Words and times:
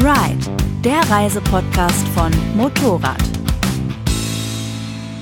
Ride, 0.00 0.46
der 0.84 1.00
Reisepodcast 1.10 2.06
von 2.10 2.32
Motorrad. 2.54 3.20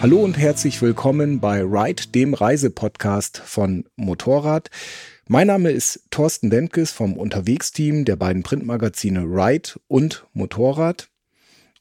Hallo 0.02 0.18
und 0.22 0.37
herzlich 0.37 0.82
willkommen 0.82 1.40
bei 1.40 1.62
Ride, 1.62 2.08
dem 2.08 2.34
Reisepodcast 2.34 3.38
von 3.38 3.86
Motorrad. 3.96 4.68
Mein 5.28 5.46
Name 5.46 5.70
ist 5.70 6.02
Thorsten 6.10 6.50
Denkes 6.50 6.92
vom 6.92 7.17
Unterwegsteam 7.17 8.04
der 8.04 8.17
beiden 8.17 8.42
Printmagazine 8.42 9.21
Ride 9.22 9.81
und 9.88 10.26
Motorrad. 10.35 11.08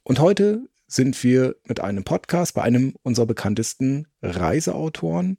Und 0.04 0.20
heute 0.20 0.62
sind 0.88 1.22
wir 1.22 1.58
mit 1.66 1.82
einem 1.82 2.06
Podcast 2.06 2.54
bei 2.54 2.62
einem 2.62 2.96
unserer 3.04 3.26
bekanntesten 3.26 4.08
Reiseautoren, 4.22 5.38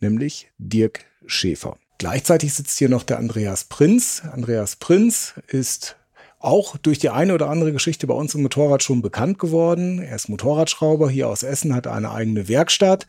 nämlich 0.00 0.50
Dirk 0.56 1.04
Schäfer. 1.26 1.76
Gleichzeitig 1.98 2.54
sitzt 2.54 2.78
hier 2.78 2.88
noch 2.88 3.02
der 3.02 3.18
Andreas 3.18 3.64
Prinz. 3.64 4.22
Andreas 4.32 4.76
Prinz 4.76 5.34
ist 5.48 5.97
auch 6.38 6.76
durch 6.76 6.98
die 6.98 7.10
eine 7.10 7.34
oder 7.34 7.48
andere 7.48 7.72
Geschichte 7.72 8.06
bei 8.06 8.14
uns 8.14 8.34
im 8.34 8.42
Motorrad 8.42 8.82
schon 8.82 9.02
bekannt 9.02 9.38
geworden. 9.38 10.00
Er 10.00 10.16
ist 10.16 10.28
Motorradschrauber 10.28 11.10
hier 11.10 11.28
aus 11.28 11.42
Essen, 11.42 11.74
hat 11.74 11.86
eine 11.86 12.10
eigene 12.10 12.48
Werkstatt. 12.48 13.06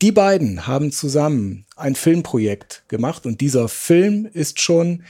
Die 0.00 0.12
beiden 0.12 0.66
haben 0.66 0.90
zusammen 0.90 1.64
ein 1.76 1.94
Filmprojekt 1.94 2.84
gemacht 2.88 3.24
und 3.24 3.40
dieser 3.40 3.68
Film 3.68 4.26
ist 4.26 4.60
schon 4.60 5.04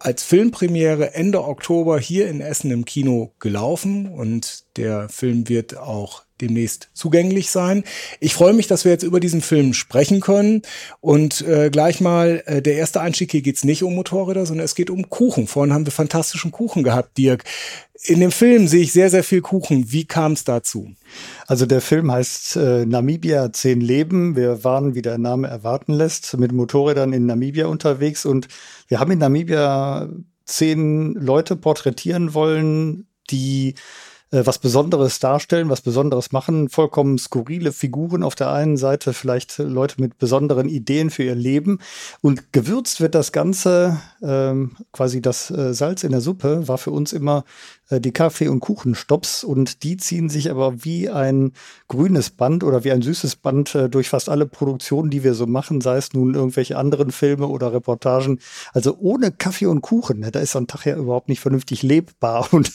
als 0.00 0.24
Filmpremiere 0.24 1.14
Ende 1.14 1.44
Oktober 1.44 2.00
hier 2.00 2.28
in 2.28 2.40
Essen 2.40 2.70
im 2.70 2.84
Kino 2.84 3.32
gelaufen 3.38 4.08
und 4.08 4.64
der 4.76 5.08
Film 5.10 5.48
wird 5.48 5.76
auch 5.76 6.24
demnächst 6.40 6.90
zugänglich 6.94 7.50
sein. 7.50 7.84
Ich 8.20 8.34
freue 8.34 8.52
mich, 8.52 8.66
dass 8.66 8.84
wir 8.84 8.92
jetzt 8.92 9.02
über 9.02 9.20
diesen 9.20 9.40
Film 9.40 9.74
sprechen 9.74 10.20
können. 10.20 10.62
Und 11.00 11.42
äh, 11.42 11.70
gleich 11.70 12.00
mal, 12.00 12.42
äh, 12.46 12.62
der 12.62 12.76
erste 12.76 13.00
Einstieg 13.00 13.30
hier 13.30 13.42
geht's 13.42 13.64
nicht 13.64 13.82
um 13.82 13.94
Motorräder, 13.94 14.46
sondern 14.46 14.64
es 14.64 14.74
geht 14.74 14.90
um 14.90 15.08
Kuchen. 15.10 15.46
Vorhin 15.46 15.72
haben 15.72 15.86
wir 15.86 15.92
fantastischen 15.92 16.50
Kuchen 16.50 16.82
gehabt, 16.82 17.18
Dirk. 17.18 17.44
In 18.04 18.20
dem 18.20 18.32
Film 18.32 18.66
sehe 18.66 18.80
ich 18.80 18.92
sehr, 18.92 19.10
sehr 19.10 19.22
viel 19.22 19.42
Kuchen. 19.42 19.92
Wie 19.92 20.06
kam 20.06 20.32
es 20.32 20.44
dazu? 20.44 20.94
Also 21.46 21.66
der 21.66 21.82
Film 21.82 22.10
heißt 22.10 22.56
äh, 22.56 22.86
Namibia 22.86 23.52
zehn 23.52 23.82
Leben. 23.82 24.36
Wir 24.36 24.64
waren, 24.64 24.94
wie 24.94 25.02
der 25.02 25.18
Name 25.18 25.48
erwarten 25.48 25.92
lässt, 25.92 26.38
mit 26.38 26.52
Motorrädern 26.52 27.12
in 27.12 27.26
Namibia 27.26 27.66
unterwegs 27.66 28.24
und 28.24 28.48
wir 28.88 29.00
haben 29.00 29.10
in 29.10 29.18
Namibia 29.18 30.08
zehn 30.46 31.12
Leute 31.14 31.56
porträtieren 31.56 32.32
wollen, 32.32 33.06
die 33.30 33.74
äh, 34.30 34.42
was 34.44 34.58
Besonderes 34.58 35.18
darstellen, 35.18 35.68
was 35.70 35.80
Besonderes 35.80 36.32
machen, 36.32 36.68
vollkommen 36.68 37.18
skurrile 37.18 37.72
Figuren 37.72 38.22
auf 38.22 38.34
der 38.34 38.52
einen 38.52 38.76
Seite, 38.76 39.12
vielleicht 39.12 39.58
Leute 39.58 40.00
mit 40.00 40.18
besonderen 40.18 40.68
Ideen 40.68 41.10
für 41.10 41.24
ihr 41.24 41.34
Leben. 41.34 41.78
Und 42.20 42.52
gewürzt 42.52 43.00
wird 43.00 43.14
das 43.14 43.32
Ganze, 43.32 44.00
ähm, 44.22 44.76
quasi 44.92 45.20
das 45.20 45.50
äh, 45.50 45.74
Salz 45.74 46.04
in 46.04 46.12
der 46.12 46.20
Suppe, 46.20 46.68
war 46.68 46.78
für 46.78 46.90
uns 46.90 47.12
immer 47.12 47.44
äh, 47.90 48.00
die 48.00 48.12
Kaffee- 48.12 48.48
und 48.48 48.60
Kuchenstops 48.60 49.44
und 49.44 49.82
die 49.82 49.96
ziehen 49.96 50.28
sich 50.28 50.50
aber 50.50 50.84
wie 50.84 51.10
ein 51.10 51.52
grünes 51.88 52.30
Band 52.30 52.64
oder 52.64 52.84
wie 52.84 52.92
ein 52.92 53.02
süßes 53.02 53.36
Band 53.36 53.74
äh, 53.74 53.88
durch 53.88 54.08
fast 54.08 54.28
alle 54.28 54.46
Produktionen, 54.46 55.10
die 55.10 55.24
wir 55.24 55.34
so 55.34 55.46
machen, 55.46 55.80
sei 55.80 55.96
es 55.96 56.12
nun 56.12 56.34
irgendwelche 56.34 56.78
anderen 56.78 57.10
Filme 57.10 57.48
oder 57.48 57.72
Reportagen. 57.72 58.40
Also 58.72 58.96
ohne 58.98 59.32
Kaffee 59.32 59.66
und 59.66 59.80
Kuchen, 59.82 60.20
ne, 60.20 60.30
da 60.30 60.40
ist 60.40 60.52
so 60.52 60.58
ein 60.58 60.66
Tag 60.66 60.86
ja 60.86 60.96
überhaupt 60.96 61.28
nicht 61.28 61.40
vernünftig 61.40 61.82
lebbar 61.82 62.48
und 62.52 62.70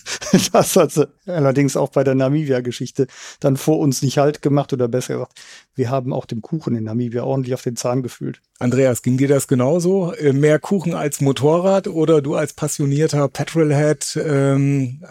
das 0.52 0.76
hat 0.76 0.92
sie 0.92 1.08
allerdings 1.46 1.78
auch 1.78 1.90
bei 1.90 2.04
der 2.04 2.16
Namibia-Geschichte 2.16 3.08
dann 3.40 3.58
vor 3.58 3.80
uns 3.80 4.02
nicht 4.02 4.18
halt 4.18 4.42
gemacht 4.42 4.74
oder 4.74 4.88
besser 4.88 5.16
gesagt, 5.16 5.40
wir 5.76 5.90
haben 5.90 6.14
auch 6.14 6.26
dem 6.26 6.42
Kuchen 6.42 6.76
in 6.76 6.84
Namibia 6.84 7.24
ordentlich 7.24 7.54
auf 7.54 7.62
den 7.62 7.76
Zahn 7.76 8.04
gefühlt. 8.04 8.42
Andreas, 8.60 9.02
ging 9.02 9.18
dir 9.18 9.28
das 9.28 9.48
genauso? 9.48 10.14
Äh, 10.14 10.34
mehr 10.34 10.60
Kuchen 10.60 10.94
als 10.94 11.22
Motorrad 11.22 11.88
oder 11.88 12.22
du 12.22 12.36
als 12.36 12.54
passionierter 12.54 13.28
Petrolhead? 13.28 14.20
Ähm, 14.24 15.04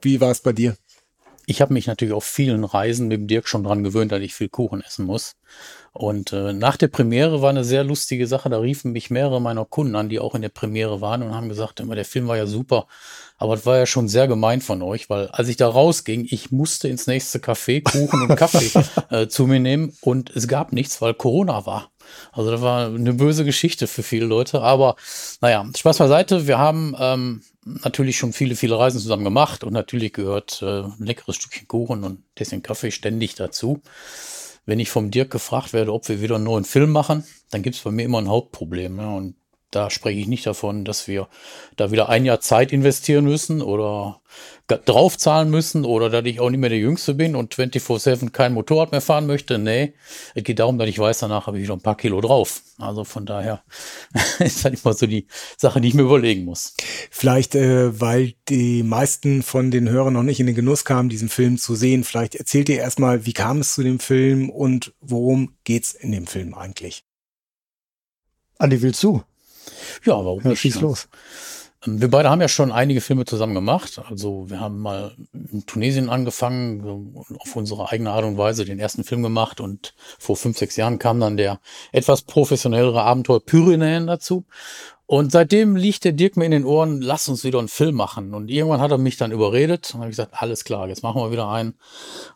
wie 0.00 0.20
war 0.20 0.30
es 0.30 0.40
bei 0.40 0.52
dir? 0.52 0.76
Ich 1.46 1.60
habe 1.60 1.72
mich 1.72 1.86
natürlich 1.86 2.14
auf 2.14 2.24
vielen 2.24 2.64
Reisen 2.64 3.08
mit 3.08 3.20
dem 3.20 3.26
Dirk 3.26 3.48
schon 3.48 3.64
dran 3.64 3.84
gewöhnt, 3.84 4.12
dass 4.12 4.20
ich 4.20 4.34
viel 4.34 4.48
Kuchen 4.48 4.82
essen 4.82 5.04
muss. 5.04 5.36
Und 5.92 6.32
äh, 6.32 6.52
nach 6.52 6.76
der 6.76 6.88
Premiere 6.88 7.40
war 7.40 7.50
eine 7.50 7.62
sehr 7.62 7.84
lustige 7.84 8.26
Sache. 8.26 8.50
Da 8.50 8.58
riefen 8.58 8.92
mich 8.92 9.10
mehrere 9.10 9.40
meiner 9.40 9.64
Kunden 9.64 9.94
an, 9.94 10.08
die 10.08 10.18
auch 10.18 10.34
in 10.34 10.42
der 10.42 10.48
Premiere 10.48 11.00
waren 11.00 11.22
und 11.22 11.34
haben 11.34 11.48
gesagt, 11.48 11.78
immer 11.78 11.94
der 11.94 12.04
Film 12.04 12.26
war 12.26 12.36
ja 12.36 12.46
super, 12.46 12.88
aber 13.38 13.54
es 13.54 13.64
war 13.64 13.78
ja 13.78 13.86
schon 13.86 14.08
sehr 14.08 14.26
gemein 14.26 14.60
von 14.60 14.82
euch, 14.82 15.08
weil 15.08 15.28
als 15.28 15.48
ich 15.48 15.56
da 15.56 15.68
rausging, 15.68 16.26
ich 16.28 16.50
musste 16.50 16.88
ins 16.88 17.06
nächste 17.06 17.38
Café 17.38 17.82
Kuchen 17.82 18.22
und 18.22 18.36
Kaffee 18.36 18.70
äh, 19.10 19.28
zu 19.28 19.46
mir 19.46 19.60
nehmen 19.60 19.96
und 20.00 20.34
es 20.34 20.48
gab 20.48 20.72
nichts, 20.72 21.00
weil 21.00 21.14
Corona 21.14 21.64
war. 21.64 21.90
Also 22.32 22.50
das 22.50 22.60
war 22.60 22.86
eine 22.88 23.14
böse 23.14 23.44
Geschichte 23.44 23.86
für 23.86 24.02
viele 24.02 24.26
Leute. 24.26 24.60
Aber 24.62 24.96
naja, 25.40 25.66
Spaß 25.76 25.98
beiseite. 25.98 26.46
Wir 26.46 26.58
haben 26.58 26.94
ähm, 26.98 27.42
natürlich 27.64 28.18
schon 28.18 28.32
viele, 28.32 28.56
viele 28.56 28.78
Reisen 28.78 29.00
zusammen 29.00 29.24
gemacht 29.24 29.64
und 29.64 29.72
natürlich 29.72 30.12
gehört 30.12 30.62
äh, 30.62 30.82
ein 30.82 30.94
leckeres 30.98 31.36
Stückchen 31.36 31.68
Kuchen 31.68 32.04
und 32.04 32.22
Tässchen 32.34 32.62
Kaffee 32.62 32.90
ständig 32.90 33.34
dazu. 33.34 33.80
Wenn 34.66 34.80
ich 34.80 34.90
vom 34.90 35.10
Dirk 35.10 35.30
gefragt 35.30 35.72
werde, 35.72 35.92
ob 35.92 36.08
wir 36.08 36.20
wieder 36.20 36.36
einen 36.36 36.44
neuen 36.44 36.64
Film 36.64 36.90
machen, 36.90 37.24
dann 37.50 37.62
gibt 37.62 37.76
es 37.76 37.82
bei 37.82 37.90
mir 37.90 38.04
immer 38.04 38.20
ein 38.20 38.28
Hauptproblem. 38.28 38.98
Ja, 38.98 39.10
und 39.10 39.36
da 39.74 39.90
spreche 39.90 40.20
ich 40.20 40.26
nicht 40.26 40.46
davon, 40.46 40.84
dass 40.84 41.08
wir 41.08 41.28
da 41.76 41.90
wieder 41.90 42.08
ein 42.08 42.24
Jahr 42.24 42.40
Zeit 42.40 42.72
investieren 42.72 43.24
müssen 43.24 43.62
oder 43.62 44.20
draufzahlen 44.66 45.50
müssen 45.50 45.84
oder 45.84 46.08
dass 46.08 46.24
ich 46.24 46.40
auch 46.40 46.48
nicht 46.48 46.60
mehr 46.60 46.70
der 46.70 46.78
Jüngste 46.78 47.14
bin 47.14 47.36
und 47.36 47.54
24-7 47.54 48.30
kein 48.30 48.54
Motorrad 48.54 48.92
mehr 48.92 49.00
fahren 49.00 49.26
möchte. 49.26 49.58
Nee, 49.58 49.94
es 50.34 50.42
geht 50.42 50.58
darum, 50.58 50.78
dass 50.78 50.88
ich 50.88 50.98
weiß, 50.98 51.18
danach 51.18 51.46
habe 51.46 51.58
ich 51.58 51.64
wieder 51.64 51.74
ein 51.74 51.82
paar 51.82 51.96
Kilo 51.96 52.20
drauf. 52.20 52.62
Also 52.78 53.04
von 53.04 53.26
daher 53.26 53.62
ist 54.38 54.64
halt 54.64 54.82
immer 54.82 54.94
so 54.94 55.06
die 55.06 55.26
Sache, 55.58 55.80
die 55.80 55.88
ich 55.88 55.94
mir 55.94 56.02
überlegen 56.02 56.44
muss. 56.44 56.74
Vielleicht, 57.10 57.54
äh, 57.54 58.00
weil 58.00 58.34
die 58.48 58.82
meisten 58.82 59.42
von 59.42 59.70
den 59.70 59.88
Hörern 59.88 60.14
noch 60.14 60.22
nicht 60.22 60.40
in 60.40 60.46
den 60.46 60.54
Genuss 60.54 60.84
kamen, 60.84 61.08
diesen 61.08 61.28
Film 61.28 61.58
zu 61.58 61.74
sehen. 61.74 62.04
Vielleicht 62.04 62.34
erzählt 62.34 62.68
ihr 62.68 62.78
erstmal, 62.78 63.26
wie 63.26 63.34
kam 63.34 63.60
es 63.60 63.74
zu 63.74 63.82
dem 63.82 63.98
Film 63.98 64.48
und 64.48 64.94
worum 65.00 65.56
geht's 65.64 65.92
in 65.92 66.12
dem 66.12 66.26
Film 66.26 66.54
eigentlich? 66.54 67.04
Andi, 68.58 68.80
willst 68.80 69.02
du? 69.02 69.22
Ja, 70.04 70.14
warum 70.14 70.42
ja, 70.42 70.50
nicht? 70.50 70.80
Los. 70.80 71.08
Ähm, 71.86 72.00
wir 72.00 72.10
beide 72.10 72.30
haben 72.30 72.40
ja 72.40 72.48
schon 72.48 72.72
einige 72.72 73.00
Filme 73.00 73.24
zusammen 73.24 73.54
gemacht. 73.54 74.00
Also 74.08 74.48
wir 74.48 74.60
haben 74.60 74.80
mal 74.80 75.14
in 75.32 75.64
Tunesien 75.66 76.08
angefangen, 76.08 77.14
auf 77.38 77.56
unsere 77.56 77.90
eigene 77.90 78.10
Art 78.10 78.24
und 78.24 78.38
Weise 78.38 78.64
den 78.64 78.78
ersten 78.78 79.04
Film 79.04 79.22
gemacht 79.22 79.60
und 79.60 79.94
vor 80.18 80.36
fünf, 80.36 80.58
sechs 80.58 80.76
Jahren 80.76 80.98
kam 80.98 81.20
dann 81.20 81.36
der 81.36 81.60
etwas 81.92 82.22
professionellere 82.22 83.02
Abenteuer 83.02 83.40
Pyrenäen 83.40 84.06
dazu. 84.06 84.44
Und 85.06 85.32
seitdem 85.32 85.76
liegt 85.76 86.04
der 86.04 86.12
Dirk 86.12 86.38
mir 86.38 86.46
in 86.46 86.50
den 86.50 86.64
Ohren, 86.64 87.02
lass 87.02 87.28
uns 87.28 87.44
wieder 87.44 87.58
einen 87.58 87.68
Film 87.68 87.94
machen. 87.94 88.32
Und 88.32 88.50
irgendwann 88.50 88.80
hat 88.80 88.90
er 88.90 88.96
mich 88.96 89.18
dann 89.18 89.32
überredet 89.32 89.92
und 89.92 90.00
habe 90.00 90.08
gesagt, 90.08 90.32
alles 90.32 90.64
klar, 90.64 90.88
jetzt 90.88 91.02
machen 91.02 91.20
wir 91.20 91.30
wieder 91.30 91.48
einen. 91.50 91.74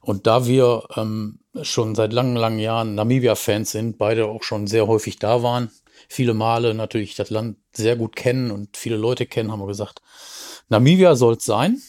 Und 0.03 0.27
da 0.27 0.47
wir 0.47 0.87
ähm, 0.97 1.39
schon 1.63 1.95
seit 1.95 2.13
langen, 2.13 2.37
langen 2.37 2.59
Jahren 2.59 2.95
Namibia-Fans 2.95 3.71
sind, 3.71 3.97
beide 3.97 4.27
auch 4.27 4.43
schon 4.43 4.67
sehr 4.67 4.87
häufig 4.87 5.19
da 5.19 5.43
waren, 5.43 5.71
viele 6.09 6.35
Male 6.35 6.75
natürlich 6.75 7.15
das 7.15 7.31
Land 7.31 7.59
sehr 7.73 7.97
gut 7.97 8.17
kennen 8.17 8.51
und 8.51 8.77
viele 8.77 8.97
Leute 8.97 9.27
kennen, 9.27 9.53
haben 9.53 9.61
wir 9.61 9.67
gesagt, 9.67 10.03
Namibia 10.69 11.15
soll 11.15 11.35
es 11.35 11.45
sein. 11.45 11.81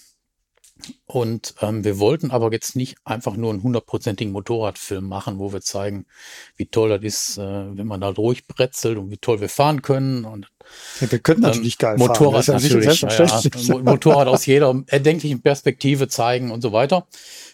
Und 1.06 1.56
ähm, 1.62 1.84
wir 1.84 2.00
wollten 2.00 2.32
aber 2.32 2.54
jetzt 2.54 2.78
nicht 2.78 2.98
einfach 3.04 3.36
nur 3.36 3.52
einen 3.52 3.64
hundertprozentigen 3.64 4.32
Motorradfilm 4.32 5.06
machen, 5.06 5.38
wo 5.38 5.52
wir 5.52 5.60
zeigen, 5.60 6.06
wie 6.56 6.68
toll 6.68 6.90
das 6.90 7.04
ist, 7.04 7.38
äh, 7.38 7.78
wenn 7.78 7.88
man 7.88 8.00
da 8.00 8.14
durchbretzelt 8.14 8.98
und 8.98 9.12
wie 9.12 9.18
toll 9.18 9.42
wir 9.42 9.50
fahren 9.50 9.82
können. 9.82 10.24
Und 10.24 10.50
ja, 11.02 11.12
wir 11.12 11.20
können 11.20 11.42
natürlich 11.42 11.76
ähm, 11.76 11.80
geil 11.80 11.98
Motorrad 11.98 12.46
fahren. 12.46 12.62
natürlich, 12.62 13.02
ja, 13.02 13.26
ja, 13.26 13.78
Motorrad 13.80 14.28
aus 14.28 14.46
jeder 14.46 14.84
erdenklichen 14.88 15.42
Perspektive 15.42 16.08
zeigen 16.08 16.52
und 16.52 16.62
so 16.62 16.72
weiter. 16.72 17.08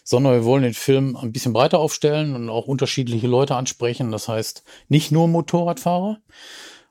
Sondern 0.04 0.34
wir 0.34 0.44
wollen 0.44 0.62
den 0.62 0.74
Film 0.74 1.16
ein 1.16 1.32
bisschen 1.32 1.52
breiter 1.52 1.78
aufstellen 1.78 2.34
und 2.34 2.48
auch 2.48 2.66
unterschiedliche 2.66 3.26
Leute 3.26 3.56
ansprechen. 3.56 4.12
Das 4.12 4.28
heißt, 4.28 4.62
nicht 4.88 5.12
nur 5.12 5.28
Motorradfahrer. 5.28 6.18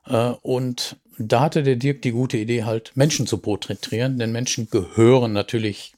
Äh, 0.06 0.32
und 0.42 0.96
da 1.18 1.40
hatte 1.40 1.62
der 1.62 1.76
Dirk 1.76 2.02
die 2.02 2.12
gute 2.12 2.36
Idee, 2.36 2.64
halt 2.64 2.92
Menschen 2.94 3.26
zu 3.26 3.38
porträtieren, 3.38 4.18
denn 4.18 4.32
Menschen 4.32 4.68
gehören 4.70 5.32
natürlich 5.32 5.94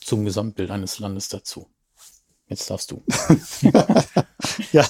zum 0.00 0.24
Gesamtbild 0.24 0.70
eines 0.70 0.98
Landes 0.98 1.28
dazu. 1.28 1.68
Jetzt 2.48 2.68
darfst 2.70 2.90
du. 2.90 3.02
ja, 4.72 4.86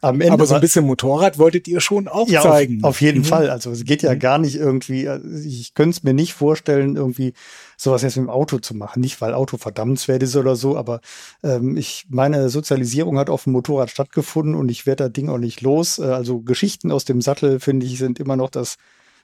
am 0.00 0.20
Ende. 0.20 0.32
Aber 0.32 0.46
so 0.46 0.54
ein 0.54 0.60
bisschen 0.60 0.86
Motorrad 0.86 1.38
wolltet 1.38 1.68
ihr 1.68 1.80
schon 1.80 2.08
auch 2.08 2.28
ja, 2.28 2.42
zeigen. 2.42 2.82
Auf, 2.82 2.90
auf 2.90 3.00
jeden 3.00 3.20
mhm. 3.20 3.24
Fall. 3.24 3.50
Also 3.50 3.70
es 3.70 3.84
geht 3.84 4.02
ja 4.02 4.14
mhm. 4.14 4.18
gar 4.18 4.38
nicht 4.38 4.56
irgendwie, 4.56 5.08
also 5.08 5.26
ich 5.28 5.74
könnte 5.74 5.96
es 5.96 6.02
mir 6.02 6.14
nicht 6.14 6.34
vorstellen, 6.34 6.96
irgendwie 6.96 7.34
sowas 7.76 8.02
jetzt 8.02 8.16
mit 8.16 8.26
dem 8.26 8.30
Auto 8.30 8.58
zu 8.58 8.74
machen. 8.74 9.00
Nicht, 9.00 9.20
weil 9.20 9.34
Auto 9.34 9.56
verdammenswert 9.56 10.22
ist 10.22 10.36
oder 10.36 10.56
so, 10.56 10.76
aber 10.76 11.00
ähm, 11.42 11.76
ich, 11.76 12.06
meine 12.08 12.48
Sozialisierung 12.48 13.18
hat 13.18 13.30
auf 13.30 13.44
dem 13.44 13.52
Motorrad 13.52 13.90
stattgefunden 13.90 14.54
und 14.54 14.70
ich 14.70 14.86
werde 14.86 15.04
das 15.04 15.12
Ding 15.12 15.28
auch 15.28 15.38
nicht 15.38 15.60
los. 15.60 15.98
Äh, 15.98 16.04
also 16.04 16.40
Geschichten 16.40 16.90
aus 16.90 17.04
dem 17.04 17.20
Sattel, 17.20 17.60
finde 17.60 17.86
ich, 17.86 17.98
sind 17.98 18.18
immer 18.18 18.36
noch 18.36 18.50
das, 18.50 18.76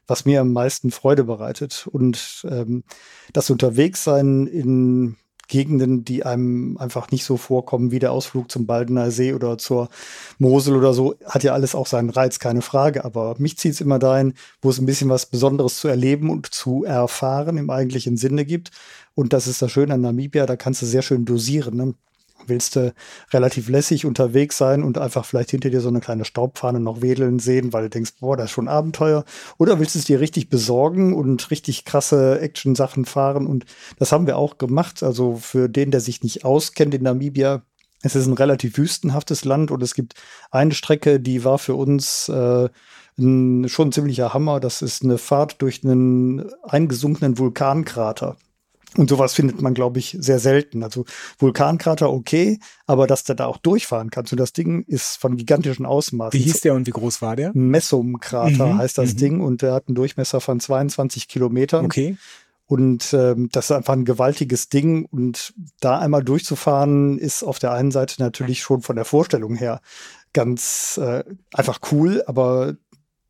was 0.07 0.25
mir 0.25 0.41
am 0.41 0.53
meisten 0.53 0.91
Freude 0.91 1.25
bereitet. 1.25 1.89
Und 1.91 2.47
ähm, 2.51 2.85
das 3.33 3.51
Unterwegssein 3.51 4.47
in 4.47 5.17
Gegenden, 5.53 6.03
die 6.03 6.25
einem 6.25 6.79
einfach 6.79 7.11
nicht 7.11 7.27
so 7.27 7.37
vorkommen 7.37 7.91
wie 7.91 7.99
der 7.99 8.11
Ausflug 8.11 8.51
zum 8.51 8.65
Baldener 8.65 9.11
See 9.11 9.35
oder 9.35 9.59
zur 9.59 9.91
Mosel 10.39 10.75
oder 10.75 10.95
so. 10.95 11.15
Hat 11.27 11.43
ja 11.43 11.53
alles 11.53 11.75
auch 11.75 11.87
seinen 11.87 12.09
Reiz, 12.09 12.39
keine 12.39 12.63
Frage. 12.63 13.05
Aber 13.05 13.35
mich 13.37 13.59
zieht 13.59 13.73
es 13.75 13.83
immer 13.83 13.99
dahin, 13.99 14.33
wo 14.63 14.71
es 14.71 14.79
ein 14.79 14.87
bisschen 14.87 15.11
was 15.11 15.27
Besonderes 15.27 15.79
zu 15.79 15.89
erleben 15.89 16.31
und 16.31 16.47
zu 16.47 16.85
erfahren 16.85 17.59
im 17.59 17.69
eigentlichen 17.69 18.17
Sinne 18.17 18.47
gibt. 18.47 18.71
Und 19.15 19.35
das 19.35 19.47
ist 19.47 19.61
das 19.61 19.71
Schöne 19.71 19.93
an 19.93 20.01
Namibia, 20.01 20.47
da 20.47 20.57
kannst 20.57 20.81
du 20.81 20.87
sehr 20.87 21.03
schön 21.03 21.27
dosieren. 21.27 21.77
Ne? 21.77 21.95
Willst 22.47 22.77
du 22.77 22.95
relativ 23.33 23.69
lässig 23.69 24.05
unterwegs 24.05 24.57
sein 24.59 24.83
und 24.83 24.99
einfach 24.99 25.25
vielleicht 25.25 25.51
hinter 25.51 25.71
dir 25.71 25.81
so 25.81 25.89
eine 25.89 26.01
kleine 26.01 26.25
Staubfahne 26.25 26.81
noch 26.81 27.03
wedeln 27.03 27.39
sehen, 27.39 27.73
weil 27.73 27.85
du 27.85 27.91
denkst, 27.91 28.13
boah, 28.21 28.37
das 28.37 28.47
ist 28.47 28.53
schon 28.53 28.69
Abenteuer? 28.69 29.25
Oder 29.59 29.79
willst 29.79 29.95
du 29.95 29.99
es 29.99 30.05
dir 30.05 30.21
richtig 30.21 30.49
besorgen 30.49 31.15
und 31.15 31.51
richtig 31.51 31.85
krasse 31.85 32.41
Action-Sachen 32.41 33.05
fahren? 33.05 33.47
Und 33.47 33.65
das 33.99 34.13
haben 34.13 34.27
wir 34.27 34.37
auch 34.39 34.59
gemacht. 34.59 35.03
Also 35.03 35.37
für 35.37 35.69
den, 35.69 35.91
der 35.91 36.01
sich 36.01 36.23
nicht 36.23 36.45
auskennt 36.45 36.95
in 36.95 37.03
Namibia, 37.03 37.63
es 38.03 38.17
ist 38.17 38.27
ein 38.27 38.35
relativ 38.35 38.79
wüstenhaftes 38.79 39.45
Land 39.45 39.71
und 39.71 39.83
es 39.83 39.95
gibt 39.95 40.15
eine 40.51 40.75
Strecke, 40.75 41.21
die 41.21 41.45
war 41.45 41.59
für 41.59 41.77
uns 41.77 42.29
äh, 42.29 42.69
ein, 43.19 43.69
schon 43.69 43.89
ein 43.89 43.93
ziemlicher 43.93 44.35
Hammer. 44.35 44.61
Das 44.61 44.83
ist 44.83 45.05
eine 45.05 45.19
Fahrt 45.19 45.63
durch 45.63 45.85
einen 45.85 46.51
eingesunkenen 46.63 47.39
Vulkankrater. 47.39 48.37
Und 48.97 49.09
sowas 49.09 49.35
findet 49.35 49.63
man, 49.63 49.75
glaube 49.75 49.99
ich, 49.99 50.17
sehr 50.21 50.39
selten. 50.39 50.83
Also 50.83 51.05
Vulkankrater 51.39 52.11
okay, 52.11 52.59
aber 52.87 53.07
dass 53.07 53.25
der 53.25 53.35
da 53.35 53.47
auch 53.47 53.57
durchfahren 53.57 54.11
kann. 54.11 54.27
So 54.27 54.37
das 54.37 54.53
Ding 54.53 54.85
ist 54.87 55.17
von 55.17 55.37
gigantischen 55.37 55.87
Ausmaßen. 55.87 56.39
Wie 56.39 56.43
hieß 56.45 56.61
der 56.61 56.75
und 56.75 56.87
wie 56.87 56.93
groß 56.93 57.23
war 57.23 57.37
der? 57.37 57.53
Messum-Krater 57.55 58.67
mhm, 58.67 58.79
heißt 58.79 58.99
das 58.99 59.15
mhm. 59.15 59.19
Ding 59.19 59.41
und 59.41 59.63
der 59.63 59.73
hat 59.73 59.89
einen 59.89 59.95
Durchmesser 59.95 60.41
von 60.41 60.61
22 60.61 61.29
Kilometern. 61.29 61.87
Okay. 61.87 62.17
Und 62.67 63.13
ähm, 63.13 63.49
das 63.53 63.67
ist 63.67 63.73
einfach 63.73 63.93
ein 63.93 64.05
gewaltiges 64.05 64.69
Ding. 64.69 65.05
Und 65.07 65.53
da 65.81 65.99
einmal 65.99 66.25
durchzufahren, 66.25 67.19
ist 67.19 67.43
auf 67.43 67.59
der 67.59 67.73
einen 67.73 67.91
Seite 67.91 68.23
natürlich 68.23 68.63
schon 68.63 68.83
von 68.83 68.97
der 68.97 69.05
Vorstellung 69.05 69.57
her 69.57 69.81
ganz 70.33 70.99
äh, 71.03 71.25
einfach 71.53 71.81
cool, 71.91 72.23
aber 72.27 72.75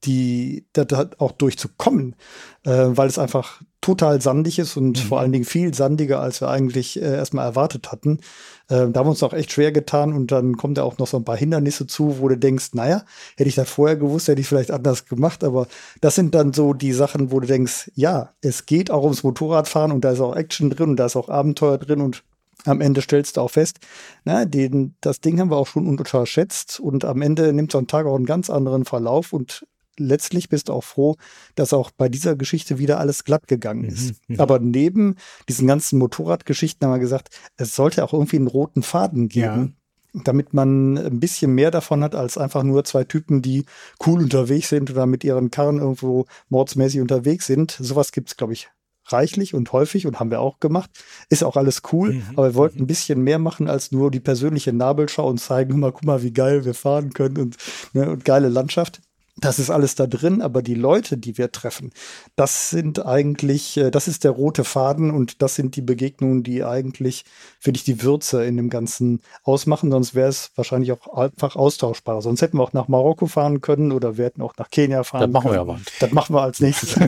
die 0.04 0.66
da, 0.72 0.84
da 0.84 1.10
auch 1.18 1.32
durchzukommen, 1.32 2.16
äh, 2.64 2.70
weil 2.70 3.08
es 3.08 3.18
einfach 3.18 3.62
total 3.82 4.22
sandig 4.22 4.58
ist 4.58 4.76
und 4.78 4.98
mhm. 4.98 5.08
vor 5.08 5.20
allen 5.20 5.32
Dingen 5.32 5.44
viel 5.44 5.74
sandiger, 5.74 6.20
als 6.20 6.40
wir 6.40 6.48
eigentlich 6.48 7.00
äh, 7.02 7.16
erstmal 7.16 7.44
erwartet 7.44 7.92
hatten. 7.92 8.20
Äh, 8.68 8.88
da 8.88 9.00
haben 9.00 9.06
wir 9.06 9.10
uns 9.10 9.22
auch 9.22 9.34
echt 9.34 9.52
schwer 9.52 9.72
getan 9.72 10.14
und 10.14 10.32
dann 10.32 10.56
kommt 10.56 10.78
da 10.78 10.84
auch 10.84 10.96
noch 10.96 11.06
so 11.06 11.18
ein 11.18 11.24
paar 11.24 11.36
Hindernisse 11.36 11.86
zu, 11.86 12.20
wo 12.20 12.28
du 12.28 12.38
denkst, 12.38 12.70
naja, 12.72 13.04
hätte 13.36 13.48
ich 13.48 13.56
das 13.56 13.68
vorher 13.68 13.96
gewusst, 13.96 14.28
hätte 14.28 14.40
ich 14.40 14.46
vielleicht 14.46 14.70
anders 14.70 15.04
gemacht, 15.04 15.44
aber 15.44 15.66
das 16.00 16.14
sind 16.14 16.34
dann 16.34 16.54
so 16.54 16.72
die 16.72 16.92
Sachen, 16.92 17.32
wo 17.32 17.40
du 17.40 17.46
denkst, 17.46 17.90
ja, 17.94 18.30
es 18.40 18.64
geht 18.64 18.90
auch 18.90 19.02
ums 19.02 19.24
Motorradfahren 19.24 19.92
und 19.92 20.04
da 20.04 20.12
ist 20.12 20.20
auch 20.20 20.36
Action 20.36 20.70
drin 20.70 20.90
und 20.90 20.96
da 20.96 21.06
ist 21.06 21.16
auch 21.16 21.28
Abenteuer 21.28 21.76
drin 21.76 22.00
und 22.00 22.22
am 22.64 22.80
Ende 22.80 23.02
stellst 23.02 23.36
du 23.36 23.40
auch 23.40 23.50
fest, 23.50 23.80
na, 24.24 24.44
den, 24.44 24.94
das 25.00 25.20
Ding 25.20 25.40
haben 25.40 25.50
wir 25.50 25.56
auch 25.56 25.66
schon 25.66 25.88
unterschätzt 25.88 26.78
und 26.78 27.04
am 27.04 27.20
Ende 27.20 27.52
nimmt 27.52 27.72
so 27.72 27.78
ein 27.78 27.88
Tag 27.88 28.06
auch 28.06 28.14
einen 28.14 28.26
ganz 28.26 28.50
anderen 28.50 28.84
Verlauf 28.84 29.32
und 29.32 29.66
letztlich 29.98 30.48
bist 30.48 30.68
du 30.68 30.72
auch 30.72 30.84
froh, 30.84 31.16
dass 31.54 31.72
auch 31.72 31.90
bei 31.90 32.08
dieser 32.08 32.36
Geschichte 32.36 32.78
wieder 32.78 32.98
alles 32.98 33.24
glatt 33.24 33.46
gegangen 33.46 33.84
ist. 33.84 34.12
Mhm, 34.28 34.34
mhm. 34.34 34.40
Aber 34.40 34.58
neben 34.58 35.16
diesen 35.48 35.66
ganzen 35.66 35.98
Motorradgeschichten 35.98 36.86
haben 36.86 36.94
wir 36.94 37.00
gesagt, 37.00 37.28
es 37.56 37.74
sollte 37.76 38.04
auch 38.04 38.12
irgendwie 38.12 38.36
einen 38.36 38.46
roten 38.46 38.82
Faden 38.82 39.28
geben. 39.28 39.76
Ja. 40.14 40.22
Damit 40.24 40.52
man 40.52 40.98
ein 40.98 41.20
bisschen 41.20 41.54
mehr 41.54 41.70
davon 41.70 42.04
hat, 42.04 42.14
als 42.14 42.36
einfach 42.36 42.62
nur 42.64 42.84
zwei 42.84 43.04
Typen, 43.04 43.40
die 43.40 43.64
cool 44.06 44.22
unterwegs 44.22 44.68
sind 44.68 44.90
oder 44.90 45.06
mit 45.06 45.24
ihren 45.24 45.50
Karren 45.50 45.78
irgendwo 45.78 46.26
mordsmäßig 46.50 47.00
unterwegs 47.00 47.46
sind. 47.46 47.78
Sowas 47.80 48.12
gibt 48.12 48.28
es, 48.28 48.36
glaube 48.36 48.52
ich, 48.52 48.68
reichlich 49.06 49.54
und 49.54 49.72
häufig 49.72 50.06
und 50.06 50.20
haben 50.20 50.30
wir 50.30 50.40
auch 50.40 50.60
gemacht. 50.60 50.90
Ist 51.28 51.44
auch 51.44 51.56
alles 51.56 51.82
cool, 51.92 52.14
mhm. 52.14 52.22
aber 52.36 52.48
wir 52.50 52.54
wollten 52.54 52.80
ein 52.80 52.86
bisschen 52.86 53.22
mehr 53.22 53.38
machen 53.38 53.68
als 53.68 53.90
nur 53.90 54.10
die 54.10 54.20
persönliche 54.20 54.72
Nabelschau 54.72 55.28
und 55.28 55.38
zeigen, 55.38 55.80
mal, 55.80 55.92
guck 55.92 56.04
mal, 56.04 56.22
wie 56.22 56.32
geil 56.32 56.64
wir 56.64 56.74
fahren 56.74 57.12
können 57.12 57.38
und, 57.38 57.56
ne, 57.92 58.10
und 58.10 58.24
geile 58.24 58.48
Landschaft. 58.48 59.00
Das 59.38 59.58
ist 59.58 59.70
alles 59.70 59.94
da 59.94 60.06
drin, 60.06 60.42
aber 60.42 60.60
die 60.60 60.74
Leute, 60.74 61.16
die 61.16 61.38
wir 61.38 61.50
treffen, 61.50 61.90
das 62.36 62.68
sind 62.68 63.06
eigentlich, 63.06 63.78
äh, 63.78 63.90
das 63.90 64.06
ist 64.06 64.24
der 64.24 64.32
rote 64.32 64.62
Faden 64.62 65.10
und 65.10 65.40
das 65.40 65.54
sind 65.54 65.74
die 65.74 65.80
Begegnungen, 65.80 66.42
die 66.42 66.62
eigentlich, 66.64 67.24
finde 67.58 67.78
ich, 67.78 67.84
die 67.84 68.02
Würze 68.02 68.44
in 68.44 68.58
dem 68.58 68.68
Ganzen 68.68 69.22
ausmachen. 69.42 69.90
Sonst 69.90 70.14
wäre 70.14 70.28
es 70.28 70.50
wahrscheinlich 70.54 70.92
auch 70.92 71.16
einfach 71.16 71.56
austauschbar. 71.56 72.20
Sonst 72.20 72.42
hätten 72.42 72.58
wir 72.58 72.62
auch 72.62 72.74
nach 72.74 72.88
Marokko 72.88 73.26
fahren 73.26 73.62
können 73.62 73.90
oder 73.90 74.18
wir 74.18 74.26
hätten 74.26 74.42
auch 74.42 74.52
nach 74.58 74.68
Kenia 74.68 75.02
fahren 75.02 75.32
das 75.32 75.42
können. 75.42 75.54
Das 75.54 75.64
machen 75.64 75.68
wir 75.68 75.74
aber. 75.74 75.80
Das 75.98 76.12
machen 76.12 76.36
wir 76.36 76.42
als 76.42 76.60
nächstes. 76.60 76.94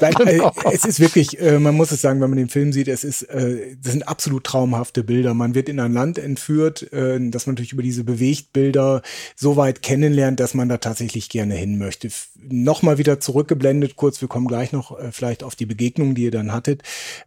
genau. 0.00 0.52
Es 0.72 0.84
ist 0.84 0.98
wirklich, 0.98 1.40
äh, 1.40 1.60
man 1.60 1.76
muss 1.76 1.92
es 1.92 2.00
sagen, 2.00 2.20
wenn 2.20 2.30
man 2.30 2.38
den 2.38 2.48
Film 2.48 2.72
sieht, 2.72 2.88
es 2.88 3.04
ist, 3.04 3.28
das 3.30 3.92
sind 3.92 4.08
absolut 4.08 4.42
traumhafte 4.44 5.04
Bilder. 5.04 5.34
Man 5.34 5.54
wird 5.54 5.68
in 5.68 5.78
ein 5.78 5.92
Land 5.92 6.18
entführt, 6.18 6.88
dass 6.90 7.46
man 7.46 7.54
natürlich 7.54 7.72
über 7.72 7.82
diese 7.82 8.02
Bewegtbilder 8.02 9.02
so 9.36 9.56
weit 9.56 9.82
kennenlernt, 9.82 10.40
dass 10.40 10.54
man 10.54 10.68
da 10.68 10.78
tatsächlich 10.78 11.28
gerne 11.28 11.59
hin 11.60 11.78
möchte. 11.78 12.10
Nochmal 12.36 12.98
wieder 12.98 13.20
zurückgeblendet, 13.20 13.96
kurz, 13.96 14.20
wir 14.20 14.28
kommen 14.28 14.48
gleich 14.48 14.72
noch 14.72 14.98
äh, 14.98 15.12
vielleicht 15.12 15.44
auf 15.44 15.54
die 15.54 15.66
Begegnung, 15.66 16.14
die 16.14 16.24
ihr 16.24 16.30
dann 16.30 16.52
hattet. 16.52 16.82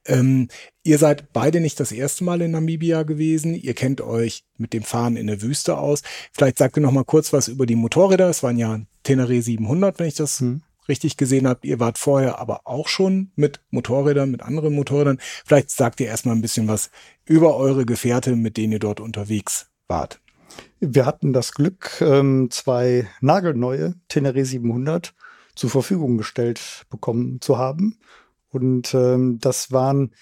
Ähm, 0.05 0.49
ihr 0.83 0.97
seid 0.97 1.31
beide 1.31 1.59
nicht 1.59 1.79
das 1.79 1.91
erste 1.91 2.23
Mal 2.23 2.41
in 2.41 2.51
Namibia 2.51 3.03
gewesen. 3.03 3.55
Ihr 3.55 3.73
kennt 3.73 4.01
euch 4.01 4.43
mit 4.57 4.73
dem 4.73 4.83
Fahren 4.83 5.15
in 5.15 5.27
der 5.27 5.41
Wüste 5.41 5.77
aus. 5.77 6.01
Vielleicht 6.31 6.57
sagt 6.57 6.77
ihr 6.77 6.81
noch 6.81 6.91
mal 6.91 7.05
kurz 7.05 7.31
was 7.31 7.47
über 7.47 7.65
die 7.65 7.75
Motorräder. 7.75 8.29
Es 8.29 8.43
waren 8.43 8.57
ja 8.57 8.81
Tenere 9.03 9.41
700, 9.41 9.99
wenn 9.99 10.07
ich 10.07 10.15
das 10.15 10.39
hm. 10.39 10.63
richtig 10.87 11.17
gesehen 11.17 11.47
habe. 11.47 11.65
Ihr 11.67 11.79
wart 11.79 11.97
vorher 11.97 12.39
aber 12.39 12.61
auch 12.65 12.87
schon 12.87 13.31
mit 13.35 13.61
Motorrädern, 13.69 14.31
mit 14.31 14.41
anderen 14.41 14.73
Motorrädern. 14.73 15.19
Vielleicht 15.45 15.69
sagt 15.69 15.99
ihr 15.99 16.07
erstmal 16.07 16.35
ein 16.35 16.41
bisschen 16.41 16.67
was 16.67 16.89
über 17.25 17.55
eure 17.55 17.85
Gefährte, 17.85 18.35
mit 18.35 18.57
denen 18.57 18.73
ihr 18.73 18.79
dort 18.79 18.99
unterwegs 18.99 19.67
wart. 19.87 20.22
Wir 20.85 21.05
hatten 21.05 21.31
das 21.31 21.53
Glück, 21.53 22.01
ähm, 22.01 22.49
zwei 22.51 23.07
nagelneue 23.21 23.95
Tenere 24.09 24.43
700 24.43 25.13
zur 25.55 25.69
Verfügung 25.69 26.17
gestellt 26.17 26.85
bekommen 26.89 27.39
zu 27.39 27.57
haben. 27.57 27.99
Und 28.49 28.93
ähm, 28.93 29.39
das 29.39 29.71
waren, 29.71 30.13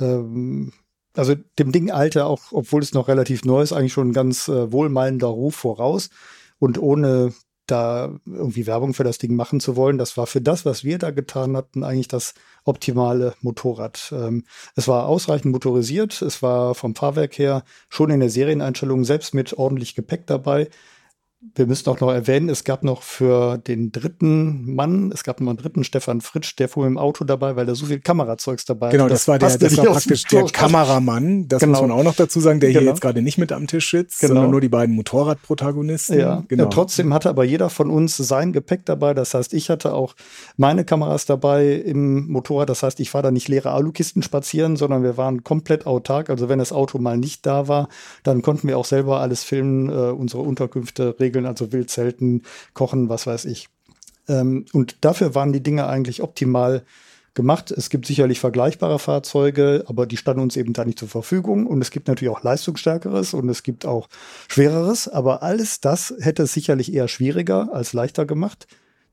ähm, 0.00 0.72
also 1.14 1.36
dem 1.60 1.70
Ding 1.70 1.92
Alter, 1.92 2.26
auch 2.26 2.50
obwohl 2.50 2.82
es 2.82 2.94
noch 2.94 3.06
relativ 3.06 3.44
neu 3.44 3.62
ist, 3.62 3.72
eigentlich 3.72 3.92
schon 3.92 4.08
ein 4.08 4.12
ganz 4.12 4.48
äh, 4.48 4.72
wohlmeinender 4.72 5.28
Ruf 5.28 5.54
voraus. 5.54 6.10
Und 6.58 6.78
ohne 6.78 7.32
da 7.66 8.18
irgendwie 8.26 8.66
Werbung 8.66 8.94
für 8.94 9.04
das 9.04 9.18
Ding 9.18 9.34
machen 9.34 9.60
zu 9.60 9.76
wollen. 9.76 9.98
Das 9.98 10.16
war 10.16 10.26
für 10.26 10.40
das, 10.40 10.64
was 10.64 10.84
wir 10.84 10.98
da 10.98 11.10
getan 11.10 11.56
hatten, 11.56 11.84
eigentlich 11.84 12.08
das 12.08 12.34
optimale 12.64 13.34
Motorrad. 13.40 14.12
Ähm, 14.12 14.44
es 14.74 14.88
war 14.88 15.06
ausreichend 15.06 15.52
motorisiert, 15.52 16.22
es 16.22 16.42
war 16.42 16.74
vom 16.74 16.94
Fahrwerk 16.94 17.38
her 17.38 17.64
schon 17.88 18.10
in 18.10 18.20
der 18.20 18.30
Serieneinstellung 18.30 19.04
selbst 19.04 19.34
mit 19.34 19.54
ordentlich 19.58 19.94
Gepäck 19.94 20.26
dabei 20.26 20.68
wir 21.54 21.66
müssen 21.66 21.88
auch 21.88 22.00
noch 22.00 22.10
erwähnen, 22.10 22.48
es 22.48 22.64
gab 22.64 22.82
noch 22.82 23.02
für 23.02 23.58
den 23.58 23.92
dritten 23.92 24.74
Mann, 24.74 25.10
es 25.12 25.22
gab 25.22 25.40
noch 25.40 25.48
einen 25.48 25.58
dritten 25.58 25.84
Stefan 25.84 26.20
Fritsch, 26.20 26.56
der 26.58 26.68
fuhr 26.68 26.84
mit 26.84 26.90
dem 26.90 26.98
Auto 26.98 27.24
dabei, 27.24 27.56
weil 27.56 27.66
da 27.66 27.74
so 27.74 27.86
viel 27.86 28.00
Kamerazeugs 28.00 28.64
dabei 28.64 28.90
Genau, 28.90 29.08
das, 29.08 29.20
das 29.20 29.28
war 29.28 29.38
der, 29.38 29.56
das 29.56 29.76
war 29.76 29.84
praktisch 29.86 30.24
der 30.24 30.44
Kameramann, 30.44 31.48
das 31.48 31.60
genau. 31.60 31.72
muss 31.72 31.88
man 31.88 31.90
auch 31.92 32.02
noch 32.02 32.14
dazu 32.14 32.40
sagen, 32.40 32.60
der 32.60 32.70
genau. 32.70 32.80
hier 32.80 32.88
jetzt 32.90 33.00
gerade 33.00 33.22
nicht 33.22 33.38
mit 33.38 33.52
am 33.52 33.66
Tisch 33.66 33.90
sitzt, 33.90 34.20
genau. 34.20 34.34
sondern 34.34 34.50
nur 34.50 34.60
die 34.60 34.68
beiden 34.68 34.94
Motorradprotagonisten. 34.94 36.18
Ja. 36.18 36.44
Genau. 36.48 36.64
ja, 36.64 36.68
trotzdem 36.68 37.14
hatte 37.14 37.28
aber 37.28 37.44
jeder 37.44 37.70
von 37.70 37.90
uns 37.90 38.16
sein 38.16 38.52
Gepäck 38.52 38.84
dabei, 38.84 39.14
das 39.14 39.34
heißt, 39.34 39.54
ich 39.54 39.70
hatte 39.70 39.94
auch 39.94 40.14
meine 40.56 40.84
Kameras 40.84 41.26
dabei 41.26 41.72
im 41.72 42.28
Motorrad, 42.28 42.68
das 42.68 42.82
heißt, 42.82 43.00
ich 43.00 43.12
war 43.14 43.22
da 43.22 43.30
nicht 43.30 43.48
leere 43.48 43.70
Alukisten 43.70 44.22
spazieren, 44.22 44.76
sondern 44.76 45.02
wir 45.02 45.16
waren 45.16 45.44
komplett 45.44 45.86
autark, 45.86 46.30
also 46.30 46.48
wenn 46.48 46.58
das 46.58 46.72
Auto 46.72 46.98
mal 46.98 47.16
nicht 47.16 47.46
da 47.46 47.68
war, 47.68 47.88
dann 48.22 48.42
konnten 48.42 48.68
wir 48.68 48.78
auch 48.78 48.84
selber 48.84 49.20
alles 49.20 49.42
filmen, 49.42 49.88
äh, 49.88 49.92
unsere 49.92 50.42
Unterkünfte 50.42 51.16
regeln 51.20 51.35
regeln, 51.36 51.46
also 51.46 51.72
Wildzelten, 51.72 52.42
Kochen, 52.72 53.08
was 53.08 53.26
weiß 53.26 53.44
ich. 53.44 53.68
Ähm, 54.28 54.64
und 54.72 55.04
dafür 55.04 55.34
waren 55.34 55.52
die 55.52 55.62
Dinge 55.62 55.86
eigentlich 55.86 56.22
optimal 56.22 56.82
gemacht. 57.34 57.70
Es 57.70 57.90
gibt 57.90 58.06
sicherlich 58.06 58.40
vergleichbare 58.40 58.98
Fahrzeuge, 58.98 59.84
aber 59.86 60.06
die 60.06 60.16
standen 60.16 60.40
uns 60.42 60.56
eben 60.56 60.72
da 60.72 60.84
nicht 60.84 60.98
zur 60.98 61.08
Verfügung. 61.08 61.66
Und 61.66 61.82
es 61.82 61.90
gibt 61.90 62.08
natürlich 62.08 62.34
auch 62.34 62.42
leistungsstärkeres 62.42 63.34
und 63.34 63.48
es 63.50 63.62
gibt 63.62 63.84
auch 63.84 64.08
schwereres. 64.48 65.06
Aber 65.06 65.42
alles 65.42 65.80
das 65.80 66.14
hätte 66.18 66.44
es 66.44 66.54
sicherlich 66.54 66.92
eher 66.92 67.08
schwieriger 67.08 67.72
als 67.72 67.92
leichter 67.92 68.24
gemacht. 68.24 68.66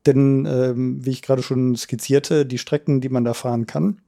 Denn, 0.06 0.46
ähm, 0.46 1.06
wie 1.06 1.12
ich 1.12 1.22
gerade 1.22 1.44
schon 1.44 1.76
skizzierte, 1.76 2.46
die 2.46 2.58
Strecken, 2.58 3.02
die 3.02 3.10
man 3.10 3.24
da 3.24 3.34
fahren 3.34 3.68
kann, 3.68 4.00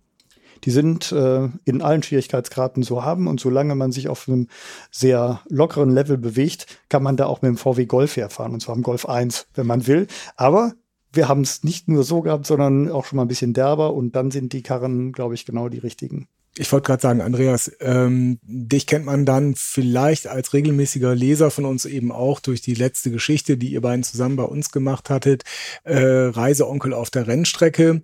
die 0.64 0.72
sind 0.72 1.12
äh, 1.12 1.50
in 1.66 1.82
allen 1.82 2.04
Schwierigkeitsgraden 2.04 2.84
zu 2.84 3.04
haben 3.04 3.28
und 3.28 3.40
solange 3.40 3.76
man 3.76 3.92
sich 3.92 4.08
auf 4.08 4.28
einem 4.28 4.48
sehr 4.92 5.42
lockeren 5.50 5.90
Level 5.90 6.18
bewegt, 6.18 6.66
kann 6.90 7.04
man 7.04 7.18
da 7.18 7.26
auch 7.26 7.42
mit 7.42 7.50
dem 7.50 7.58
VW 7.58 7.86
Golf 7.86 8.16
herfahren 8.18 8.54
und 8.54 8.62
zwar 8.62 8.76
im 8.76 8.84
Golf 8.84 9.06
1, 9.06 9.48
wenn 9.54 9.68
man 9.68 9.88
will. 9.88 10.08
Aber 10.36 10.74
wir 11.12 11.28
haben 11.28 11.42
es 11.42 11.64
nicht 11.64 11.88
nur 11.88 12.04
so 12.04 12.22
gehabt, 12.22 12.46
sondern 12.46 12.92
auch 12.92 13.06
schon 13.06 13.18
mal 13.18 13.24
ein 13.24 13.30
bisschen 13.30 13.54
derber 13.54 13.94
und 13.94 14.16
dann 14.16 14.32
sind 14.32 14.54
die 14.54 14.64
Karren, 14.64 15.12
glaube 15.12 15.34
ich, 15.34 15.46
genau 15.46 15.70
die 15.70 15.80
richtigen. 15.80 16.28
Ich 16.58 16.72
wollte 16.72 16.88
gerade 16.88 17.02
sagen, 17.02 17.22
Andreas, 17.22 17.70
ähm, 17.82 18.40
dich 18.44 18.88
kennt 18.88 19.06
man 19.06 19.26
dann 19.26 19.56
vielleicht 19.58 20.28
als 20.28 20.54
regelmäßiger 20.54 21.14
Leser 21.14 21.52
von 21.52 21.66
uns 21.66 21.84
eben 21.84 22.14
auch 22.14 22.40
durch 22.40 22.62
die 22.62 22.76
letzte 22.76 23.12
Geschichte, 23.12 23.58
die 23.58 23.74
ihr 23.74 23.82
beiden 23.82 24.04
zusammen 24.04 24.38
bei 24.38 24.44
uns 24.44 24.72
gemacht 24.72 25.10
hattet, 25.10 25.44
äh, 25.84 25.98
Reiseonkel 25.98 26.94
auf 26.94 27.10
der 27.10 27.28
Rennstrecke. 27.28 28.02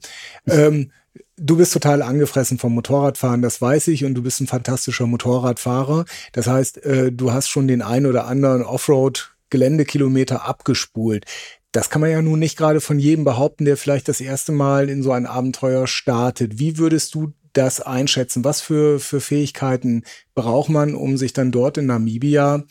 Ähm, 0.48 0.92
du 1.38 1.58
bist 1.58 1.74
total 1.74 2.02
angefressen 2.02 2.58
vom 2.58 2.74
Motorradfahren, 2.74 3.42
das 3.42 3.62
weiß 3.62 3.88
ich, 3.90 4.06
und 4.06 4.14
du 4.14 4.22
bist 4.22 4.40
ein 4.42 4.48
fantastischer 4.48 5.08
Motorradfahrer. 5.08 6.06
Das 6.34 6.48
heißt, 6.48 6.86
äh, 6.86 7.12
du 7.12 7.34
hast 7.34 7.50
schon 7.50 7.68
den 7.68 7.82
ein 7.82 8.06
oder 8.06 8.28
anderen 8.28 8.64
Offroad-Geländekilometer 8.64 10.46
abgespult. 10.46 11.26
Das 11.72 11.90
kann 11.90 12.02
man 12.02 12.12
ja 12.12 12.22
nun 12.22 12.40
nicht 12.40 12.58
gerade 12.58 12.82
von 12.82 13.00
jedem 13.00 13.24
behaupten, 13.24 13.66
der 13.66 13.78
vielleicht 13.78 14.08
das 14.08 14.22
erste 14.22 14.52
Mal 14.52 14.90
in 14.90 15.04
so 15.04 15.12
ein 15.12 15.26
Abenteuer 15.26 15.88
startet. 15.88 16.60
Wie 16.60 16.78
würdest 16.78 17.16
du 17.16 17.34
das 17.54 17.82
einschätzen? 17.82 18.44
Was 18.44 18.62
für, 18.62 19.00
für 19.00 19.22
Fähigkeiten 19.22 20.04
braucht 20.36 20.70
man, 20.70 20.96
um 20.96 21.18
sich 21.18 21.34
dann 21.34 21.52
dort 21.52 21.78
in 21.78 21.86
Namibia 21.86 22.64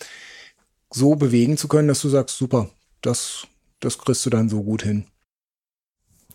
so 0.93 1.15
bewegen 1.15 1.57
zu 1.57 1.69
können, 1.69 1.89
dass 1.89 2.03
du 2.03 2.09
sagst, 2.09 2.37
super, 2.37 2.69
das, 3.01 3.47
das 3.81 3.99
kriegst 3.99 4.25
du 4.27 4.31
dann 4.31 4.49
so 4.49 4.63
gut 4.63 4.83
hin? 4.83 5.07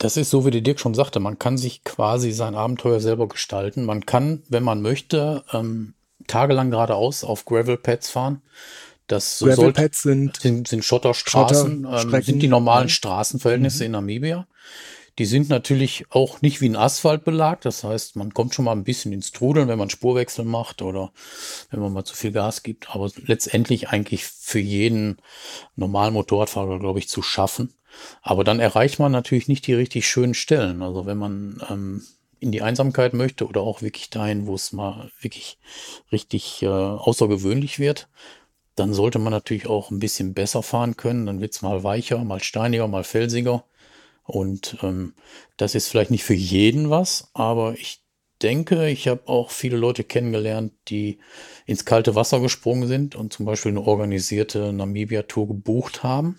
Das 0.05 0.17
ist 0.17 0.29
so, 0.29 0.45
wie 0.45 0.51
der 0.51 0.61
Dirk 0.61 0.79
schon 0.79 0.93
sagte, 0.93 1.19
man 1.19 1.39
kann 1.39 1.57
sich 1.57 1.83
quasi 1.83 2.31
sein 2.31 2.53
Abenteuer 2.53 2.99
selber 2.99 3.27
gestalten. 3.27 3.85
Man 3.85 4.05
kann, 4.05 4.43
wenn 4.49 4.61
man 4.61 4.83
möchte, 4.83 5.43
ähm, 5.51 5.95
tagelang 6.27 6.69
geradeaus 6.69 7.23
auf 7.23 7.43
Gravel-Pads 7.45 8.11
fahren. 8.11 8.43
Das 9.07 9.39
Gravel-Pads 9.39 10.03
sind, 10.03 10.37
sind, 10.39 10.67
sind 10.67 10.85
Schotterstraßen, 10.85 11.85
Schotter, 11.85 12.17
ähm, 12.17 12.21
sind 12.21 12.43
die 12.43 12.47
normalen 12.47 12.87
Straßenverhältnisse 12.87 13.79
mhm. 13.79 13.85
in 13.85 13.91
Namibia. 13.93 14.47
Die 15.17 15.25
sind 15.25 15.47
natürlich 15.47 16.05
auch 16.09 16.41
nicht 16.41 16.59
wie 16.59 16.67
ein 16.67 16.75
Asphalt 16.75 17.23
belagt. 17.23 17.65
Das 17.65 17.83
heißt, 17.83 18.17
man 18.17 18.33
kommt 18.33 18.53
schon 18.53 18.65
mal 18.65 18.73
ein 18.73 18.83
bisschen 18.83 19.13
ins 19.13 19.31
Trudeln, 19.31 19.69
wenn 19.69 19.79
man 19.79 19.89
Spurwechsel 19.89 20.43
macht 20.43 20.81
oder 20.81 21.11
wenn 21.69 21.79
man 21.79 21.93
mal 21.93 22.03
zu 22.03 22.15
viel 22.15 22.33
Gas 22.33 22.63
gibt. 22.63 22.89
Aber 22.93 23.09
letztendlich 23.25 23.89
eigentlich 23.89 24.25
für 24.25 24.59
jeden 24.59 25.17
normalen 25.75 26.13
Motorradfahrer, 26.13 26.79
glaube 26.79 26.99
ich, 26.99 27.07
zu 27.07 27.21
schaffen. 27.21 27.73
Aber 28.21 28.43
dann 28.43 28.59
erreicht 28.59 28.99
man 28.99 29.13
natürlich 29.13 29.47
nicht 29.47 29.67
die 29.67 29.73
richtig 29.73 30.07
schönen 30.07 30.33
Stellen. 30.33 30.81
Also 30.81 31.05
wenn 31.05 31.17
man 31.17 31.63
ähm, 31.69 32.03
in 32.39 32.51
die 32.51 32.61
Einsamkeit 32.61 33.13
möchte 33.13 33.47
oder 33.47 33.61
auch 33.61 33.81
wirklich 33.81 34.09
dahin, 34.09 34.47
wo 34.47 34.55
es 34.55 34.73
mal 34.73 35.11
wirklich 35.21 35.57
richtig 36.11 36.61
äh, 36.61 36.67
außergewöhnlich 36.67 37.79
wird, 37.79 38.09
dann 38.75 38.93
sollte 38.93 39.19
man 39.19 39.31
natürlich 39.31 39.67
auch 39.67 39.89
ein 39.89 39.99
bisschen 39.99 40.33
besser 40.33 40.61
fahren 40.61 40.97
können. 40.97 41.25
Dann 41.25 41.39
wird 41.39 41.53
es 41.53 41.61
mal 41.61 41.83
weicher, 41.83 42.23
mal 42.23 42.43
steiniger, 42.43 42.87
mal 42.87 43.05
felsiger. 43.05 43.63
Und 44.25 44.77
ähm, 44.81 45.13
das 45.57 45.75
ist 45.75 45.87
vielleicht 45.87 46.11
nicht 46.11 46.23
für 46.23 46.33
jeden 46.33 46.89
was, 46.89 47.29
aber 47.33 47.73
ich 47.73 48.03
denke, 48.41 48.89
ich 48.89 49.07
habe 49.07 49.27
auch 49.27 49.51
viele 49.51 49.77
Leute 49.77 50.03
kennengelernt, 50.03 50.73
die 50.87 51.19
ins 51.65 51.85
kalte 51.85 52.15
Wasser 52.15 52.39
gesprungen 52.39 52.87
sind 52.87 53.15
und 53.15 53.31
zum 53.31 53.45
Beispiel 53.45 53.71
eine 53.71 53.81
organisierte 53.81 54.73
Namibia-Tour 54.73 55.47
gebucht 55.47 56.03
haben 56.03 56.37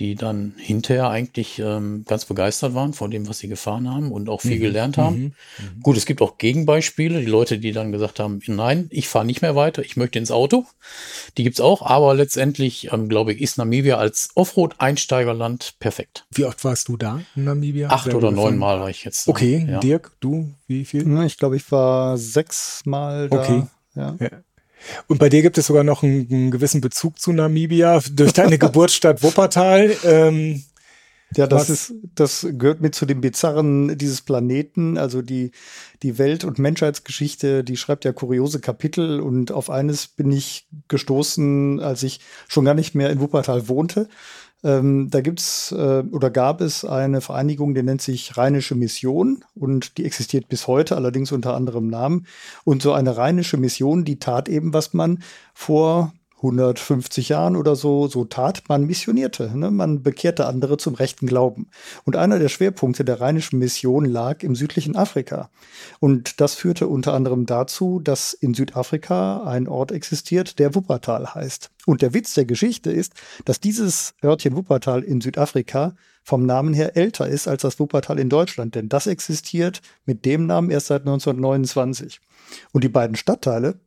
die 0.00 0.14
dann 0.14 0.54
hinterher 0.56 1.10
eigentlich 1.10 1.58
ähm, 1.58 2.04
ganz 2.08 2.24
begeistert 2.24 2.74
waren 2.74 2.94
von 2.94 3.10
dem, 3.10 3.28
was 3.28 3.38
sie 3.38 3.48
gefahren 3.48 3.88
haben 3.88 4.10
und 4.10 4.30
auch 4.30 4.40
viel 4.40 4.56
mhm. 4.56 4.62
gelernt 4.62 4.96
haben. 4.96 5.16
Mhm. 5.16 5.24
Mhm. 5.24 5.82
Gut, 5.82 5.98
es 5.98 6.06
gibt 6.06 6.22
auch 6.22 6.38
Gegenbeispiele, 6.38 7.20
die 7.20 7.26
Leute, 7.26 7.58
die 7.58 7.72
dann 7.72 7.92
gesagt 7.92 8.18
haben, 8.18 8.40
nein, 8.46 8.86
ich 8.90 9.08
fahre 9.08 9.26
nicht 9.26 9.42
mehr 9.42 9.54
weiter, 9.54 9.82
ich 9.82 9.98
möchte 9.98 10.18
ins 10.18 10.30
Auto. 10.30 10.64
Die 11.36 11.44
gibt's 11.44 11.60
auch, 11.60 11.82
aber 11.82 12.14
letztendlich, 12.14 12.90
ähm, 12.92 13.10
glaube 13.10 13.34
ich, 13.34 13.42
ist 13.42 13.58
Namibia 13.58 13.98
als 13.98 14.30
Offroad-Einsteigerland 14.34 15.74
perfekt. 15.78 16.26
Wie 16.30 16.46
oft 16.46 16.64
warst 16.64 16.88
du 16.88 16.96
da 16.96 17.20
in 17.36 17.44
Namibia? 17.44 17.90
Acht 17.90 18.12
oder 18.14 18.30
neun 18.30 18.56
Mal 18.56 18.80
war 18.80 18.88
ich 18.88 19.04
jetzt. 19.04 19.28
Da. 19.28 19.32
Okay, 19.32 19.66
ja. 19.68 19.80
Dirk, 19.80 20.12
du, 20.20 20.50
wie 20.66 20.86
viel? 20.86 21.06
Ich 21.24 21.36
glaube, 21.36 21.56
ich 21.56 21.70
war 21.70 22.16
sechs 22.16 22.82
Mal 22.86 23.28
da. 23.28 23.40
Okay. 23.40 23.62
Ja. 23.94 24.16
ja. 24.18 24.30
Und 25.06 25.18
bei 25.18 25.28
dir 25.28 25.42
gibt 25.42 25.58
es 25.58 25.66
sogar 25.66 25.84
noch 25.84 26.02
einen, 26.02 26.26
einen 26.30 26.50
gewissen 26.50 26.80
Bezug 26.80 27.18
zu 27.18 27.32
Namibia 27.32 28.00
durch 28.12 28.32
deine 28.32 28.58
Geburtsstadt 28.58 29.22
Wuppertal. 29.22 29.94
Ähm, 30.04 30.62
ja, 31.36 31.46
das 31.46 31.70
ist, 31.70 31.94
das 32.16 32.46
gehört 32.50 32.80
mit 32.80 32.94
zu 32.94 33.06
den 33.06 33.20
Bizarren 33.20 33.96
dieses 33.96 34.20
Planeten. 34.22 34.98
Also 34.98 35.22
die, 35.22 35.52
die 36.02 36.18
Welt- 36.18 36.44
und 36.44 36.58
Menschheitsgeschichte, 36.58 37.62
die 37.62 37.76
schreibt 37.76 38.04
ja 38.04 38.12
kuriose 38.12 38.60
Kapitel 38.60 39.20
und 39.20 39.52
auf 39.52 39.70
eines 39.70 40.08
bin 40.08 40.32
ich 40.32 40.66
gestoßen, 40.88 41.78
als 41.80 42.02
ich 42.02 42.20
schon 42.48 42.64
gar 42.64 42.74
nicht 42.74 42.94
mehr 42.94 43.10
in 43.10 43.20
Wuppertal 43.20 43.68
wohnte. 43.68 44.08
Ähm, 44.62 45.08
da 45.10 45.20
gibt's 45.20 45.72
äh, 45.72 46.04
oder 46.10 46.30
gab 46.30 46.60
es 46.60 46.84
eine 46.84 47.20
Vereinigung, 47.20 47.74
die 47.74 47.82
nennt 47.82 48.02
sich 48.02 48.36
Rheinische 48.36 48.74
Mission 48.74 49.44
und 49.54 49.96
die 49.96 50.04
existiert 50.04 50.48
bis 50.48 50.66
heute, 50.66 50.96
allerdings 50.96 51.32
unter 51.32 51.54
anderem 51.54 51.88
Namen. 51.88 52.26
Und 52.64 52.82
so 52.82 52.92
eine 52.92 53.16
Rheinische 53.16 53.56
Mission, 53.56 54.04
die 54.04 54.18
tat 54.18 54.48
eben, 54.48 54.74
was 54.74 54.92
man 54.92 55.22
vor 55.54 56.12
150 56.42 57.28
Jahren 57.28 57.54
oder 57.54 57.76
so, 57.76 58.08
so 58.08 58.24
tat, 58.24 58.62
man 58.68 58.86
missionierte. 58.86 59.56
Ne? 59.56 59.70
Man 59.70 60.02
bekehrte 60.02 60.46
andere 60.46 60.78
zum 60.78 60.94
rechten 60.94 61.26
Glauben. 61.26 61.68
Und 62.04 62.16
einer 62.16 62.38
der 62.38 62.48
Schwerpunkte 62.48 63.04
der 63.04 63.20
rheinischen 63.20 63.58
Mission 63.58 64.06
lag 64.06 64.42
im 64.42 64.54
südlichen 64.54 64.96
Afrika. 64.96 65.50
Und 65.98 66.40
das 66.40 66.54
führte 66.54 66.88
unter 66.88 67.12
anderem 67.12 67.44
dazu, 67.44 68.00
dass 68.00 68.32
in 68.32 68.54
Südafrika 68.54 69.44
ein 69.44 69.68
Ort 69.68 69.92
existiert, 69.92 70.58
der 70.58 70.74
Wuppertal 70.74 71.34
heißt. 71.34 71.70
Und 71.86 72.00
der 72.00 72.14
Witz 72.14 72.34
der 72.34 72.46
Geschichte 72.46 72.90
ist, 72.90 73.12
dass 73.44 73.60
dieses 73.60 74.14
Örtchen 74.24 74.56
Wuppertal 74.56 75.02
in 75.02 75.20
Südafrika 75.20 75.94
vom 76.22 76.46
Namen 76.46 76.74
her 76.74 76.96
älter 76.96 77.28
ist 77.28 77.48
als 77.48 77.62
das 77.62 77.78
Wuppertal 77.78 78.18
in 78.18 78.28
Deutschland, 78.28 78.74
denn 78.74 78.88
das 78.88 79.06
existiert 79.06 79.80
mit 80.04 80.24
dem 80.24 80.46
Namen 80.46 80.70
erst 80.70 80.88
seit 80.88 81.02
1929. 81.02 82.20
Und 82.72 82.84
die 82.84 82.88
beiden 82.88 83.16
Stadtteile, 83.16 83.80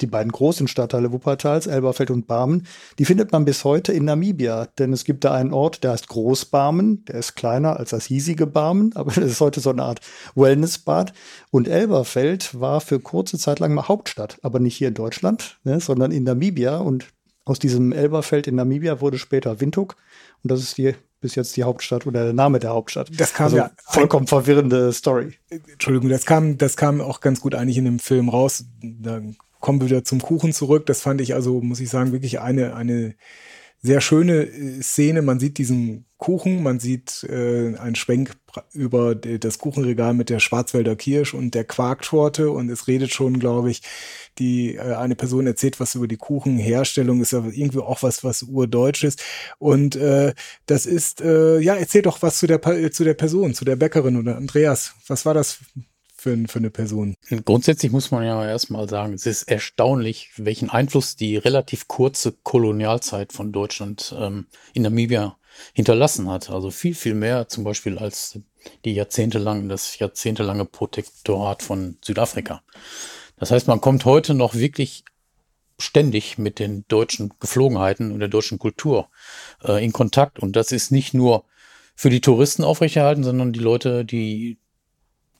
die 0.00 0.06
beiden 0.06 0.30
großen 0.30 0.68
Stadtteile 0.68 1.12
Wuppertals, 1.12 1.66
Elberfeld 1.66 2.10
und 2.10 2.26
Barmen, 2.26 2.66
die 2.98 3.04
findet 3.04 3.32
man 3.32 3.44
bis 3.44 3.64
heute 3.64 3.92
in 3.92 4.04
Namibia. 4.04 4.66
Denn 4.78 4.92
es 4.92 5.04
gibt 5.04 5.24
da 5.24 5.34
einen 5.34 5.52
Ort, 5.52 5.82
der 5.82 5.92
heißt 5.92 6.08
Großbarmen, 6.08 7.04
der 7.06 7.16
ist 7.16 7.34
kleiner 7.34 7.76
als 7.76 7.90
das 7.90 8.06
hiesige 8.06 8.46
Barmen, 8.46 8.92
aber 8.94 9.12
das 9.12 9.24
ist 9.24 9.40
heute 9.40 9.60
so 9.60 9.70
eine 9.70 9.82
Art 9.82 10.00
Wellnessbad. 10.34 11.12
Und 11.50 11.68
Elberfeld 11.68 12.58
war 12.60 12.80
für 12.80 13.00
kurze 13.00 13.38
Zeit 13.38 13.58
lang 13.58 13.74
mal 13.74 13.88
Hauptstadt, 13.88 14.38
aber 14.42 14.60
nicht 14.60 14.76
hier 14.76 14.88
in 14.88 14.94
Deutschland, 14.94 15.58
ne, 15.64 15.80
sondern 15.80 16.12
in 16.12 16.24
Namibia. 16.24 16.78
Und 16.78 17.06
aus 17.44 17.58
diesem 17.58 17.92
Elberfeld 17.92 18.46
in 18.46 18.54
Namibia 18.54 19.00
wurde 19.00 19.18
später 19.18 19.60
Windhoek. 19.60 19.96
Und 20.42 20.50
das 20.52 20.60
ist 20.60 20.78
die 20.78 20.94
bis 21.20 21.34
jetzt 21.34 21.56
die 21.56 21.64
Hauptstadt 21.64 22.06
oder 22.06 22.24
der 22.24 22.32
Name 22.32 22.58
der 22.58 22.70
Hauptstadt. 22.70 23.10
Das 23.18 23.34
kam 23.34 23.44
also 23.44 23.56
ja 23.58 23.70
vollkommen 23.76 24.26
verwirrende 24.26 24.90
Story. 24.92 25.34
Entschuldigung, 25.50 26.08
das 26.08 26.24
kam, 26.24 26.56
das 26.56 26.78
kam 26.78 27.02
auch 27.02 27.20
ganz 27.20 27.40
gut 27.40 27.54
eigentlich 27.54 27.76
in 27.76 27.84
dem 27.84 27.98
Film 27.98 28.30
raus. 28.30 28.64
Da 28.82 29.20
kommen 29.60 29.80
wir 29.80 29.86
wieder 29.88 30.04
zum 30.04 30.20
Kuchen 30.20 30.52
zurück. 30.52 30.86
Das 30.86 31.00
fand 31.02 31.20
ich 31.20 31.34
also, 31.34 31.60
muss 31.60 31.80
ich 31.80 31.90
sagen, 31.90 32.12
wirklich 32.12 32.40
eine, 32.40 32.74
eine 32.74 33.14
sehr 33.82 34.00
schöne 34.00 34.44
äh, 34.44 34.82
Szene. 34.82 35.22
Man 35.22 35.40
sieht 35.40 35.58
diesen 35.58 36.06
Kuchen, 36.18 36.62
man 36.62 36.80
sieht 36.80 37.24
äh, 37.30 37.76
einen 37.76 37.94
Schwenk 37.94 38.36
über 38.72 39.14
das 39.14 39.58
Kuchenregal 39.58 40.12
mit 40.12 40.28
der 40.28 40.40
Schwarzwälder 40.40 40.96
Kirsch 40.96 41.34
und 41.34 41.54
der 41.54 41.64
Quarktorte 41.64 42.50
und 42.50 42.68
es 42.68 42.88
redet 42.88 43.12
schon, 43.12 43.38
glaube 43.38 43.70
ich, 43.70 43.82
die 44.38 44.74
äh, 44.74 44.94
eine 44.94 45.16
Person 45.16 45.46
erzählt 45.46 45.80
was 45.80 45.94
über 45.94 46.08
die 46.08 46.18
Kuchenherstellung, 46.18 47.22
ist 47.22 47.32
ja 47.32 47.44
irgendwie 47.44 47.78
auch 47.78 48.02
was, 48.02 48.22
was 48.22 48.42
urdeutsches. 48.42 49.16
Und 49.58 49.96
äh, 49.96 50.34
das 50.66 50.84
ist, 50.84 51.20
äh, 51.22 51.58
ja, 51.60 51.74
erzähl 51.74 52.02
doch 52.02 52.20
was 52.22 52.38
zu 52.38 52.46
der, 52.46 52.60
zu 52.92 53.04
der 53.04 53.14
Person, 53.14 53.54
zu 53.54 53.64
der 53.64 53.76
Bäckerin 53.76 54.18
oder 54.18 54.36
Andreas. 54.36 54.94
Was 55.06 55.24
war 55.24 55.32
das 55.32 55.60
für, 56.20 56.36
für 56.46 56.58
eine 56.58 56.70
Person? 56.70 57.16
Grundsätzlich 57.44 57.90
muss 57.90 58.10
man 58.10 58.24
ja 58.24 58.46
erstmal 58.46 58.88
sagen, 58.88 59.14
es 59.14 59.26
ist 59.26 59.44
erstaunlich, 59.44 60.30
welchen 60.36 60.70
Einfluss 60.70 61.16
die 61.16 61.36
relativ 61.36 61.88
kurze 61.88 62.32
Kolonialzeit 62.32 63.32
von 63.32 63.52
Deutschland 63.52 64.14
ähm, 64.18 64.46
in 64.74 64.82
Namibia 64.82 65.36
hinterlassen 65.72 66.28
hat. 66.28 66.50
Also 66.50 66.70
viel, 66.70 66.94
viel 66.94 67.14
mehr 67.14 67.48
zum 67.48 67.64
Beispiel 67.64 67.98
als 67.98 68.38
die 68.84 68.94
jahrzehntelang, 68.94 69.68
das 69.68 69.98
jahrzehntelange 69.98 70.66
Protektorat 70.66 71.62
von 71.62 71.96
Südafrika. 72.04 72.62
Das 73.36 73.50
heißt, 73.50 73.66
man 73.66 73.80
kommt 73.80 74.04
heute 74.04 74.34
noch 74.34 74.54
wirklich 74.54 75.04
ständig 75.78 76.36
mit 76.36 76.58
den 76.58 76.84
deutschen 76.88 77.32
Geflogenheiten 77.40 78.12
und 78.12 78.20
der 78.20 78.28
deutschen 78.28 78.58
Kultur 78.58 79.08
äh, 79.64 79.82
in 79.82 79.92
Kontakt. 79.92 80.38
Und 80.38 80.56
das 80.56 80.72
ist 80.72 80.92
nicht 80.92 81.14
nur 81.14 81.44
für 81.94 82.10
die 82.10 82.20
Touristen 82.20 82.64
aufrechterhalten, 82.64 83.24
sondern 83.24 83.52
die 83.52 83.60
Leute, 83.60 84.04
die 84.04 84.58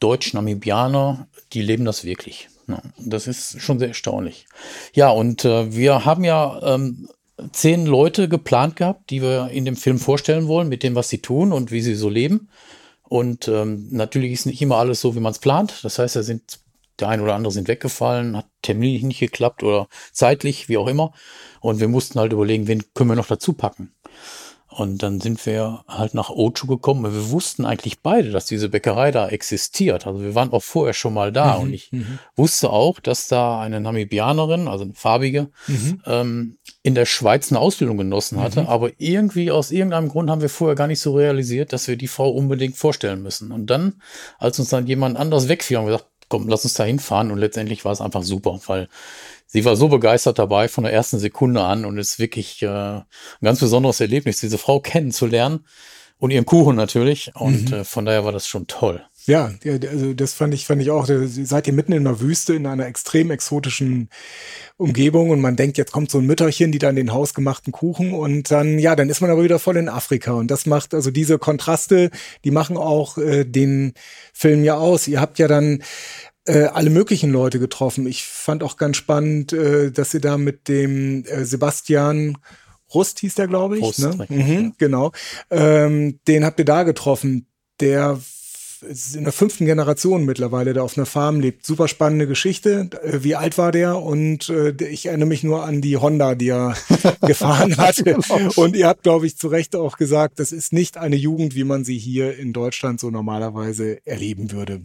Deutsch-Namibianer, 0.00 1.28
die 1.52 1.62
leben 1.62 1.84
das 1.84 2.04
wirklich. 2.04 2.48
Das 2.98 3.26
ist 3.26 3.60
schon 3.60 3.78
sehr 3.78 3.88
erstaunlich. 3.88 4.46
Ja, 4.94 5.10
und 5.10 5.44
äh, 5.44 5.74
wir 5.74 6.04
haben 6.04 6.24
ja 6.24 6.60
ähm, 6.62 7.08
zehn 7.52 7.86
Leute 7.86 8.28
geplant 8.28 8.76
gehabt, 8.76 9.10
die 9.10 9.22
wir 9.22 9.48
in 9.48 9.64
dem 9.64 9.76
Film 9.76 9.98
vorstellen 9.98 10.46
wollen, 10.46 10.68
mit 10.68 10.82
dem, 10.82 10.94
was 10.94 11.08
sie 11.08 11.18
tun 11.18 11.52
und 11.52 11.70
wie 11.70 11.80
sie 11.80 11.94
so 11.94 12.08
leben. 12.08 12.48
Und 13.02 13.48
ähm, 13.48 13.88
natürlich 13.90 14.32
ist 14.32 14.46
nicht 14.46 14.62
immer 14.62 14.76
alles 14.76 15.00
so, 15.00 15.16
wie 15.16 15.20
man 15.20 15.32
es 15.32 15.40
plant. 15.40 15.80
Das 15.82 15.98
heißt, 15.98 16.16
da 16.16 16.22
sind 16.22 16.60
der 17.00 17.08
ein 17.08 17.20
oder 17.20 17.34
andere 17.34 17.52
sind 17.52 17.66
weggefallen, 17.66 18.36
hat 18.36 18.46
terminlich 18.62 19.02
nicht 19.02 19.20
geklappt 19.20 19.62
oder 19.62 19.88
zeitlich, 20.12 20.68
wie 20.68 20.76
auch 20.76 20.86
immer. 20.86 21.12
Und 21.60 21.80
wir 21.80 21.88
mussten 21.88 22.20
halt 22.20 22.32
überlegen, 22.32 22.68
wen 22.68 22.84
können 22.94 23.10
wir 23.10 23.16
noch 23.16 23.26
dazu 23.26 23.54
packen. 23.54 23.92
Und 24.70 25.02
dann 25.02 25.20
sind 25.20 25.44
wir 25.46 25.84
halt 25.88 26.14
nach 26.14 26.30
Ochu 26.30 26.66
gekommen. 26.68 27.12
Wir 27.12 27.30
wussten 27.30 27.64
eigentlich 27.64 28.00
beide, 28.00 28.30
dass 28.30 28.46
diese 28.46 28.68
Bäckerei 28.68 29.10
da 29.10 29.28
existiert. 29.28 30.06
Also 30.06 30.22
wir 30.22 30.36
waren 30.36 30.52
auch 30.52 30.62
vorher 30.62 30.94
schon 30.94 31.12
mal 31.12 31.32
da. 31.32 31.56
Mhm, 31.56 31.62
Und 31.62 31.72
ich 31.72 31.90
mhm. 31.90 32.18
wusste 32.36 32.70
auch, 32.70 33.00
dass 33.00 33.26
da 33.26 33.60
eine 33.60 33.80
Namibianerin, 33.80 34.68
also 34.68 34.84
eine 34.84 34.94
farbige, 34.94 35.48
Mhm. 35.66 36.02
ähm, 36.06 36.56
in 36.82 36.94
der 36.94 37.04
Schweiz 37.04 37.50
eine 37.50 37.58
Ausbildung 37.58 37.98
genossen 37.98 38.40
hatte. 38.40 38.62
Mhm. 38.62 38.68
Aber 38.68 38.90
irgendwie 38.98 39.50
aus 39.50 39.72
irgendeinem 39.72 40.08
Grund 40.08 40.30
haben 40.30 40.40
wir 40.40 40.48
vorher 40.48 40.76
gar 40.76 40.86
nicht 40.86 41.00
so 41.00 41.16
realisiert, 41.16 41.72
dass 41.72 41.88
wir 41.88 41.96
die 41.96 42.08
Frau 42.08 42.30
unbedingt 42.30 42.76
vorstellen 42.76 43.22
müssen. 43.22 43.50
Und 43.50 43.66
dann, 43.66 44.00
als 44.38 44.58
uns 44.60 44.68
dann 44.68 44.86
jemand 44.86 45.16
anders 45.16 45.48
wegfiel, 45.48 45.78
haben 45.78 45.86
wir 45.86 45.92
gesagt, 45.94 46.10
komm, 46.28 46.48
lass 46.48 46.64
uns 46.64 46.74
da 46.74 46.84
hinfahren. 46.84 47.32
Und 47.32 47.38
letztendlich 47.38 47.84
war 47.84 47.92
es 47.92 48.00
einfach 48.00 48.22
super, 48.22 48.60
weil 48.66 48.88
sie 49.52 49.64
war 49.64 49.76
so 49.76 49.88
begeistert 49.88 50.38
dabei 50.38 50.68
von 50.68 50.84
der 50.84 50.92
ersten 50.92 51.18
Sekunde 51.18 51.62
an 51.62 51.84
und 51.84 51.98
es 51.98 52.12
ist 52.12 52.18
wirklich 52.18 52.62
äh, 52.62 52.68
ein 52.68 53.04
ganz 53.42 53.60
besonderes 53.60 54.00
Erlebnis, 54.00 54.40
diese 54.40 54.58
Frau 54.58 54.80
kennenzulernen 54.80 55.64
und 56.18 56.30
ihren 56.30 56.46
Kuchen 56.46 56.76
natürlich. 56.76 57.32
Und 57.34 57.70
Mhm. 57.70 57.76
äh, 57.78 57.84
von 57.84 58.04
daher 58.04 58.24
war 58.24 58.32
das 58.32 58.46
schon 58.46 58.66
toll. 58.66 59.02
Ja, 59.26 59.52
also 59.66 60.14
das 60.14 60.32
fand 60.32 60.54
ich, 60.54 60.64
fand 60.64 60.80
ich 60.80 60.90
auch. 60.90 61.06
Seid 61.06 61.66
ihr 61.66 61.74
mitten 61.74 61.92
in 61.92 62.04
der 62.04 62.20
Wüste, 62.20 62.54
in 62.54 62.66
einer 62.66 62.86
extrem 62.86 63.30
exotischen 63.30 64.08
Umgebung 64.78 65.28
und 65.28 65.40
man 65.40 65.56
denkt, 65.56 65.76
jetzt 65.76 65.92
kommt 65.92 66.10
so 66.10 66.18
ein 66.18 66.26
Mütterchen, 66.26 66.72
die 66.72 66.78
dann 66.78 66.96
den 66.96 67.12
hausgemachten 67.12 67.70
Kuchen 67.70 68.14
und 68.14 68.50
dann, 68.50 68.78
ja, 68.78 68.96
dann 68.96 69.10
ist 69.10 69.20
man 69.20 69.30
aber 69.30 69.44
wieder 69.44 69.58
voll 69.58 69.76
in 69.76 69.90
Afrika 69.90 70.32
und 70.32 70.50
das 70.50 70.64
macht, 70.64 70.94
also 70.94 71.10
diese 71.10 71.38
Kontraste, 71.38 72.10
die 72.44 72.50
machen 72.50 72.78
auch 72.78 73.18
äh, 73.18 73.44
den 73.44 73.92
Film 74.32 74.64
ja 74.64 74.76
aus. 74.78 75.06
Ihr 75.06 75.20
habt 75.20 75.38
ja 75.38 75.48
dann 75.48 75.82
äh, 76.46 76.64
alle 76.64 76.90
möglichen 76.90 77.30
Leute 77.30 77.58
getroffen. 77.58 78.06
Ich 78.06 78.24
fand 78.24 78.62
auch 78.62 78.76
ganz 78.76 78.96
spannend, 78.96 79.52
äh, 79.52 79.90
dass 79.90 80.14
ihr 80.14 80.20
da 80.20 80.38
mit 80.38 80.68
dem 80.68 81.24
äh, 81.24 81.44
Sebastian 81.44 82.38
Rust 82.92 83.20
hieß 83.20 83.34
der, 83.34 83.46
glaube 83.46 83.78
ich. 83.78 83.84
Rust, 83.84 84.00
ne? 84.00 84.26
mhm. 84.28 84.74
Genau. 84.78 85.12
Ähm, 85.50 86.18
den 86.26 86.44
habt 86.44 86.58
ihr 86.58 86.64
da 86.64 86.82
getroffen. 86.82 87.46
Der 87.80 88.18
ist 88.82 89.14
in 89.14 89.24
der 89.24 89.32
fünften 89.32 89.66
Generation 89.66 90.24
mittlerweile, 90.24 90.72
der 90.72 90.82
auf 90.82 90.96
einer 90.96 91.06
Farm 91.06 91.40
lebt. 91.40 91.66
Super 91.66 91.88
spannende 91.88 92.26
Geschichte. 92.26 92.88
Äh, 93.02 93.22
Wie 93.22 93.36
alt 93.36 93.58
war 93.58 93.72
der? 93.72 93.98
Und 93.98 94.48
äh, 94.48 94.72
ich 94.84 95.06
erinnere 95.06 95.28
mich 95.28 95.44
nur 95.44 95.64
an 95.64 95.80
die 95.80 95.96
Honda, 95.96 96.34
die 96.34 96.48
er 96.48 96.74
gefahren 97.26 97.76
hat. 97.76 98.02
Und 98.56 98.76
ihr 98.76 98.88
habt, 98.88 99.02
glaube 99.02 99.26
ich, 99.26 99.36
zu 99.36 99.48
Recht 99.48 99.76
auch 99.76 99.96
gesagt, 99.96 100.40
das 100.40 100.52
ist 100.52 100.72
nicht 100.72 100.96
eine 100.96 101.16
Jugend, 101.16 101.54
wie 101.54 101.64
man 101.64 101.84
sie 101.84 101.98
hier 101.98 102.36
in 102.36 102.52
Deutschland 102.52 103.00
so 103.00 103.10
normalerweise 103.10 104.04
erleben 104.06 104.52
würde. 104.52 104.82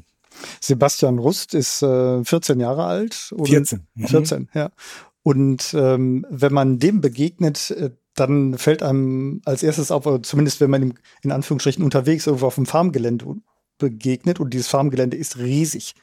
Sebastian 0.62 1.20
Rust 1.20 1.54
ist 1.54 1.82
äh, 1.82 2.24
14 2.24 2.60
Jahre 2.60 2.86
alt. 2.86 3.32
und- 3.36 3.48
14. 3.50 3.88
Mhm. 3.96 4.08
14, 4.08 4.50
ja. 4.54 4.70
Und 5.24 5.74
ähm, 5.74 6.26
wenn 6.30 6.54
man 6.54 6.78
dem 6.80 7.02
begegnet, 7.02 7.72
äh, 7.72 7.90
dann 8.14 8.58
fällt 8.58 8.82
einem 8.84 9.42
als 9.46 9.64
erstes 9.64 9.92
auf, 9.92 10.08
zumindest 10.22 10.62
wenn 10.62 10.70
man 10.70 10.82
ihm 10.84 10.94
in 11.22 11.32
Anführungsstrichen 11.32 11.84
unterwegs 11.84 12.28
irgendwo 12.28 12.46
auf 12.48 12.56
dem 12.56 12.66
Farmgelände 12.66 13.26
begegnet 13.78 14.40
und 14.40 14.54
dieses 14.54 14.68
Farmgelände 14.68 15.18
ist 15.18 15.38
riesig, 15.38 15.96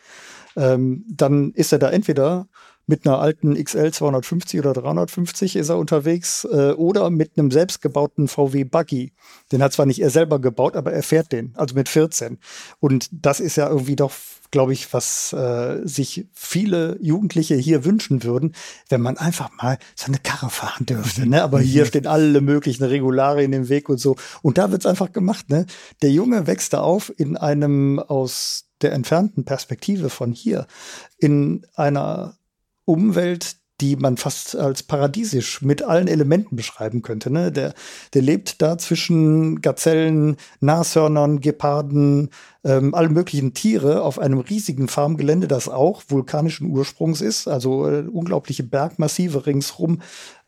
ähm, 0.57 1.05
dann 1.09 1.53
ist 1.53 1.73
er 1.73 1.79
da 1.79 1.91
entweder 1.91 2.49
mit 2.87 3.07
einer 3.07 3.19
alten 3.19 3.55
XL 3.55 3.93
250 3.93 4.61
oder 4.61 4.73
350 4.73 5.57
ist 5.57 5.69
er 5.69 5.79
unterwegs 5.79 6.45
äh, 6.51 6.73
oder 6.73 7.11
mit 7.11 7.39
einem 7.39 7.51
selbstgebauten 7.51 8.29
VW 8.29 8.65
Buggy. 8.65 9.13
Den 9.51 9.63
hat 9.63 9.73
zwar 9.73 9.87
nicht 9.87 10.01
er 10.01 10.11
selber 10.11 10.41
gebaut, 10.41 10.77
aber 10.77 10.93
er 10.93 11.03
fährt 11.03 11.33
den, 11.33 11.53
also 11.57 11.75
mit 11.75 11.89
14. 11.89 12.39
Und 12.81 13.09
das 13.13 13.41
ist 13.41 13.57
ja 13.57 13.69
irgendwie 13.69 13.97
doch, 13.97 14.13
glaube 14.51 14.73
ich, 14.73 14.93
was 14.93 15.33
äh, 15.33 15.81
sich 15.85 16.27
viele 16.33 16.99
Jugendliche 17.01 17.55
hier 17.55 17.85
wünschen 17.85 18.23
würden, 18.25 18.55
wenn 18.89 19.01
man 19.01 19.17
einfach 19.17 19.51
mal 19.63 19.79
so 19.95 20.07
eine 20.07 20.19
Karre 20.19 20.51
fahren 20.51 20.87
dürfte. 20.87 21.27
Ne? 21.27 21.43
Aber 21.43 21.61
hier 21.61 21.87
stehen 21.87 22.07
alle 22.07 22.41
möglichen 22.41 22.85
Regularien 22.85 23.53
im 23.53 23.69
Weg 23.69 23.89
und 23.89 23.99
so. 23.99 24.17
Und 24.43 24.59
da 24.59 24.71
wird's 24.71 24.87
einfach 24.87 25.13
gemacht. 25.13 25.49
Ne? 25.51 25.67
Der 26.03 26.11
Junge 26.11 26.47
wächst 26.47 26.73
da 26.73 26.81
auf 26.81 27.13
in 27.17 27.37
einem 27.37 27.99
aus 27.99 28.67
der 28.83 28.93
entfernten 28.93 29.45
Perspektive 29.45 30.11
von 30.11 30.33
hier 30.33 30.67
in 31.19 31.65
einer 31.75 32.37
Umwelt, 32.85 33.57
die 33.83 33.97
man 33.97 34.17
fast 34.17 34.55
als 34.55 34.85
paradiesisch 34.85 35.61
mit 35.61 35.83
allen 35.83 36.07
Elementen 36.07 36.55
beschreiben 36.55 37.03
könnte. 37.03 37.31
Ne? 37.31 37.51
Der, 37.51 37.75
der 38.15 38.23
lebt 38.23 38.63
da 38.63 38.79
zwischen 38.79 39.61
Gazellen, 39.61 40.37
Nashörnern, 40.61 41.41
Geparden, 41.41 42.31
ähm, 42.63 42.95
allen 42.95 43.13
möglichen 43.13 43.55
Tiere 43.55 44.03
auf 44.03 44.21
einem 44.21 44.39
riesigen 44.39 44.87
Farmgelände, 44.87 45.49
das 45.49 45.69
auch 45.69 46.05
vulkanischen 46.09 46.71
Ursprungs 46.71 47.21
ist, 47.21 47.49
also 47.49 47.89
äh, 47.89 48.03
unglaubliche 48.03 48.63
Bergmassive 48.63 49.47
ringsrum 49.47 50.01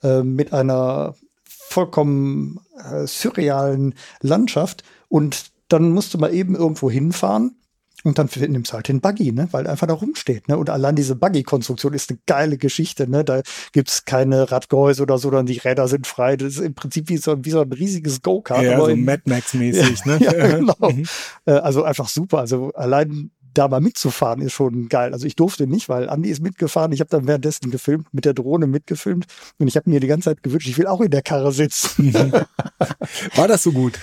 äh, 0.05 0.23
mit 0.23 0.53
einer 0.53 1.17
vollkommen 1.45 2.61
äh, 2.89 3.05
surrealen 3.07 3.95
Landschaft. 4.21 4.85
Und 5.09 5.51
dann 5.69 5.91
musste 5.91 6.19
man 6.19 6.33
eben 6.33 6.55
irgendwo 6.55 6.89
hinfahren. 6.89 7.57
Und 8.05 8.19
dann 8.19 8.29
nimmst 8.37 8.71
du 8.71 8.75
halt 8.77 8.89
den 8.89 9.01
Buggy, 9.01 9.33
ne? 9.33 9.49
weil 9.51 9.65
er 9.65 9.73
einfach 9.73 9.87
da 9.87 9.95
rumsteht. 9.95 10.49
Ne? 10.49 10.59
Und 10.59 10.69
allein 10.69 10.95
diese 10.95 11.17
Buggy-Konstruktion 11.17 11.95
ist 11.95 12.11
eine 12.11 12.19
geile 12.27 12.59
Geschichte. 12.59 13.09
Ne? 13.09 13.25
Da 13.25 13.41
gibt's 13.73 14.05
keine 14.05 14.53
Radgehäuse 14.53 15.03
oder 15.03 15.17
so, 15.17 15.29
sondern 15.29 15.47
die 15.47 15.57
Räder 15.57 15.89
sind 15.89 16.07
frei. 16.07 16.37
Das 16.37 16.55
ist 16.55 16.59
im 16.61 16.75
Prinzip 16.75 17.09
wie 17.09 17.17
so, 17.17 17.43
wie 17.45 17.51
so 17.51 17.63
ein 17.63 17.73
riesiges 17.73 18.21
Go-Kart. 18.21 18.63
Ja, 18.63 18.79
so 18.79 18.95
Mad 18.95 19.23
Max-mäßig, 19.25 20.05
ne? 20.05 20.19
ja, 20.21 20.33
genau. 20.57 20.77
Mhm. 20.81 21.07
Äh, 21.47 21.53
Also 21.53 21.83
einfach 21.83 22.09
super. 22.09 22.41
Also 22.41 22.73
allein 22.75 23.31
da 23.55 23.69
mal 23.69 23.81
mitzufahren 23.81 24.43
ist 24.43 24.53
schon 24.53 24.89
geil. 24.89 25.13
Also 25.13 25.27
ich 25.27 25.37
durfte 25.37 25.67
nicht, 25.67 25.89
weil 25.89 26.09
Andi 26.09 26.29
ist 26.29 26.43
mitgefahren. 26.43 26.93
Ich 26.93 27.01
habe 27.01 27.11
dann 27.11 27.27
währenddessen 27.27 27.71
gefilmt, 27.71 28.07
mit 28.13 28.25
der 28.25 28.35
Drohne 28.35 28.67
mitgefilmt. 28.67 29.27
Und 29.59 29.69
ich 29.69 29.77
habe 29.77 29.89
mir 29.89 30.01
die 30.01 30.07
ganze 30.07 30.31
Zeit 30.31 30.43
gewünscht, 30.43 30.69
ich 30.69 30.79
will 30.79 30.87
auch 30.87 31.01
in 31.01 31.11
der 31.11 31.23
Karre 31.23 31.53
sitzen. 31.53 32.13
War 33.35 33.49
das 33.49 33.63
so 33.63 33.73
gut? 33.73 33.99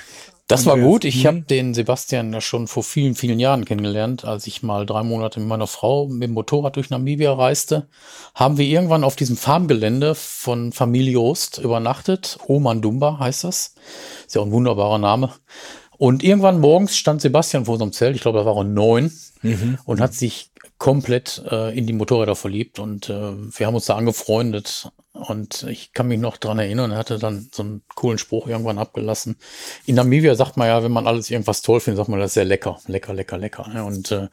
Das 0.51 0.65
war 0.65 0.77
gut. 0.77 1.05
Ich 1.05 1.25
habe 1.25 1.41
den 1.41 1.73
Sebastian 1.73 2.33
ja 2.33 2.41
schon 2.41 2.67
vor 2.67 2.83
vielen, 2.83 3.15
vielen 3.15 3.39
Jahren 3.39 3.63
kennengelernt, 3.63 4.25
als 4.25 4.47
ich 4.47 4.63
mal 4.63 4.85
drei 4.85 5.01
Monate 5.01 5.39
mit 5.39 5.47
meiner 5.47 5.67
Frau 5.67 6.07
mit 6.07 6.23
dem 6.23 6.33
Motorrad 6.33 6.75
durch 6.75 6.89
Namibia 6.89 7.31
reiste. 7.31 7.87
Haben 8.35 8.57
wir 8.57 8.65
irgendwann 8.65 9.05
auf 9.05 9.15
diesem 9.15 9.37
Farmgelände 9.37 10.13
von 10.13 10.73
Familie 10.73 11.21
Ost 11.21 11.59
übernachtet. 11.59 12.37
Omandumba 12.47 13.19
heißt 13.19 13.45
das. 13.45 13.75
Ist 14.25 14.35
ja 14.35 14.41
auch 14.41 14.45
ein 14.45 14.51
wunderbarer 14.51 14.97
Name. 14.97 15.31
Und 16.01 16.23
irgendwann 16.23 16.59
morgens 16.59 16.97
stand 16.97 17.21
Sebastian 17.21 17.65
vor 17.65 17.73
unserem 17.73 17.91
Zelt, 17.91 18.15
ich 18.15 18.23
glaube, 18.23 18.39
da 18.39 18.45
war 18.47 18.57
er 18.57 18.63
neun, 18.63 19.11
und 19.85 20.01
hat 20.01 20.15
sich 20.15 20.49
komplett 20.79 21.43
äh, 21.51 21.77
in 21.77 21.85
die 21.85 21.93
Motorräder 21.93 22.35
verliebt. 22.35 22.79
Und 22.79 23.07
äh, 23.07 23.33
wir 23.35 23.67
haben 23.67 23.75
uns 23.75 23.85
da 23.85 23.97
angefreundet. 23.97 24.89
Und 25.13 25.61
ich 25.69 25.93
kann 25.93 26.07
mich 26.07 26.19
noch 26.19 26.37
dran 26.37 26.57
erinnern, 26.57 26.89
er 26.89 26.97
hatte 26.97 27.19
dann 27.19 27.49
so 27.53 27.61
einen 27.61 27.83
coolen 27.93 28.17
Spruch 28.17 28.47
irgendwann 28.47 28.79
abgelassen. 28.79 29.35
In 29.85 29.93
Namibia 29.93 30.33
sagt 30.33 30.57
man 30.57 30.69
ja, 30.69 30.81
wenn 30.81 30.91
man 30.91 31.05
alles 31.05 31.29
irgendwas 31.29 31.61
toll 31.61 31.79
findet, 31.79 31.97
sagt 31.97 32.09
man, 32.09 32.19
das 32.19 32.31
ist 32.31 32.33
sehr 32.33 32.45
lecker. 32.45 32.79
Lecker, 32.87 33.13
lecker, 33.13 33.37
lecker. 33.37 33.67
ne? 33.67 33.83
Und 33.83 34.11
äh, 34.11 34.27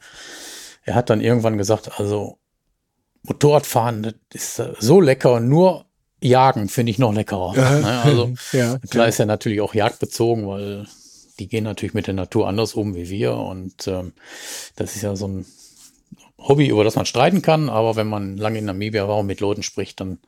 er 0.85 0.95
hat 0.95 1.11
dann 1.11 1.21
irgendwann 1.21 1.59
gesagt, 1.59 1.99
also 1.99 2.39
Motorradfahren, 3.21 4.01
das 4.01 4.15
ist 4.33 4.57
äh, 4.57 4.73
so 4.79 5.01
lecker, 5.01 5.39
nur 5.39 5.85
Jagen 6.19 6.67
finde 6.67 6.89
ich 6.89 6.97
noch 6.97 7.13
leckerer. 7.13 7.53
ne? 7.53 8.01
Also 8.03 8.33
ja, 8.53 8.79
Klar 8.89 9.07
ist 9.07 9.19
er 9.19 9.27
natürlich 9.27 9.61
auch 9.61 9.75
jagdbezogen, 9.75 10.47
weil 10.47 10.87
die 11.39 11.47
gehen 11.47 11.63
natürlich 11.63 11.93
mit 11.93 12.07
der 12.07 12.13
Natur 12.13 12.47
anders 12.47 12.73
um 12.73 12.95
wie 12.95 13.09
wir. 13.09 13.33
Und 13.33 13.87
ähm, 13.87 14.13
das 14.75 14.95
ist 14.95 15.01
ja 15.01 15.15
so 15.15 15.27
ein 15.27 15.45
Hobby, 16.37 16.67
über 16.67 16.83
das 16.83 16.95
man 16.95 17.05
streiten 17.05 17.41
kann. 17.41 17.69
Aber 17.69 17.95
wenn 17.95 18.07
man 18.07 18.37
lange 18.37 18.59
in 18.59 18.65
Namibia 18.65 19.07
war 19.07 19.17
und 19.17 19.27
mit 19.27 19.39
Leuten 19.39 19.63
spricht, 19.63 19.99
dann 19.99 20.19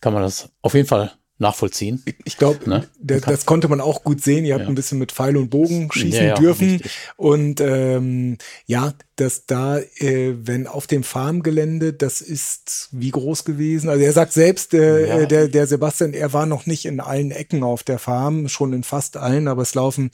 kann 0.00 0.12
man 0.12 0.22
das 0.22 0.50
auf 0.62 0.74
jeden 0.74 0.88
Fall 0.88 1.12
nachvollziehen. 1.38 2.02
Ich 2.24 2.38
glaube, 2.38 2.68
Ne? 2.68 2.88
das, 2.98 3.22
das 3.22 3.46
konnte 3.46 3.68
man 3.68 3.80
auch 3.80 4.02
gut 4.04 4.22
sehen. 4.22 4.44
Ihr 4.44 4.54
habt 4.54 4.64
Ja. 4.64 4.68
ein 4.68 4.74
bisschen 4.74 4.98
mit 4.98 5.12
Pfeil 5.12 5.36
und 5.36 5.50
Bogen 5.50 5.90
schießen 5.92 6.12
Ja, 6.22 6.28
ja, 6.28 6.34
dürfen. 6.34 6.70
richtig. 6.70 6.92
Und 7.16 7.60
ähm, 7.60 8.38
ja, 8.66 8.94
dass 9.16 9.46
da, 9.46 9.78
äh, 9.78 10.34
wenn 10.42 10.66
auf 10.66 10.86
dem 10.86 11.02
Farmgelände, 11.02 11.92
das 11.92 12.20
ist 12.20 12.88
wie 12.92 13.10
groß 13.10 13.44
gewesen. 13.44 13.88
Also 13.90 14.02
er 14.02 14.12
sagt 14.12 14.32
selbst, 14.32 14.72
äh, 14.74 15.22
äh, 15.22 15.26
der, 15.26 15.48
der 15.48 15.66
Sebastian, 15.66 16.14
er 16.14 16.32
war 16.32 16.46
noch 16.46 16.66
nicht 16.66 16.84
in 16.86 17.00
allen 17.00 17.30
Ecken 17.30 17.62
auf 17.62 17.82
der 17.82 17.98
Farm, 17.98 18.48
schon 18.48 18.72
in 18.72 18.82
fast 18.82 19.16
allen, 19.16 19.48
aber 19.48 19.62
es 19.62 19.74
laufen, 19.74 20.10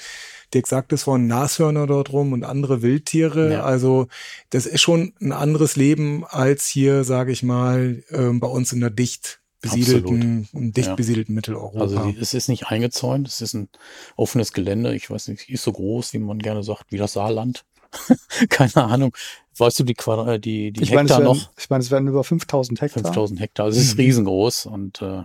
Dirk 0.55 0.67
sagt 0.67 0.93
es 0.93 1.05
von 1.05 1.27
Nashörner 1.27 1.87
dort 1.87 2.13
rum 2.13 2.33
und 2.33 2.45
andere 2.45 2.83
Wildtiere. 2.83 3.53
Ja. 3.53 3.63
Also 3.65 4.09
das 4.51 4.67
ist 4.67 4.83
schon 4.83 5.15
ein 5.21 5.33
anderes 5.33 5.77
Leben 5.77 6.25
als 6.29 6.67
hier, 6.67 7.05
sage 7.05 7.33
ich 7.33 7.43
mal, 7.43 8.03
ähm, 8.11 8.39
bei 8.39 8.49
uns 8.49 8.73
in 8.73 8.81
der 8.81 8.91
dicht 8.91 9.41
besiedelten, 9.63 10.49
dicht 10.53 10.89
Ja. 10.89 10.95
besiedelten 10.95 11.35
Mitteleuropa. 11.35 11.81
Also 11.81 11.99
die- 12.05 12.19
es 12.19 12.35
ist 12.35 12.49
nicht 12.49 12.67
eingezäunt, 12.67 13.27
es 13.29 13.41
ist 13.41 13.55
ein 13.55 13.69
offenes 14.17 14.53
Gelände. 14.53 14.95
Ich 14.95 15.09
weiß 15.11 15.29
nicht, 15.29 15.49
ist 15.49 15.63
so 15.65 15.73
groß, 15.73 16.13
wie 16.13 16.19
man 16.19 16.39
gerne 16.39 16.63
sagt, 16.63 16.93
wie 16.93 16.99
das 16.99 17.15
Saarland. 17.15 17.65
Keine 18.51 18.77
Ahnung. 18.77 19.17
Weißt 19.57 19.79
du 19.79 19.85
die, 19.85 19.95
Quadra 19.95 20.35
äh, 20.35 20.41
die, 20.41 20.73
die 20.73 20.83
Ich 20.83 20.91
meine, 20.93 21.07
es 21.07 21.13
Hektar 21.13 21.27
werden, 21.27 21.39
noch? 21.39 21.51
ich 21.59 21.69
meine, 21.71 21.83
es 21.83 21.91
werden 21.91 22.09
über 22.09 22.25
5000 22.25 22.81
Hektar. 22.81 23.03
5000 23.05 23.41
Hektar. 23.41 23.67
Also 23.67 23.79
es 23.79 23.87
ist 23.89 23.99
riesengroß 23.99 24.67
und 24.67 25.03
äh, 25.03 25.23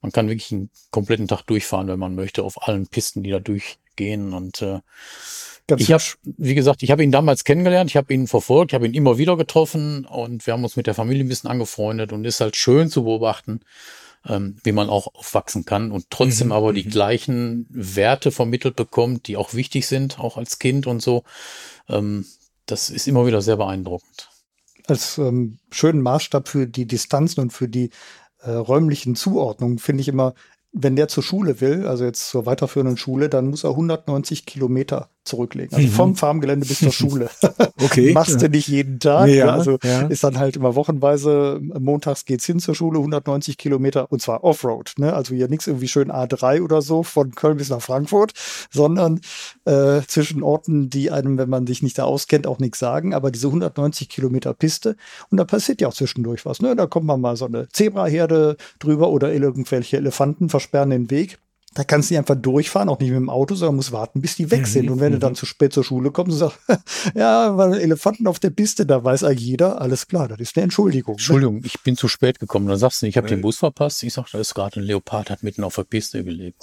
man 0.00 0.12
kann 0.12 0.28
wirklich 0.28 0.50
einen 0.52 0.70
kompletten 0.90 1.28
Tag 1.28 1.42
durchfahren, 1.42 1.86
wenn 1.88 1.98
man 1.98 2.14
möchte, 2.14 2.42
auf 2.44 2.66
allen 2.66 2.86
Pisten, 2.86 3.22
die 3.22 3.30
da 3.30 3.40
durchgehen. 3.40 4.32
Und 4.32 4.62
äh, 4.62 4.80
Ganz 5.68 5.82
ich 5.82 5.92
habe, 5.92 6.02
wie 6.24 6.54
gesagt, 6.54 6.82
ich 6.82 6.90
habe 6.90 7.04
ihn 7.04 7.12
damals 7.12 7.44
kennengelernt, 7.44 7.90
ich 7.90 7.96
habe 7.98 8.12
ihn 8.14 8.26
verfolgt, 8.26 8.72
ich 8.72 8.74
habe 8.74 8.86
ihn 8.86 8.94
immer 8.94 9.18
wieder 9.18 9.36
getroffen 9.36 10.06
und 10.06 10.46
wir 10.46 10.54
haben 10.54 10.64
uns 10.64 10.76
mit 10.76 10.86
der 10.86 10.94
Familie 10.94 11.22
ein 11.22 11.28
bisschen 11.28 11.50
angefreundet 11.50 12.10
und 12.12 12.24
ist 12.24 12.40
halt 12.40 12.56
schön 12.56 12.88
zu 12.88 13.04
beobachten, 13.04 13.60
ähm, 14.26 14.56
wie 14.64 14.72
man 14.72 14.88
auch 14.88 15.14
aufwachsen 15.14 15.66
kann 15.66 15.92
und 15.92 16.06
trotzdem 16.08 16.48
Mhm, 16.48 16.52
aber 16.52 16.72
die 16.72 16.84
mhm. 16.84 16.90
gleichen 16.90 17.66
Werte 17.68 18.30
vermittelt 18.30 18.76
bekommt, 18.76 19.28
die 19.28 19.36
auch 19.36 19.52
wichtig 19.52 19.86
sind, 19.86 20.18
auch 20.18 20.38
als 20.38 20.58
Kind 20.58 20.86
und 20.86 21.02
so. 21.02 21.22
Ähm, 21.90 22.24
das 22.64 22.88
ist 22.88 23.06
immer 23.06 23.26
wieder 23.26 23.42
sehr 23.42 23.58
beeindruckend. 23.58 24.30
als 24.86 25.18
ähm, 25.18 25.58
schönen 25.70 26.00
Maßstab 26.00 26.48
für 26.48 26.66
die 26.66 26.86
Distanzen 26.86 27.42
und 27.42 27.52
für 27.52 27.68
die 27.68 27.90
äh, 28.40 28.52
räumlichen 28.52 29.16
Zuordnungen 29.16 29.78
finde 29.78 30.00
ich 30.00 30.08
immer, 30.08 30.32
wenn 30.72 30.96
der 30.96 31.08
zur 31.08 31.22
Schule 31.22 31.60
will, 31.60 31.86
also 31.86 32.04
jetzt 32.04 32.28
zur 32.28 32.46
weiterführenden 32.46 32.96
Schule, 32.96 33.28
dann 33.28 33.48
muss 33.48 33.64
er 33.64 33.70
190 33.70 34.46
Kilometer 34.46 35.10
zurücklegen. 35.28 35.74
Also 35.74 35.86
Mhm. 35.86 35.92
vom 35.92 36.16
Farmgelände 36.16 36.66
bis 36.66 36.80
zur 36.80 36.92
Schule. 36.92 37.30
Okay. 37.82 38.12
Machst 38.14 38.42
du 38.42 38.48
nicht 38.48 38.68
jeden 38.68 38.98
Tag. 38.98 39.28
Ja, 39.28 39.52
also 39.54 39.78
ja. 39.84 40.02
ist 40.08 40.24
dann 40.24 40.38
halt 40.38 40.56
immer 40.56 40.74
wochenweise, 40.74 41.60
montags 41.78 42.24
geht's 42.24 42.44
hin 42.46 42.58
zur 42.58 42.74
Schule, 42.74 42.98
190 42.98 43.56
Kilometer 43.58 44.10
und 44.10 44.20
zwar 44.20 44.42
Offroad. 44.44 44.94
Ne? 44.98 45.12
Also 45.12 45.34
hier 45.34 45.48
nichts 45.48 45.66
irgendwie 45.66 45.88
schön 45.88 46.10
A3 46.10 46.62
oder 46.62 46.82
so 46.82 47.02
von 47.02 47.32
Köln 47.34 47.58
bis 47.58 47.68
nach 47.70 47.82
Frankfurt, 47.82 48.32
sondern 48.70 49.20
äh, 49.64 50.00
zwischen 50.06 50.42
Orten, 50.42 50.90
die 50.90 51.10
einem, 51.10 51.38
wenn 51.38 51.48
man 51.48 51.66
sich 51.66 51.82
nicht 51.82 51.98
da 51.98 52.04
auskennt, 52.04 52.46
auch 52.46 52.58
nichts 52.58 52.78
sagen. 52.78 53.14
Aber 53.14 53.30
diese 53.30 53.46
190 53.48 54.08
Kilometer 54.08 54.54
Piste 54.54 54.96
und 55.30 55.36
da 55.38 55.44
passiert 55.44 55.80
ja 55.80 55.88
auch 55.88 55.94
zwischendurch 55.94 56.44
was. 56.46 56.60
Ne? 56.60 56.74
Da 56.74 56.86
kommt 56.86 57.06
man 57.06 57.20
mal 57.20 57.36
so 57.36 57.44
eine 57.46 57.68
Zebraherde 57.68 58.56
drüber 58.78 59.10
oder 59.10 59.32
irgendwelche 59.32 59.96
Elefanten 59.96 60.48
versperren 60.48 60.90
den 60.90 61.10
Weg. 61.10 61.38
Da 61.74 61.84
kannst 61.84 62.08
du 62.10 62.14
nicht 62.14 62.18
einfach 62.18 62.34
durchfahren, 62.34 62.88
auch 62.88 62.98
nicht 62.98 63.10
mit 63.10 63.16
dem 63.18 63.28
Auto, 63.30 63.54
sondern 63.54 63.76
musst 63.76 63.92
warten, 63.92 64.20
bis 64.22 64.36
die 64.36 64.50
weg 64.50 64.62
Mhm, 64.62 64.66
sind. 64.66 64.90
Und 64.90 65.00
wenn 65.00 65.12
du 65.12 65.18
mhm. 65.18 65.20
dann 65.20 65.34
zu 65.34 65.44
spät 65.46 65.72
zur 65.72 65.84
Schule 65.84 66.10
kommst 66.10 66.32
und 66.32 66.38
sagst, 66.38 66.58
ja, 67.14 67.56
weil 67.56 67.74
Elefanten 67.74 68.26
auf 68.26 68.38
der 68.38 68.50
Piste, 68.50 68.86
da 68.86 69.04
weiß 69.04 69.22
eigentlich 69.24 69.46
jeder, 69.46 69.80
alles 69.80 70.08
klar, 70.08 70.28
das 70.28 70.40
ist 70.40 70.56
eine 70.56 70.64
Entschuldigung. 70.64 71.14
ne? 71.14 71.18
Entschuldigung, 71.20 71.60
ich 71.64 71.80
bin 71.82 71.96
zu 71.96 72.08
spät 72.08 72.38
gekommen. 72.38 72.66
Dann 72.66 72.78
sagst 72.78 73.02
du, 73.02 73.06
ich 73.06 73.16
habe 73.16 73.28
den 73.28 73.42
Bus 73.42 73.58
verpasst. 73.58 74.02
Ich 74.02 74.14
sag, 74.14 74.30
da 74.32 74.38
ist 74.38 74.54
gerade 74.54 74.80
ein 74.80 74.84
Leopard, 74.84 75.30
hat 75.30 75.42
mitten 75.42 75.62
auf 75.62 75.74
der 75.76 75.84
Piste 75.84 76.24
gelebt. 76.24 76.58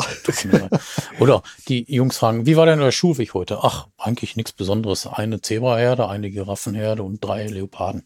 Oder 1.19 1.43
die 1.67 1.85
Jungs 1.93 2.17
fragen, 2.17 2.45
wie 2.45 2.57
war 2.57 2.65
denn 2.65 2.79
der 2.79 2.91
Schulweg 2.91 3.33
heute? 3.33 3.59
Ach, 3.61 3.87
eigentlich 3.97 4.35
nichts 4.35 4.53
Besonderes. 4.53 5.07
Eine 5.07 5.39
Zebraherde, 5.41 6.09
eine 6.09 6.31
Giraffenherde 6.31 7.03
und 7.03 7.23
drei 7.23 7.45
Leoparden. 7.47 8.03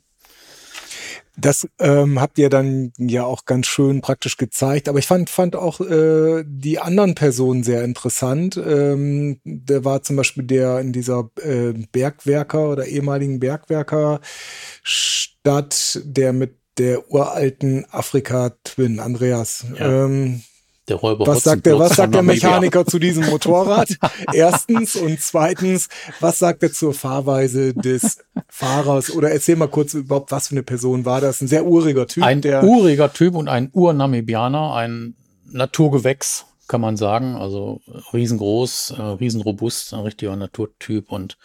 Das 1.40 1.68
ähm, 1.80 2.20
habt 2.20 2.38
ihr 2.38 2.50
dann 2.50 2.92
ja 2.98 3.24
auch 3.24 3.46
ganz 3.46 3.68
schön 3.68 4.02
praktisch 4.02 4.36
gezeigt. 4.38 4.90
Aber 4.90 5.00
ich 5.00 5.08
fand, 5.08 5.30
fand 5.30 5.56
auch 5.56 5.80
äh, 5.82 6.44
die 6.46 6.80
anderen 6.80 7.16
Personen 7.16 7.64
sehr 7.64 7.84
interessant. 7.84 8.58
Ähm, 8.58 9.40
der 9.44 9.86
war 9.86 10.04
zum 10.04 10.16
Beispiel 10.16 10.44
der 10.44 10.80
in 10.80 10.94
dieser 10.94 11.30
äh, 11.42 11.74
Bergwerker 11.92 12.70
oder 12.70 12.86
ehemaligen 12.86 13.40
Bergwerkerstadt, 13.40 16.02
der 16.04 16.34
mit 16.34 16.56
der 16.78 17.12
uralten 17.12 17.86
Afrika-Twin, 17.92 19.00
Andreas. 19.00 19.66
Ja. 19.78 20.06
Ähm, 20.06 20.44
Der 20.90 20.98
Räuber 20.98 21.28
was 21.28 21.44
sagt 21.44 21.68
der, 21.68 21.78
was 21.78 21.96
sagt 21.96 22.16
der. 22.16 22.24
Mechaniker 22.24 22.86
zu 22.86 22.98
diesem 22.98 23.26
Motorrad? 23.30 23.96
Erstens 24.34 24.96
und 24.96 25.22
zweitens, 25.22 25.88
was 26.20 26.40
sagt 26.40 26.64
er 26.64 26.74
zur 26.74 26.94
Fahrweise 26.94 27.74
des 27.76 28.18
Fahrers? 28.48 29.12
Oder 29.12 29.32
erzähl 29.32 29.56
mal 29.56 29.68
kurz 29.68 29.94
überhaupt, 29.94 30.32
was 30.32 30.48
für 30.48 30.56
eine 30.56 30.64
Person 30.64 31.06
war 31.06 31.22
das? 31.22 31.42
Ein 31.42 31.48
sehr 31.48 31.66
uriger 31.66 32.08
Typ, 32.08 32.24
Ein 32.24 32.44
uriger 32.44 33.14
Typ 33.14 33.36
und 33.36 33.48
ein 33.48 33.70
Urnamibianer, 33.72 34.74
ein 34.74 35.16
Naturgewächs, 35.46 36.46
kann 36.68 36.82
man 36.82 36.98
sagen. 36.98 37.36
Also 37.36 37.82
riesengroß, 38.12 38.96
äh, 38.98 39.02
riesenrobust, 39.02 39.94
ein 39.94 40.02
richtiger 40.02 40.36
Naturtyp. 40.36 41.12
Und 41.12 41.38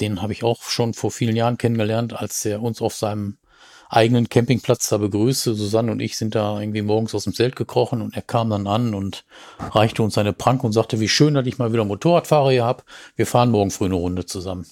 den 0.00 0.22
habe 0.22 0.32
ich 0.32 0.44
auch 0.44 0.62
schon 0.62 0.94
vor 0.94 1.10
vielen 1.10 1.36
Jahren 1.36 1.58
kennengelernt, 1.58 2.14
als 2.14 2.44
er 2.46 2.62
uns 2.62 2.80
auf 2.80 2.94
seinem 2.94 3.36
eigenen 3.88 4.28
Campingplatz 4.28 4.88
da 4.88 4.98
begrüßte. 4.98 5.54
Susanne 5.54 5.92
und 5.92 6.00
ich 6.00 6.16
sind 6.16 6.34
da 6.34 6.60
irgendwie 6.60 6.82
morgens 6.82 7.14
aus 7.14 7.24
dem 7.24 7.34
Zelt 7.34 7.56
gekrochen 7.56 8.02
und 8.02 8.14
er 8.14 8.22
kam 8.22 8.50
dann 8.50 8.66
an 8.66 8.94
und 8.94 9.24
reichte 9.58 10.02
uns 10.02 10.14
seine 10.14 10.32
Pranke 10.32 10.66
und 10.66 10.72
sagte, 10.72 11.00
wie 11.00 11.08
schön, 11.08 11.34
dass 11.34 11.46
ich 11.46 11.58
mal 11.58 11.72
wieder 11.72 11.84
Motorradfahrer 11.84 12.50
hier 12.50 12.64
hab. 12.64 12.84
Wir 13.16 13.26
fahren 13.26 13.50
morgen 13.50 13.70
früh 13.70 13.86
eine 13.86 13.94
Runde 13.94 14.26
zusammen. 14.26 14.66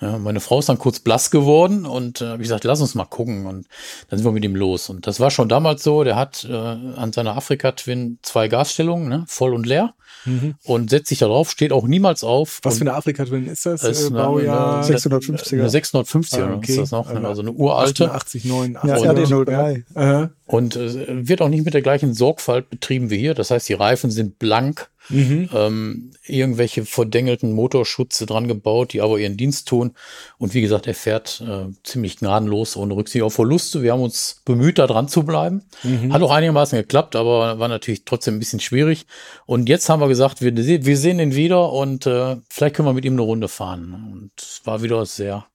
Ja, 0.00 0.16
meine 0.18 0.38
Frau 0.40 0.60
ist 0.60 0.68
dann 0.68 0.78
kurz 0.78 1.00
blass 1.00 1.30
geworden 1.30 1.84
und 1.84 2.20
äh, 2.20 2.26
hab 2.26 2.34
ich 2.36 2.42
gesagt, 2.44 2.64
lass 2.64 2.80
uns 2.80 2.94
mal 2.94 3.04
gucken. 3.04 3.46
Und 3.46 3.66
dann 4.08 4.18
sind 4.18 4.24
wir 4.26 4.32
mit 4.32 4.44
ihm 4.44 4.54
los. 4.54 4.88
Und 4.90 5.06
das 5.06 5.18
war 5.18 5.30
schon 5.30 5.48
damals 5.48 5.82
so, 5.82 6.04
der 6.04 6.14
hat 6.16 6.46
äh, 6.48 6.52
an 6.54 7.12
seiner 7.12 7.36
Afrika-Twin 7.36 8.18
zwei 8.22 8.46
Gasstellungen, 8.48 9.08
ne, 9.08 9.24
voll 9.26 9.54
und 9.54 9.66
leer, 9.66 9.94
Mhm. 10.24 10.54
und 10.64 10.90
setzt 10.90 11.08
sich 11.10 11.18
da 11.18 11.26
drauf, 11.26 11.50
steht 11.50 11.70
auch 11.72 11.86
niemals 11.86 12.24
auf. 12.24 12.58
Was 12.62 12.74
und 12.74 12.78
für 12.78 12.84
eine 12.90 12.94
Afrika-Twin 12.94 13.46
ist 13.46 13.66
das? 13.66 13.82
das 13.82 13.98
ist 14.00 14.04
äh, 14.04 14.06
eine- 14.14 14.16
Baujahr 14.24 14.76
eine- 14.84 14.96
650er. 14.96 15.52
Eine 15.60 15.68
650er, 15.70 16.42
Ah, 16.44 16.54
okay. 16.56 16.72
ist 16.72 16.78
das 16.78 16.90
noch, 16.90 17.12
ne? 17.12 17.26
Also 17.26 17.42
eine 17.42 17.52
uralte. 17.52 18.06
88, 18.10 18.44
9, 18.44 18.72
Ja, 18.84 18.94
80, 18.94 19.06
RD03. 19.10 19.84
Aha. 19.94 20.30
Und 20.46 20.76
äh, 20.76 21.28
wird 21.28 21.40
auch 21.42 21.48
nicht 21.48 21.64
mit 21.64 21.74
der 21.74 21.82
gleichen 21.82 22.14
Sorgfalt 22.14 22.68
betrieben 22.70 23.10
wie 23.10 23.18
hier. 23.18 23.34
Das 23.34 23.50
heißt, 23.50 23.68
die 23.68 23.74
Reifen 23.74 24.10
sind 24.10 24.38
blank, 24.38 24.88
Mhm. 25.10 25.48
ähm, 25.54 26.10
irgendwelche 26.26 26.84
verdengelten 26.84 27.52
Motorschutze 27.52 28.26
dran 28.26 28.48
gebaut, 28.48 28.92
die 28.92 29.00
aber 29.00 29.18
ihren 29.18 29.36
Dienst 29.36 29.68
tun. 29.68 29.87
Und 30.38 30.54
wie 30.54 30.60
gesagt, 30.60 30.86
er 30.86 30.94
fährt 30.94 31.42
äh, 31.46 31.66
ziemlich 31.82 32.18
gnadenlos, 32.18 32.76
ohne 32.76 32.94
Rücksicht 32.94 33.22
auf 33.22 33.34
Verluste. 33.34 33.82
Wir 33.82 33.92
haben 33.92 34.02
uns 34.02 34.42
bemüht, 34.44 34.78
da 34.78 34.86
dran 34.86 35.08
zu 35.08 35.24
bleiben. 35.24 35.62
Mhm. 35.82 36.12
Hat 36.12 36.22
auch 36.22 36.30
einigermaßen 36.30 36.78
geklappt, 36.78 37.16
aber 37.16 37.58
war 37.58 37.68
natürlich 37.68 38.04
trotzdem 38.04 38.36
ein 38.36 38.38
bisschen 38.38 38.60
schwierig. 38.60 39.06
Und 39.46 39.68
jetzt 39.68 39.88
haben 39.88 40.00
wir 40.00 40.08
gesagt, 40.08 40.40
wir, 40.40 40.56
wir 40.56 40.96
sehen 40.96 41.20
ihn 41.20 41.34
wieder 41.34 41.72
und 41.72 42.06
äh, 42.06 42.36
vielleicht 42.48 42.76
können 42.76 42.88
wir 42.88 42.92
mit 42.92 43.04
ihm 43.04 43.14
eine 43.14 43.22
Runde 43.22 43.48
fahren. 43.48 44.10
Und 44.12 44.30
es 44.38 44.62
war 44.64 44.82
wieder 44.82 45.04
sehr 45.06 45.46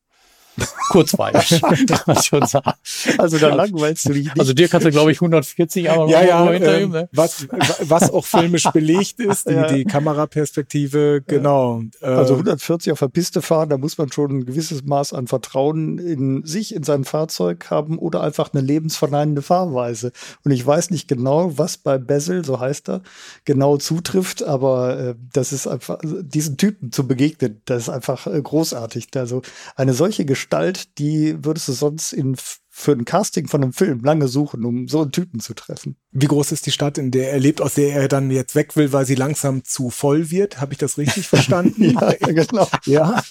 kurzweilig, 0.90 1.62
kann 1.62 2.00
man 2.06 2.22
schon 2.24 2.46
sagen. 2.46 2.72
Also 3.18 3.38
da 3.40 3.54
langweilst 3.54 4.06
du 4.08 4.14
dich 4.14 4.26
nicht. 4.26 4.40
Also 4.40 4.54
dir 4.54 4.68
kannst 4.68 4.86
du, 4.86 4.92
glaube 4.92 5.12
ich, 5.12 5.18
140, 5.18 5.90
aber 5.90 6.08
Ja, 6.10 6.24
ja, 6.24 6.50
hinter 6.52 6.78
ähm, 6.78 6.84
ihm, 6.84 6.92
ne? 6.92 7.10
was, 7.12 7.48
was 7.82 8.12
auch 8.12 8.26
filmisch 8.26 8.66
belegt 8.72 9.20
ist, 9.20 9.50
die, 9.50 9.54
Ja. 9.64 9.68
die 9.68 9.86
Kameraperspektive, 9.86 11.24
genau. 11.26 11.82
Äh, 12.02 12.06
Also 12.08 12.34
140 12.34 12.92
auf 12.92 13.00
der 13.00 13.08
Piste 13.08 13.42
fahren, 13.42 13.70
da 13.70 13.78
muss 13.78 13.98
man 13.98 14.12
schon 14.12 14.40
ein 14.40 14.46
gewisses 14.46 14.84
Maß 14.84 15.14
an 15.14 15.28
Vertrauen 15.28 15.98
in 15.98 16.46
sich, 16.46 16.76
in 16.76 16.84
sein 16.84 17.04
Fahrzeug 17.04 17.70
haben 17.70 17.98
oder 17.98 18.22
einfach 18.22 18.54
eine 18.54 18.62
lebensverneinende 18.62 19.42
Fahrweise. 19.42 20.12
Und 20.44 20.52
ich 20.52 20.66
weiß 20.66 20.90
nicht 20.92 21.08
genau, 21.08 21.58
was 21.58 21.78
bei 21.78 21.98
Basil, 21.98 22.46
so 22.46 22.60
heißt 22.60 22.90
er, 22.90 23.02
genau 23.46 23.78
zutrifft, 23.78 24.44
aber 24.44 25.00
äh, 25.00 25.16
das 25.34 25.54
ist 25.54 25.68
einfach, 25.68 26.00
also 26.00 26.22
diesen 26.22 26.58
Typen 26.58 26.92
zu 26.92 27.08
begegnen, 27.08 27.62
das 27.66 27.84
ist 27.84 27.90
einfach 27.90 28.28
äh, 28.28 28.42
großartig. 28.42 29.08
Also 29.16 29.42
eine 29.76 29.94
solche 29.94 30.26
Gestalt, 30.48 30.98
die 31.00 31.36
würdest 31.44 31.68
du 31.68 31.72
sonst 31.72 32.12
in 32.14 32.36
für 32.76 32.92
ein 32.92 33.06
Casting 33.06 33.48
von 33.48 33.64
einem 33.64 33.72
Film 33.74 34.04
lange 34.04 34.28
suchen, 34.28 34.66
um 34.66 34.88
so 34.88 35.02
einen 35.04 35.12
Typen 35.12 35.40
zu 35.40 35.54
treffen. 35.54 35.96
wie 36.12 36.26
groß 36.26 36.52
ist 36.52 36.66
die 36.66 36.72
Stadt, 36.72 36.98
in 36.98 37.12
der 37.12 37.32
er 37.32 37.40
lebt, 37.40 37.62
aus 37.62 37.76
der 37.76 37.94
er 37.96 38.08
dann 38.08 38.32
jetzt 38.32 38.56
weg 38.56 38.76
will, 38.76 38.92
weil 38.92 39.06
sie 39.06 39.14
langsam 39.16 39.64
zu 39.64 39.90
voll 39.92 40.32
wird? 40.32 40.60
Habe 40.60 40.74
ich 40.74 40.80
das 40.80 40.98
richtig 40.98 41.28
verstanden? 41.30 41.92
Ja, 41.92 42.14
genau. 42.14 42.68
ja. 42.86 43.22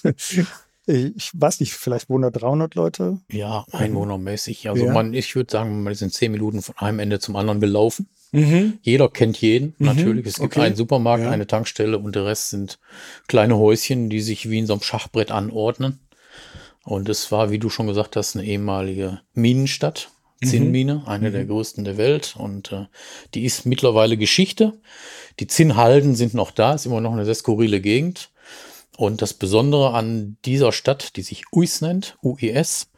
Ich 0.85 1.31
weiß 1.33 1.59
nicht, 1.61 1.73
vielleicht 1.73 2.09
wohnen 2.09 2.23
da 2.23 2.29
300 2.29 2.75
Leute. 2.75 3.19
Ja, 3.31 3.65
einwohnermäßig. 3.71 4.67
Also 4.69 4.85
Ja. 4.85 4.91
man, 4.93 5.13
ich 5.13 5.33
würde 5.35 5.51
sagen, 5.51 5.81
man 5.83 5.93
sind 5.95 6.13
zehn 6.13 6.31
Minuten 6.31 6.61
von 6.61 6.75
einem 6.77 6.99
Ende 6.99 7.19
zum 7.19 7.35
anderen 7.37 7.61
gelaufen. 7.61 8.07
Mhm. 8.33 8.79
Jeder 8.81 9.07
kennt 9.09 9.37
jeden, 9.37 9.75
Mhm, 9.77 9.85
natürlich. 9.85 10.25
Es 10.25 10.35
gibt 10.39 10.53
okay. 10.57 10.61
einen 10.65 10.75
Supermarkt, 10.75 11.23
Ja. 11.23 11.31
eine 11.31 11.47
Tankstelle 11.47 11.97
und 11.97 12.15
der 12.15 12.25
Rest 12.25 12.49
sind 12.49 12.79
kleine 13.27 13.57
Häuschen, 13.57 14.09
die 14.09 14.19
sich 14.21 14.49
wie 14.49 14.59
in 14.59 14.65
so 14.67 14.73
einem 14.73 14.81
Schachbrett 14.81 15.31
anordnen. 15.31 15.99
Und 16.83 17.09
es 17.09 17.31
war, 17.31 17.51
wie 17.51 17.59
du 17.59 17.69
schon 17.69 17.87
gesagt 17.87 18.15
hast, 18.15 18.35
eine 18.35 18.45
ehemalige 18.45 19.21
Minenstadt, 19.33 20.09
Mhm. 20.43 20.49
Zinnmine, 20.49 21.03
eine 21.05 21.31
der 21.31 21.45
größten 21.45 21.83
der 21.83 21.97
Welt. 21.97 22.35
Und 22.37 22.71
äh, 22.71 22.85
die 23.33 23.45
ist 23.45 23.65
mittlerweile 23.65 24.17
Geschichte. 24.17 24.73
Die 25.39 25.47
Zinnhalden 25.47 26.15
sind 26.15 26.33
noch 26.33 26.51
da, 26.51 26.73
ist 26.73 26.85
immer 26.85 27.01
noch 27.01 27.13
eine 27.13 27.25
sehr 27.25 27.35
skurrile 27.35 27.81
Gegend. 27.81 28.29
Und 28.95 29.21
das 29.21 29.33
Besondere 29.33 29.93
an 29.93 30.37
dieser 30.45 30.71
Stadt, 30.71 31.15
die 31.15 31.23
sich 31.23 31.45
Uis 31.51 31.81
nennt, 31.81 32.17
UIS, 32.21 32.89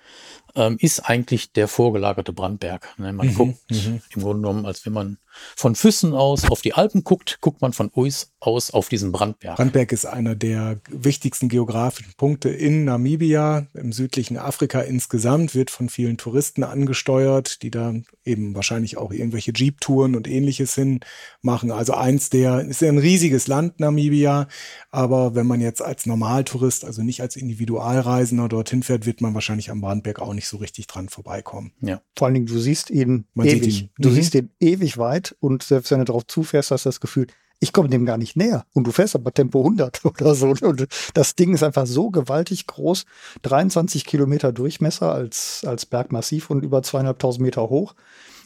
ähm, 0.55 0.77
ist 0.79 1.01
eigentlich 1.01 1.51
der 1.51 1.67
vorgelagerte 1.67 2.33
Brandberg. 2.33 2.93
Ne? 2.97 3.11
Man 3.13 3.27
Mhm, 3.27 3.35
guckt 3.35 3.71
mhm. 3.71 4.01
im 4.15 4.21
Grunde 4.21 4.41
genommen, 4.41 4.65
als 4.65 4.85
wenn 4.85 4.93
man 4.93 5.17
von 5.55 5.75
Füssen 5.75 6.13
aus 6.13 6.49
auf 6.49 6.61
die 6.61 6.73
Alpen 6.73 7.03
guckt, 7.03 7.39
guckt 7.41 7.61
man 7.61 7.73
von 7.73 7.91
Uis 7.93 8.31
aus 8.39 8.71
auf 8.71 8.87
diesen 8.87 9.11
Brandberg. 9.11 9.57
Brandberg 9.57 9.91
ist 9.91 10.05
einer 10.05 10.33
der 10.33 10.79
wichtigsten 10.89 11.49
geografischen 11.49 12.13
Punkte 12.15 12.49
in 12.49 12.85
Namibia, 12.85 13.67
im 13.73 13.91
südlichen 13.91 14.37
Afrika 14.37 14.79
insgesamt, 14.79 15.53
wird 15.53 15.71
von 15.71 15.89
vielen 15.89 16.17
Touristen 16.17 16.63
angesteuert, 16.63 17.61
die 17.63 17.71
da 17.71 17.93
eben 18.23 18.55
wahrscheinlich 18.55 18.97
auch 18.97 19.11
irgendwelche 19.11 19.51
Jeep-Touren 19.53 20.15
und 20.15 20.27
ähnliches 20.27 20.73
hin 20.75 21.01
machen. 21.41 21.71
Also 21.71 21.93
eins 21.95 22.29
der, 22.29 22.61
ist 22.61 22.81
ja 22.81 22.89
ein 22.89 22.97
riesiges 22.97 23.47
Land, 23.47 23.79
Namibia, 23.81 24.47
aber 24.89 25.35
wenn 25.35 25.47
man 25.47 25.59
jetzt 25.59 25.81
als 25.81 26.05
Normaltourist, 26.05 26.85
also 26.85 27.01
nicht 27.03 27.21
als 27.21 27.35
Individualreisender 27.35 28.47
dorthin 28.47 28.83
fährt, 28.83 29.05
wird 29.05 29.19
man 29.19 29.33
wahrscheinlich 29.33 29.69
am 29.69 29.81
Brandberg 29.81 29.94
auch 30.19 30.33
nicht 30.33 30.47
so 30.47 30.57
richtig 30.57 30.87
dran 30.87 31.09
vorbeikommen. 31.09 31.71
Ja. 31.81 32.01
Vor 32.17 32.27
allen 32.27 32.33
Dingen, 32.35 32.45
du 32.47 32.57
siehst 32.59 32.89
ihn 32.89 33.25
Man 33.33 33.47
sieht 33.49 33.63
ewig. 33.63 33.81
ihn. 33.81 33.89
Du 33.97 34.09
Mhm. 34.09 34.13
siehst 34.13 34.35
ihn 34.35 34.49
ewig 34.59 34.97
weit 34.97 35.35
und 35.39 35.63
selbst 35.63 35.91
wenn 35.91 35.99
du 35.99 36.05
darauf 36.05 36.27
zufährst, 36.27 36.71
hast 36.71 36.85
du 36.85 36.89
das 36.89 36.99
Gefühl, 36.99 37.27
ich 37.59 37.71
komme 37.71 37.87
dem 37.89 38.05
gar 38.05 38.17
nicht 38.17 38.35
näher. 38.35 38.65
Und 38.73 38.85
du 38.85 38.91
fährst 38.91 39.15
aber 39.15 39.33
Tempo 39.33 39.59
100 39.63 40.03
oder 40.05 40.35
so. 40.35 40.47
Und 40.49 40.87
das 41.13 41.35
Ding 41.35 41.53
ist 41.53 41.63
einfach 41.63 41.87
so 41.87 42.09
gewaltig 42.11 42.67
groß. 42.67 43.05
23 43.43 44.05
Kilometer 44.05 44.51
Durchmesser 44.51 45.11
als, 45.13 45.63
als 45.65 45.85
Bergmassiv 45.85 46.49
und 46.49 46.63
über 46.65 46.83
zweieinhalbtausend 46.83 47.41
Meter 47.43 47.69
hoch. 47.69 47.95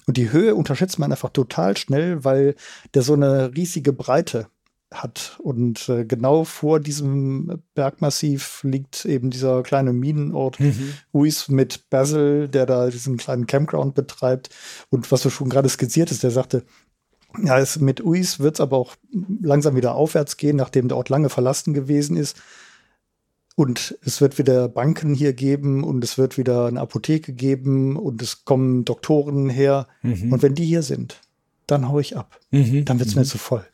Und 0.06 0.18
die 0.18 0.32
Höhe 0.32 0.56
unterschätzt 0.56 1.00
man 1.00 1.12
einfach 1.12 1.30
total 1.30 1.76
schnell, 1.78 2.24
weil 2.24 2.56
der 2.94 3.02
so 3.02 3.14
eine 3.14 3.56
riesige 3.56 3.94
Breite 3.94 4.48
hat. 4.92 5.38
Und 5.42 5.88
äh, 5.90 6.06
genau 6.06 6.44
vor 6.44 6.80
diesem 6.80 7.62
Bergmassiv 7.76 8.64
liegt 8.64 9.06
eben 9.06 9.30
dieser 9.30 9.62
kleine 9.64 9.94
Minenort 9.94 10.60
mhm. 10.60 10.94
Uis 11.14 11.48
mit 11.48 11.90
Basil, 11.90 12.48
der 12.48 12.66
da 12.66 12.90
diesen 12.90 13.18
kleinen 13.18 13.48
Campground 13.48 13.94
betreibt. 13.94 14.50
Und 14.90 15.12
was 15.12 15.22
du 15.22 15.30
schon 15.30 15.50
gerade 15.50 15.70
skizziert 15.70 16.10
hast, 16.10 16.24
der 16.24 16.32
sagte, 16.32 16.64
ja, 17.44 17.60
es, 17.60 17.80
mit 17.80 18.04
Uis 18.04 18.40
wird 18.40 18.56
es 18.56 18.62
aber 18.62 18.78
auch 18.78 18.96
langsam 19.42 19.76
wieder 19.76 19.94
aufwärts 19.94 20.38
gehen, 20.38 20.56
nachdem 20.56 20.88
der 20.88 20.98
Ort 20.98 21.10
lange 21.10 21.30
verlassen 21.30 21.74
gewesen 21.74 22.18
ist. 22.18 22.38
Und 23.56 23.98
es 24.04 24.22
wird 24.22 24.38
wieder 24.38 24.70
Banken 24.70 25.14
hier 25.14 25.34
geben 25.34 25.84
und 25.84 26.04
es 26.04 26.18
wird 26.18 26.38
wieder 26.38 26.66
eine 26.66 26.80
Apotheke 26.80 27.34
geben 27.34 27.98
und 27.98 28.22
es 28.22 28.46
kommen 28.46 28.86
Doktoren 28.86 29.50
her. 29.50 29.88
Mhm. 30.02 30.32
Und 30.32 30.42
wenn 30.42 30.56
die 30.56 30.66
hier 30.66 30.82
sind, 30.82 31.20
dann 31.68 31.90
hau 31.90 32.00
ich 32.00 32.16
ab. 32.18 32.40
Mhm. 32.52 32.86
Dann 32.86 33.00
wird's 33.00 33.16
mhm. 33.16 33.22
mir 33.22 33.26
zu 33.26 33.38
voll. 33.38 33.66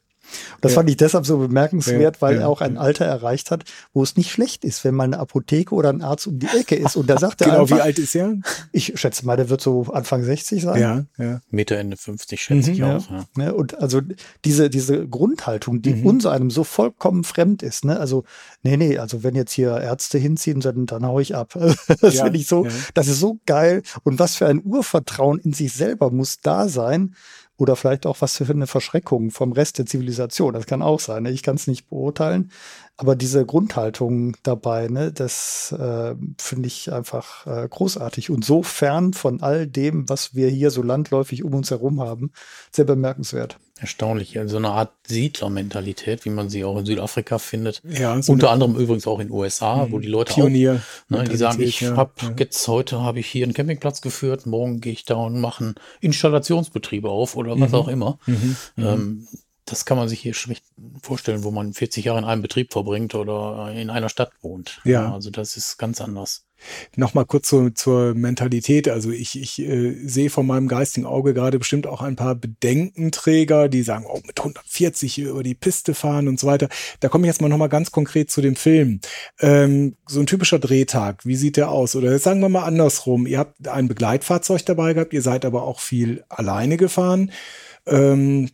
Das 0.62 0.72
ja. 0.72 0.76
fand 0.78 0.90
ich 0.90 0.98
deshalb 0.98 1.26
so 1.26 1.38
bemerkenswert, 1.38 2.22
weil 2.22 2.36
ja, 2.36 2.42
er 2.42 2.50
auch 2.50 2.62
ein 2.62 2.78
Alter 2.78 3.06
erreicht 3.06 3.52
hat, 3.52 3.64
wo 3.94 4.04
es 4.04 4.18
nicht 4.18 4.32
schlecht 4.32 4.66
ist, 4.66 4.84
wenn 4.84 4.96
mal 4.96 5.04
eine 5.06 5.20
Apotheke 5.20 5.74
oder 5.74 5.90
ein 5.90 6.02
Arzt 6.02 6.28
um 6.28 6.40
die 6.40 6.48
Ecke 6.48 6.76
ist. 6.76 6.96
Und 6.96 7.10
da 7.10 7.18
sagt 7.18 7.42
er 7.42 7.48
Genau, 7.48 7.62
einfach, 7.62 7.78
wie 7.78 7.82
alt 7.82 8.00
ist 8.00 8.16
er? 8.16 8.36
Ich 8.72 8.94
schätze 9.00 9.26
mal, 9.26 9.38
der 9.38 9.50
wird 9.50 9.62
so 9.62 9.84
Anfang 9.92 10.24
60 10.24 10.62
sein. 10.62 10.82
Ja, 10.82 11.06
ja. 11.24 11.42
Meter 11.50 11.78
Ende 11.78 11.98
50 11.98 12.42
schätze 12.42 12.70
mhm, 12.70 12.76
ich 12.76 12.84
auch. 12.84 13.06
Ja. 13.38 13.52
Und 13.52 13.78
also 13.80 14.02
diese, 14.44 14.70
diese 14.70 15.08
Grundhaltung, 15.08 15.82
die 15.82 15.96
mhm. 15.96 16.06
uns 16.06 16.26
einem 16.26 16.50
so 16.50 16.64
vollkommen 16.64 17.24
fremd 17.24 17.64
ist. 17.64 17.86
Ne? 17.86 18.00
Also, 18.00 18.24
nee, 18.64 18.78
nee, 18.78 18.98
also 18.98 19.24
wenn 19.24 19.36
jetzt 19.36 19.54
hier 19.54 19.80
Ärzte 19.80 20.18
hinziehen, 20.18 20.60
dann, 20.60 20.86
dann 20.86 21.06
hau 21.06 21.20
ich 21.20 21.36
ab. 21.36 21.54
das 22.02 22.20
finde 22.20 22.38
ich 22.38 22.48
so, 22.48 22.68
das 22.94 23.08
ist 23.08 23.20
so 23.20 23.40
geil. 23.46 23.84
Und 24.04 24.20
was 24.20 24.36
für 24.36 24.48
ein 24.48 24.62
Urvertrauen 24.64 25.40
in 25.40 25.54
sich 25.54 25.74
selber 25.74 26.12
muss 26.12 26.40
da 26.42 26.68
sein, 26.68 27.16
oder 27.58 27.76
vielleicht 27.76 28.06
auch 28.06 28.22
was 28.22 28.38
für 28.38 28.50
eine 28.50 28.68
Verschreckung 28.68 29.32
vom 29.32 29.52
Rest 29.52 29.78
der 29.78 29.86
Zivilisation. 29.86 30.54
Das 30.54 30.65
kann 30.65 30.82
auch 30.82 31.00
sein. 31.00 31.24
Ne? 31.24 31.32
Ich 31.32 31.44
kann 31.44 31.56
es 31.56 31.68
nicht 31.68 31.89
beurteilen. 31.89 32.52
Aber 32.97 33.15
diese 33.17 33.45
Grundhaltung 33.45 34.38
dabei, 34.43 34.88
ne, 34.88 35.12
das 35.12 35.73
äh, 35.77 36.15
finde 36.38 36.67
ich 36.67 36.93
einfach 36.93 37.45
äh, 37.45 37.67
großartig 37.67 38.29
und 38.29 38.45
so 38.45 38.63
fern 38.63 39.13
von 39.13 39.41
all 39.41 39.67
dem, 39.67 40.08
was 40.08 40.34
wir 40.34 40.47
hier 40.47 40.71
so 40.71 40.81
landläufig 40.81 41.43
um 41.43 41.53
uns 41.53 41.71
herum 41.71 41.99
haben, 41.99 42.31
sehr 42.71 42.86
bemerkenswert. 42.86 43.58
Erstaunlich, 43.77 44.39
also 44.39 44.55
eine 44.55 44.69
Art 44.69 44.93
Siedlermentalität, 45.05 46.23
wie 46.23 46.29
man 46.29 46.49
sie 46.49 46.63
auch 46.63 46.77
in 46.77 46.86
Südafrika 46.86 47.39
findet. 47.39 47.81
Ja, 47.84 48.21
so 48.21 48.31
Unter 48.31 48.51
anderem 48.51 48.77
übrigens 48.77 49.05
auch 49.05 49.19
in 49.19 49.27
den 49.27 49.34
USA, 49.36 49.88
wo 49.89 49.99
die 49.99 50.08
Leute 50.08 50.34
Pionier 50.34 50.81
auch, 51.08 51.10
ne, 51.10 51.25
die 51.25 51.36
sagen, 51.36 51.62
ich 51.62 51.81
ja, 51.81 51.97
habe 51.97 52.13
ja. 52.21 52.34
jetzt 52.39 52.65
heute 52.69 53.01
habe 53.01 53.19
ich 53.19 53.27
hier 53.27 53.43
einen 53.43 53.53
Campingplatz 53.53 53.99
geführt, 53.99 54.45
morgen 54.45 54.79
gehe 54.79 54.93
ich 54.93 55.03
da 55.03 55.15
und 55.15 55.41
mache 55.41 55.65
einen 55.65 55.75
Installationsbetriebe 55.99 57.10
auf 57.10 57.36
oder 57.36 57.60
was 57.60 57.71
mhm. 57.71 57.75
auch 57.75 57.89
immer. 57.89 58.17
Mhm. 58.27 58.55
Ähm, 58.77 59.27
das 59.65 59.86
kann 59.86 59.97
man 59.97 60.08
sich 60.08 60.19
hier 60.19 60.34
schlecht 60.34 60.63
vorstellen, 61.01 61.43
wo 61.43 61.51
man 61.51 61.73
40 61.73 62.06
Jahre 62.06 62.19
in 62.19 62.25
einem 62.25 62.41
Betrieb 62.41 62.71
verbringt 62.71 63.15
oder 63.15 63.71
in 63.75 63.89
einer 63.89 64.10
Stadt 64.10 64.32
wohnt. 64.41 64.80
Ja. 64.84 65.12
Also 65.12 65.32
das 65.32 65.58
ist 65.58 65.78
ganz 65.78 66.01
anders. 66.01 66.45
Nochmal 66.95 67.25
kurz 67.25 67.49
zur, 67.49 67.75
zur 67.75 68.13
Mentalität. 68.13 68.88
Also 68.88 69.12
ich, 69.12 69.39
ich 69.39 69.60
äh, 69.60 69.93
sehe 70.08 70.30
von 70.30 70.47
meinem 70.47 70.67
geistigen 70.67 71.06
Auge 71.06 71.34
gerade 71.34 71.60
bestimmt 71.60 71.86
auch 71.88 72.01
ein 72.01 72.15
paar 72.15 72.36
Bedenkenträger, 72.36 73.67
die 73.67 73.84
sagen, 73.84 74.06
oh, 74.08 74.21
mit 74.25 74.39
140 74.39 75.19
über 75.19 75.43
die 75.43 75.56
Piste 75.56 75.93
fahren 75.93 76.28
und 76.28 76.39
so 76.39 76.47
weiter. 76.47 76.69
Da 77.01 77.10
komme 77.10 77.25
ich 77.25 77.28
jetzt 77.28 77.41
mal 77.41 77.49
nochmal 77.49 77.69
ganz 77.69 77.91
konkret 77.91 78.32
zu 78.32 78.41
dem 78.41 78.56
Film. 78.56 79.01
Ähm, 79.39 79.95
so 80.08 80.19
ein 80.19 80.28
typischer 80.28 80.60
Drehtag, 80.60 81.25
wie 81.25 81.36
sieht 81.36 81.58
der 81.58 81.69
aus? 81.69 81.95
Oder 81.95 82.17
sagen 82.19 82.39
wir 82.39 82.49
mal 82.49 82.63
andersrum. 82.63 83.28
Ihr 83.28 83.39
habt 83.39 83.67
ein 83.67 83.88
Begleitfahrzeug 83.88 84.65
dabei 84.65 84.93
gehabt, 84.93 85.13
ihr 85.13 85.21
seid 85.21 85.43
aber 85.43 85.63
auch 85.63 85.80
viel 85.80 86.23
alleine 86.30 86.78
gefahren. 86.78 87.32
Ähm, 87.86 88.49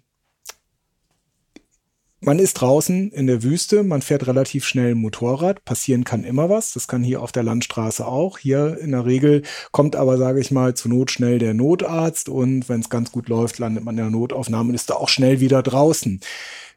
man 2.23 2.37
ist 2.37 2.53
draußen 2.53 3.11
in 3.11 3.25
der 3.25 3.41
Wüste, 3.41 3.83
man 3.83 4.03
fährt 4.03 4.27
relativ 4.27 4.65
schnell 4.65 4.93
Motorrad, 4.93 5.65
passieren 5.65 6.03
kann 6.03 6.23
immer 6.23 6.49
was, 6.49 6.73
das 6.73 6.87
kann 6.87 7.03
hier 7.03 7.21
auf 7.21 7.31
der 7.31 7.41
Landstraße 7.41 8.05
auch. 8.05 8.37
Hier 8.37 8.77
in 8.79 8.91
der 8.91 9.05
Regel 9.05 9.41
kommt 9.71 9.95
aber, 9.95 10.17
sage 10.17 10.39
ich 10.39 10.51
mal, 10.51 10.75
zur 10.75 10.91
Not 10.91 11.09
schnell 11.09 11.39
der 11.39 11.55
Notarzt 11.55 12.29
und 12.29 12.69
wenn 12.69 12.81
es 12.81 12.89
ganz 12.89 13.11
gut 13.11 13.27
läuft, 13.27 13.57
landet 13.57 13.83
man 13.83 13.97
in 13.97 14.03
der 14.03 14.11
Notaufnahme 14.11 14.69
und 14.69 14.75
ist 14.75 14.91
da 14.91 14.95
auch 14.95 15.09
schnell 15.09 15.39
wieder 15.39 15.63
draußen. 15.63 16.19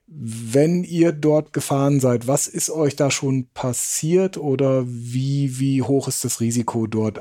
Wenn 0.06 0.82
ihr 0.82 1.12
dort 1.12 1.52
gefahren 1.52 2.00
seid, 2.00 2.26
was 2.26 2.46
ist 2.46 2.70
euch 2.70 2.96
da 2.96 3.10
schon 3.10 3.48
passiert 3.52 4.38
oder 4.38 4.84
wie, 4.86 5.58
wie 5.58 5.82
hoch 5.82 6.08
ist 6.08 6.24
das 6.24 6.40
Risiko 6.40 6.86
dort? 6.86 7.20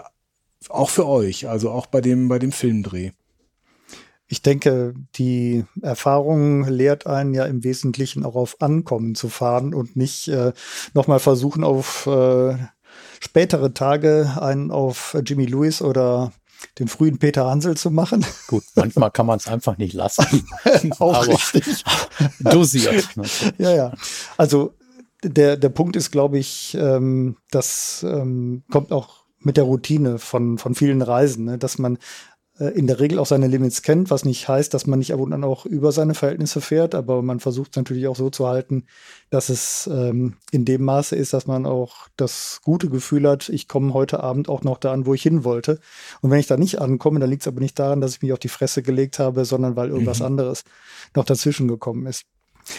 Auch 0.70 0.90
für 0.90 1.08
euch, 1.08 1.50
also 1.50 1.72
auch 1.72 1.88
bei 1.88 2.00
dem, 2.00 2.30
bei 2.30 2.40
dem 2.40 2.54
Filmdreh 2.54 3.12
ich 4.34 4.42
denke, 4.42 4.96
die 5.14 5.64
Erfahrung 5.84 6.68
lehrt 6.68 7.06
einen 7.06 7.36
ja 7.36 7.46
im 7.46 7.64
Wesentlichen 7.64 8.26
auch 8.26 8.34
auf 8.34 8.62
Ankommen 8.62 9.14
zu 9.14 9.30
fahren 9.30 9.76
und 9.76 9.96
nicht 9.96 10.28
äh, 10.28 10.54
nochmal 10.96 11.20
versuchen, 11.20 11.64
auf 11.64 12.08
äh, 12.08 12.58
spätere 13.20 13.76
Tage 13.76 14.36
einen 14.42 14.72
auf 14.72 15.16
Jimmy 15.24 15.46
Lewis 15.46 15.84
oder 15.84 16.32
den 16.80 16.88
frühen 16.88 17.20
Peter 17.20 17.46
Hansel 17.46 17.78
zu 17.78 17.92
machen. 17.92 18.26
Gut, 18.48 18.64
manchmal 18.74 19.12
kann 19.12 19.28
man 19.28 19.38
es 19.38 19.48
einfach 19.48 19.78
nicht 19.78 19.94
lassen. 19.94 20.48
auch 20.98 21.14
Aber 21.14 21.28
richtig. 21.28 21.84
Dosiert. 22.40 23.16
Ne? 23.16 23.26
Ja, 23.60 23.76
ja. 23.76 23.94
Also 24.36 24.74
der, 25.24 25.58
der 25.58 25.70
Punkt 25.70 25.96
ist, 25.96 26.10
glaube 26.10 26.40
ich, 26.40 26.76
ähm, 26.80 27.38
das 27.52 28.04
ähm, 28.04 28.64
kommt 28.72 28.92
auch 28.92 29.26
mit 29.38 29.58
der 29.58 29.66
Routine 29.66 30.18
von, 30.18 30.58
von 30.58 30.74
vielen 30.74 31.04
Reisen, 31.04 31.46
ne? 31.46 31.60
dass 31.60 31.78
man 31.78 32.00
in 32.60 32.86
der 32.86 33.00
Regel 33.00 33.18
auch 33.18 33.26
seine 33.26 33.48
Limits 33.48 33.82
kennt, 33.82 34.12
was 34.12 34.26
nicht 34.26 34.48
heißt, 34.48 34.74
dass 34.74 34.86
man 34.86 35.00
nicht 35.00 35.12
ab 35.12 35.20
und 35.20 35.34
an 35.34 35.44
auch 35.44 35.66
über 35.66 35.92
seine 35.92 36.14
Verhältnisse 36.14 36.62
fährt, 36.62 36.94
aber 36.94 37.24
man 37.24 37.40
versucht 37.40 37.72
es 37.72 37.78
natürlich 37.78 38.08
auch 38.08 38.16
so 38.16 38.30
zu 38.30 38.48
halten, 38.48 38.86
dass 39.32 39.50
es 39.50 39.90
ähm, 39.92 40.36
in 40.52 40.64
dem 40.64 40.84
Maße 40.84 41.16
ist, 41.16 41.34
dass 41.34 41.48
man 41.48 41.66
auch 41.66 42.10
das 42.16 42.62
gute 42.64 42.90
Gefühl 42.90 43.28
hat, 43.28 43.50
ich 43.50 43.68
komme 43.68 43.94
heute 43.96 44.22
Abend 44.22 44.50
auch 44.50 44.62
noch 44.62 44.78
da 44.78 44.94
an, 44.94 45.08
wo 45.08 45.16
ich 45.16 45.24
hin 45.24 45.44
wollte. 45.44 45.80
Und 46.22 46.30
wenn 46.30 46.40
ich 46.40 46.46
da 46.46 46.56
nicht 46.56 46.80
ankomme, 46.80 47.20
dann 47.20 47.30
liegt 47.30 47.42
es 47.42 47.48
aber 47.48 47.60
nicht 47.60 47.80
daran, 47.80 48.02
dass 48.02 48.16
ich 48.16 48.22
mich 48.22 48.34
auf 48.34 48.40
die 48.40 48.50
Fresse 48.50 48.84
gelegt 48.84 49.18
habe, 49.18 49.46
sondern 49.46 49.76
weil 49.76 49.90
irgendwas 49.90 50.20
mhm. 50.20 50.28
anderes 50.28 50.64
noch 51.16 51.26
dazwischen 51.26 51.68
gekommen 51.68 52.06
ist. 52.06 52.24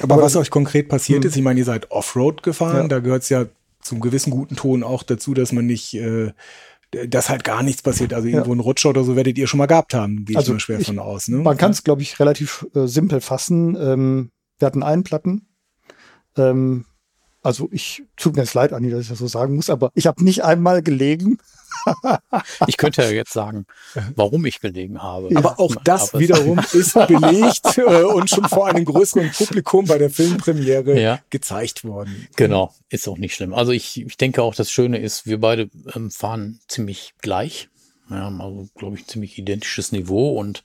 Aber, 0.01 0.15
aber 0.15 0.23
was 0.23 0.37
euch 0.37 0.51
konkret 0.51 0.89
passiert 0.89 1.25
ist, 1.25 1.37
ich 1.37 1.43
meine, 1.43 1.59
ihr 1.59 1.67
seid 1.67 1.91
Offroad 1.91 2.45
gefahren, 2.45 2.83
ja. 2.83 2.89
da 2.89 3.01
gehört 3.01 3.25
es 3.25 3.29
ja 3.29 3.47
zum 3.81 4.01
gewissen 4.01 4.31
guten 4.31 4.57
Ton 4.57 4.83
auch 4.83 5.03
dazu, 5.03 5.35
dass 5.35 5.53
man 5.53 5.67
nicht 5.67 5.95
äh, 5.95 6.33
dass 7.09 7.29
halt 7.29 7.45
gar 7.45 7.63
nichts 7.63 7.83
passiert. 7.83 8.13
Also 8.13 8.29
irgendwo 8.29 8.51
ja. 8.51 8.57
ein 8.57 8.61
Rutscher 8.61 8.91
oder 8.91 9.05
so 9.05 9.17
werdet 9.17 9.39
ihr 9.39 9.47
schon 9.47 9.59
mal 9.59 9.67
gehabt 9.67 9.95
haben, 9.95 10.25
gehe 10.25 10.37
also 10.37 10.53
ich 10.53 10.55
mal 10.55 10.61
schwer 10.61 10.81
ich, 10.81 10.87
von 10.87 10.99
aus. 10.99 11.29
Ne? 11.29 11.39
Man 11.39 11.57
kann 11.57 11.71
es, 11.71 11.85
glaube 11.85 12.03
ich, 12.03 12.19
relativ 12.21 12.67
äh, 12.75 12.87
simpel 12.87 13.21
fassen. 13.21 13.77
Ähm, 13.81 14.31
wir 14.59 14.67
hatten 14.67 14.83
einen 14.83 15.05
Platten. 15.05 15.49
Ähm, 16.37 16.87
also 17.43 17.69
ich 17.73 18.03
tut 18.17 18.37
mir 18.37 18.43
jetzt 18.43 18.55
leid, 18.55 18.73
Anni, 18.73 18.91
dass 18.91 19.03
ich 19.03 19.09
das 19.09 19.19
so 19.19 19.27
sagen 19.27 19.55
muss, 19.55 19.69
aber 19.69 19.91
ich 19.95 20.07
habe 20.07 20.25
nicht 20.25 20.45
einmal 20.45 20.83
gelegen. 20.83 21.39
ich 22.67 22.77
könnte 22.77 23.03
ja 23.03 23.11
jetzt 23.11 23.33
sagen, 23.33 23.67
warum 24.17 24.45
ich 24.47 24.61
gelegen 24.61 25.03
habe. 25.03 25.33
Ja. 25.33 25.39
Aber 25.39 25.61
auch 25.61 25.75
das 25.85 26.11
aber 26.11 26.21
wiederum 26.21 26.59
ist 26.73 26.95
belegt 26.95 27.79
äh, 27.79 28.03
und 28.03 28.31
schon 28.31 28.49
vor 28.49 28.67
einem 28.69 28.85
größeren 28.85 29.31
Publikum 29.33 29.87
bei 29.87 29.99
der 29.99 30.11
Filmpremiere 30.11 31.01
ja. 31.01 31.21
gezeigt 31.31 31.85
worden. 31.85 32.29
Genau, 32.37 32.75
ist 32.89 33.09
auch 33.09 33.19
nicht 33.19 33.35
schlimm. 33.35 33.55
Also 33.55 33.73
ich, 33.73 34.01
ich 34.01 34.17
denke 34.17 34.43
auch, 34.43 34.55
das 34.55 34.71
Schöne 34.71 34.99
ist, 34.99 35.27
wir 35.27 35.41
beide 35.41 35.71
ähm, 35.95 36.11
fahren 36.11 36.61
ziemlich 36.69 37.15
gleich. 37.21 37.69
Wir 38.09 38.19
haben 38.19 38.41
also, 38.41 38.69
glaube 38.75 38.97
ich, 38.97 39.05
ein 39.05 39.09
ziemlich 39.09 39.39
identisches 39.39 39.93
Niveau 39.93 40.39
und 40.39 40.63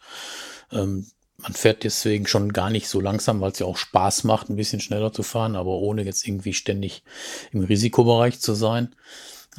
ähm, 0.72 1.08
man 1.42 1.54
fährt 1.54 1.84
deswegen 1.84 2.28
schon 2.28 2.52
gar 2.52 2.70
nicht 2.70 2.90
so 2.90 3.00
langsam, 3.00 3.40
weil 3.42 3.52
es 3.52 3.60
ja 3.60 3.66
auch 3.66 3.78
Spaß 3.78 4.26
macht, 4.26 4.50
ein 4.50 4.56
bisschen 4.56 4.82
schneller 4.82 5.14
zu 5.14 5.24
fahren, 5.24 5.56
aber 5.56 5.72
ohne 5.72 6.04
jetzt 6.04 6.28
irgendwie 6.28 6.54
ständig 6.54 7.04
im 7.52 7.64
Risikobereich 7.64 8.40
zu 8.40 8.54
sein. 8.54 8.94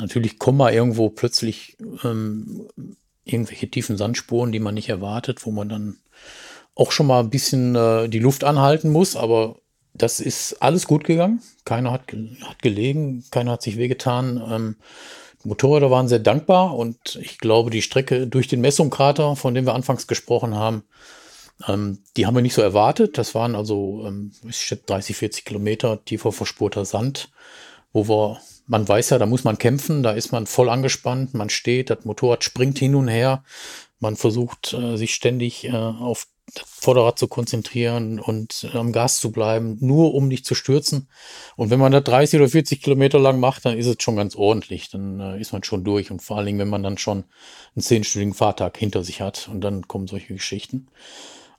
Natürlich 0.01 0.39
kommen 0.39 0.59
mal 0.59 0.73
irgendwo 0.73 1.11
plötzlich 1.11 1.77
ähm, 2.05 2.69
irgendwelche 3.25 3.71
tiefen 3.71 3.97
Sandspuren, 3.97 4.53
die 4.53 4.61
man 4.61 4.75
nicht 4.75 4.89
erwartet, 4.89 5.45
wo 5.45 5.51
man 5.51 5.69
dann 5.69 5.99
auch 6.75 6.93
schon 6.93 7.07
mal 7.07 7.21
ein 7.21 7.31
bisschen 7.31 7.75
äh, 7.75 8.09
die 8.09 8.19
Luft 8.19 8.45
anhalten 8.45 8.91
muss, 8.91 9.17
aber 9.17 9.57
das 9.93 10.21
ist 10.21 10.63
alles 10.63 10.87
gut 10.87 11.05
gegangen. 11.05 11.43
Keiner 11.65 11.93
hat, 11.93 12.03
hat 12.43 12.63
gelegen, 12.63 13.25
keiner 13.31 13.53
hat 13.53 13.63
sich 13.63 13.77
wehgetan. 13.77 14.43
Ähm, 14.49 14.77
Motorräder 15.45 15.91
waren 15.91 16.09
sehr 16.09 16.19
dankbar 16.19 16.77
und 16.77 17.17
ich 17.21 17.39
glaube, 17.39 17.71
die 17.71 17.83
Strecke 17.83 18.27
durch 18.27 18.49
den 18.49 18.61
Messungkrater, 18.61 19.37
von 19.37 19.55
dem 19.55 19.67
wir 19.67 19.75
anfangs 19.75 20.07
gesprochen 20.07 20.55
haben, 20.55 20.85
ähm, 21.67 21.99
die 22.17 22.27
haben 22.27 22.35
wir 22.35 22.43
nicht 22.43 22.55
so 22.55 22.63
erwartet. 22.63 23.19
Das 23.19 23.35
waren 23.35 23.55
also 23.55 24.05
ähm, 24.07 24.33
30, 24.87 25.17
40 25.17 25.45
Kilometer 25.45 26.05
tiefer 26.05 26.33
verspurter 26.33 26.85
Sand, 26.85 27.31
wo 27.93 28.09
wir, 28.09 28.41
man 28.71 28.87
weiß 28.89 29.11
ja, 29.11 29.19
da 29.19 29.27
muss 29.27 29.43
man 29.43 29.59
kämpfen, 29.59 30.05
da 30.05 30.13
ist 30.13 30.31
man 30.31 30.47
voll 30.47 30.69
angespannt, 30.69 31.35
man 31.35 31.51
steht, 31.51 31.91
das 31.91 32.05
Motorrad 32.05 32.45
springt 32.45 32.79
hin 32.79 32.95
und 32.95 33.09
her, 33.09 33.43
man 33.99 34.15
versucht 34.15 34.73
äh, 34.73 34.97
sich 34.97 35.13
ständig 35.13 35.65
äh, 35.65 35.73
auf 35.73 36.29
Vorderrad 36.65 37.19
zu 37.19 37.27
konzentrieren 37.29 38.19
und 38.21 38.69
am 38.73 38.93
Gas 38.93 39.19
zu 39.21 39.31
bleiben, 39.33 39.77
nur 39.81 40.15
um 40.15 40.29
nicht 40.29 40.47
zu 40.47 40.55
stürzen. 40.55 41.09
Und 41.57 41.71
wenn 41.71 41.79
man 41.79 41.93
das 41.93 42.03
30 42.05 42.41
oder 42.41 42.49
40 42.49 42.83
Kilometer 42.83 43.21
lang 43.21 43.39
macht, 43.39 43.65
dann 43.65 43.79
ist 43.79 43.87
es 43.87 43.97
schon 44.01 44.17
ganz 44.17 44.35
ordentlich. 44.35 44.89
Dann 44.89 45.21
äh, 45.21 45.41
ist 45.41 45.53
man 45.53 45.63
schon 45.63 45.85
durch. 45.85 46.11
Und 46.11 46.23
vor 46.23 46.37
allen 46.39 46.47
Dingen, 46.47 46.59
wenn 46.59 46.69
man 46.69 46.83
dann 46.83 46.99
schon 46.99 47.25
einen 47.77 47.83
zehnstündigen 47.83 48.35
Fahrtag 48.35 48.77
hinter 48.79 49.05
sich 49.05 49.21
hat 49.21 49.49
und 49.53 49.61
dann 49.61 49.87
kommen 49.87 50.09
solche 50.09 50.35
Geschichten. 50.35 50.89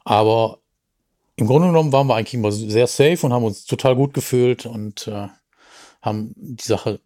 Aber 0.03 0.59
im 1.37 1.47
Grunde 1.47 1.67
genommen 1.69 1.93
waren 1.93 2.07
wir 2.07 2.15
eigentlich 2.15 2.33
immer 2.33 2.51
sehr 2.51 2.87
safe 2.87 3.25
und 3.25 3.31
haben 3.31 3.45
uns 3.45 3.65
total 3.65 3.95
gut 3.95 4.13
gefühlt 4.13 4.65
und 4.65 5.07
äh, 5.07 5.27
haben 6.01 6.33
die 6.35 6.63
Sache 6.63 6.99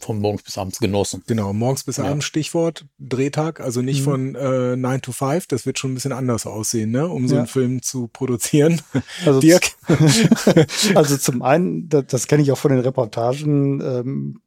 von 0.00 0.18
morgens 0.18 0.42
bis 0.42 0.58
abends 0.58 0.80
genossen. 0.80 1.22
Genau, 1.26 1.52
morgens 1.52 1.84
bis 1.84 1.98
ja. 1.98 2.04
abends 2.04 2.24
Stichwort 2.24 2.86
Drehtag, 2.98 3.60
also 3.60 3.82
nicht 3.82 4.00
mhm. 4.00 4.04
von 4.04 4.34
äh, 4.34 4.76
9 4.76 5.02
to 5.02 5.12
5, 5.12 5.46
das 5.46 5.66
wird 5.66 5.78
schon 5.78 5.92
ein 5.92 5.94
bisschen 5.94 6.12
anders 6.12 6.46
aussehen, 6.46 6.90
ne, 6.90 7.06
um 7.06 7.28
so 7.28 7.34
ja. 7.34 7.40
einen 7.40 7.48
Film 7.48 7.82
zu 7.82 8.08
produzieren. 8.08 8.80
Also 9.24 9.40
Dirk? 9.40 9.72
also 10.94 11.16
zum 11.16 11.42
einen, 11.42 11.88
das, 11.88 12.06
das 12.06 12.26
kenne 12.26 12.42
ich 12.42 12.52
auch 12.52 12.58
von 12.58 12.70
den 12.70 12.80
Reportagen, 12.80 13.80
ähm, 13.80 14.40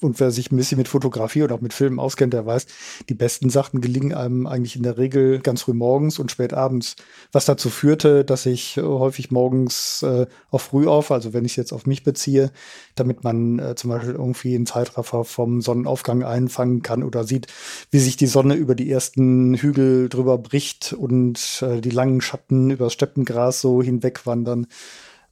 und 0.00 0.20
wer 0.20 0.30
sich 0.30 0.52
ein 0.52 0.56
bisschen 0.56 0.76
mit 0.76 0.88
Fotografie 0.88 1.42
oder 1.42 1.54
auch 1.54 1.60
mit 1.62 1.72
Filmen 1.72 1.98
auskennt, 1.98 2.34
der 2.34 2.44
weiß, 2.44 2.66
die 3.08 3.14
besten 3.14 3.48
Sachen 3.48 3.80
gelingen 3.80 4.12
einem 4.12 4.46
eigentlich 4.46 4.76
in 4.76 4.82
der 4.82 4.98
Regel 4.98 5.40
ganz 5.40 5.62
früh 5.62 5.72
morgens 5.72 6.18
und 6.18 6.30
spät 6.30 6.52
abends. 6.52 6.96
Was 7.32 7.46
dazu 7.46 7.70
führte, 7.70 8.24
dass 8.24 8.44
ich 8.44 8.76
häufig 8.76 9.30
morgens 9.30 10.02
äh, 10.02 10.26
auch 10.50 10.60
früh 10.60 10.86
auf, 10.86 11.10
also 11.10 11.32
wenn 11.32 11.46
ich 11.46 11.52
es 11.52 11.56
jetzt 11.56 11.72
auf 11.72 11.86
mich 11.86 12.04
beziehe, 12.04 12.52
damit 12.94 13.24
man 13.24 13.58
äh, 13.58 13.74
zum 13.74 13.90
Beispiel 13.90 14.12
irgendwie 14.12 14.54
einen 14.54 14.66
Zeitraffer 14.66 15.24
vom 15.24 15.62
Sonnenaufgang 15.62 16.22
einfangen 16.24 16.82
kann 16.82 17.02
oder 17.02 17.24
sieht, 17.24 17.46
wie 17.90 17.98
sich 17.98 18.18
die 18.18 18.26
Sonne 18.26 18.54
über 18.54 18.74
die 18.74 18.90
ersten 18.90 19.54
Hügel 19.54 20.10
drüber 20.10 20.36
bricht 20.36 20.92
und 20.92 21.62
äh, 21.62 21.80
die 21.80 21.90
langen 21.90 22.20
Schatten 22.20 22.70
über 22.70 22.86
das 22.86 22.92
Steppengras 22.92 23.62
so 23.62 23.82
hinwegwandern. 23.82 24.66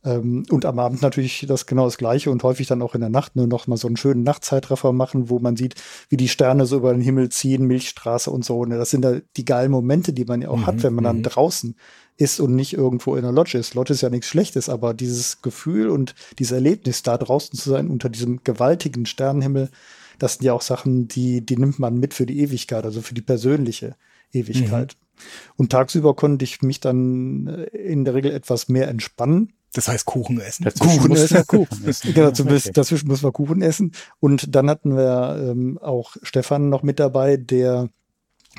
Ähm, 0.05 0.45
und 0.51 0.65
am 0.67 0.79
Abend 0.79 1.03
natürlich 1.03 1.47
das 1.49 1.67
genau 1.67 1.87
das 1.87 1.97
Gleiche 1.97 2.31
und 2.31 2.43
häufig 2.43 2.67
dann 2.67 2.83
auch 2.83 2.95
in 2.95 3.01
der 3.01 3.11
Nacht 3.11 3.37
nur 3.37 3.47
noch 3.47 3.67
mal 3.67 3.77
so 3.77 3.89
einen 3.89 3.97
schönen 3.97 4.23
Nachtzeitraffer 4.23 4.93
machen, 4.93 5.31
wo 5.31 5.39
man 5.39 5.57
sieht, 5.57 5.77
wie 6.11 6.17
die 6.17 6.29
Sterne 6.29 6.67
so 6.67 6.77
über 6.77 6.93
den 6.93 7.01
Himmel 7.01 7.31
ziehen, 7.31 7.67
Milchstraße 7.67 8.31
und 8.31 8.45
so. 8.45 8.65
Ne? 8.65 8.77
Das 8.77 8.91
sind 8.91 9.03
da 9.03 9.21
die 9.37 9.45
geilen 9.45 9.71
Momente, 9.71 10.13
die 10.13 10.25
man 10.25 10.43
ja 10.43 10.51
auch 10.51 10.59
mhm, 10.59 10.67
hat, 10.67 10.83
wenn 10.83 10.95
man 10.95 11.05
dann 11.05 11.19
mhm. 11.19 11.23
draußen 11.25 11.77
ist 12.17 12.39
und 12.39 12.55
nicht 12.55 12.75
irgendwo 12.75 13.17
in 13.17 13.23
der 13.23 13.33
Lodge 13.33 13.59
ist. 13.59 13.75
Lodge 13.75 13.95
ist 13.95 14.03
ja 14.03 14.11
nichts 14.11 14.29
Schlechtes, 14.29 14.69
aber 14.69 14.95
dieses 14.95 15.43
Gefühl 15.43 15.89
und 15.89 16.15
dieses 16.39 16.53
Erlebnis, 16.53 17.03
da 17.03 17.17
draußen 17.17 17.59
zu 17.59 17.71
sein, 17.71 17.89
unter 17.89 18.09
diesem 18.09 18.45
gewaltigen 18.45 19.07
Sternenhimmel, 19.07 19.71
das 20.19 20.35
sind 20.35 20.45
ja 20.45 20.53
auch 20.53 20.63
Sachen, 20.63 21.09
die, 21.09 21.45
die 21.45 21.57
nimmt 21.57 21.79
man 21.79 21.99
mit 21.99 22.15
für 22.15 22.27
die 22.27 22.41
Ewigkeit, 22.41 22.85
also 22.85 23.01
für 23.01 23.15
die 23.15 23.23
persönliche 23.23 23.97
Ewigkeit. 24.33 24.95
Mhm. 24.95 25.25
Und 25.57 25.73
tagsüber 25.73 26.15
konnte 26.15 26.45
ich 26.45 26.63
mich 26.63 26.79
dann 26.81 27.47
äh, 27.47 27.65
in 27.77 28.05
der 28.05 28.15
Regel 28.15 28.33
etwas 28.33 28.69
mehr 28.69 28.89
entspannen 28.89 29.53
das 29.75 29.89
heißt 29.89 30.05
Kuchen 30.05 30.41
essen. 30.41 30.65
Dazwischen 30.65 31.01
Kuchen 31.01 31.17
essen. 31.17 31.47
Kuchen 31.47 31.89
essen. 31.89 32.15
genau, 32.15 32.29
okay. 32.29 32.71
dazwischen 32.73 33.09
muss 33.09 33.23
man 33.23 33.33
Kuchen 33.33 33.61
essen. 33.61 33.93
Und 34.21 34.55
dann 34.55 34.71
hatten 34.71 34.97
wir 34.97 35.37
ähm, 35.39 35.79
auch 35.79 36.17
Stefan 36.23 36.69
noch 36.69 36.83
mit 36.83 36.99
dabei, 37.01 37.37
der 37.37 37.91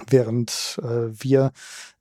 während 0.08 0.80
äh, 0.84 1.08
wir 1.12 1.52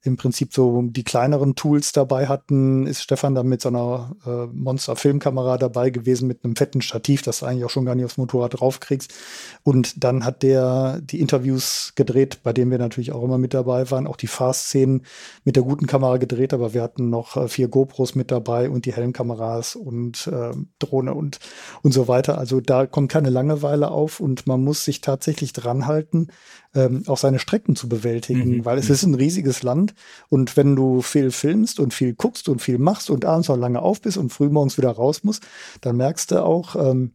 im 0.05 0.19
Prinzip 0.19 0.53
so 0.53 0.83
die 0.83 1.03
kleineren 1.03 1.55
Tools 1.55 1.93
dabei 1.93 2.29
hatten, 2.29 2.87
ist 2.87 3.03
Stefan 3.03 3.35
dann 3.35 3.49
mit 3.49 3.63
so 3.63 3.71
einer 3.71 4.15
äh, 4.27 4.47
Monster-Filmkamera 4.55 5.57
dabei 5.57 5.89
gewesen 5.89 6.29
mit 6.29 6.45
einem 6.45 6.57
fetten 6.57 6.83
Stativ, 6.83 7.23
das 7.23 7.39
du 7.39 7.47
eigentlich 7.47 7.65
auch 7.65 7.71
schon 7.71 7.87
gar 7.87 7.95
nicht 7.95 8.05
aufs 8.05 8.19
Motorrad 8.19 8.61
draufkriegst. 8.61 9.15
Und 9.63 10.05
dann 10.05 10.27
hat 10.27 10.43
der 10.43 11.01
die 11.03 11.21
Interviews 11.21 11.93
gedreht, 11.97 12.41
bei 12.43 12.53
denen 12.53 12.71
wir 12.71 12.79
natürlich 12.79 13.13
auch 13.13 13.25
immer 13.25 13.39
mit 13.39 13.55
dabei 13.55 13.91
waren, 13.91 14.07
auch 14.07 14.17
die 14.17 14.27
Fahrszenen 14.27 15.07
mit 15.43 15.57
der 15.57 15.63
guten 15.63 15.87
Kamera 15.87 16.19
gedreht, 16.19 16.53
aber 16.53 16.75
wir 16.75 16.83
hatten 16.83 17.09
noch 17.09 17.39
äh, 17.39 17.49
vier 17.49 17.69
GoPros 17.69 18.15
mit 18.15 18.31
dabei 18.31 18.69
und 18.69 18.85
die 18.85 18.93
Helmkameras 18.93 19.75
und 19.75 20.27
äh, 20.27 20.53
Drohne 20.79 21.15
und, 21.15 21.39
und 21.83 21.93
so 21.93 22.09
weiter. 22.09 22.37
Also 22.37 22.61
da 22.61 22.85
kommt 22.87 23.11
keine 23.11 23.31
Langeweile 23.31 23.91
auf 23.91 24.21
und 24.21 24.47
man 24.47 24.63
muss 24.63 24.85
sich 24.85 25.01
tatsächlich 25.01 25.55
dran 25.55 25.87
halten, 25.87 26.29
ähm, 26.75 27.05
auch 27.07 27.19
seine 27.19 27.39
Strecken 27.39 27.75
zu 27.75 27.89
bewältigen, 27.89 28.59
mhm. 28.59 28.65
weil 28.67 28.77
es 28.77 28.91
ist 28.91 29.05
ein 29.05 29.15
riesiges 29.15 29.63
Land 29.63 29.94
und 30.29 30.57
wenn 30.57 30.77
du 30.77 31.03
viel 31.03 31.31
filmst 31.31 31.81
und 31.81 31.95
viel 31.95 32.15
guckst 32.15 32.49
und 32.49 32.61
viel 32.61 32.79
machst 32.79 33.11
und 33.11 33.25
abends 33.25 33.49
noch 33.49 33.57
lange 33.57 33.83
auf 33.83 34.01
bist 34.01 34.17
und 34.17 34.33
frühmorgens 34.33 34.79
wieder 34.79 34.91
raus 34.91 35.25
musst, 35.25 35.45
dann 35.81 35.97
merkst 35.97 36.31
du 36.31 36.45
auch, 36.45 36.77
ähm, 36.77 37.13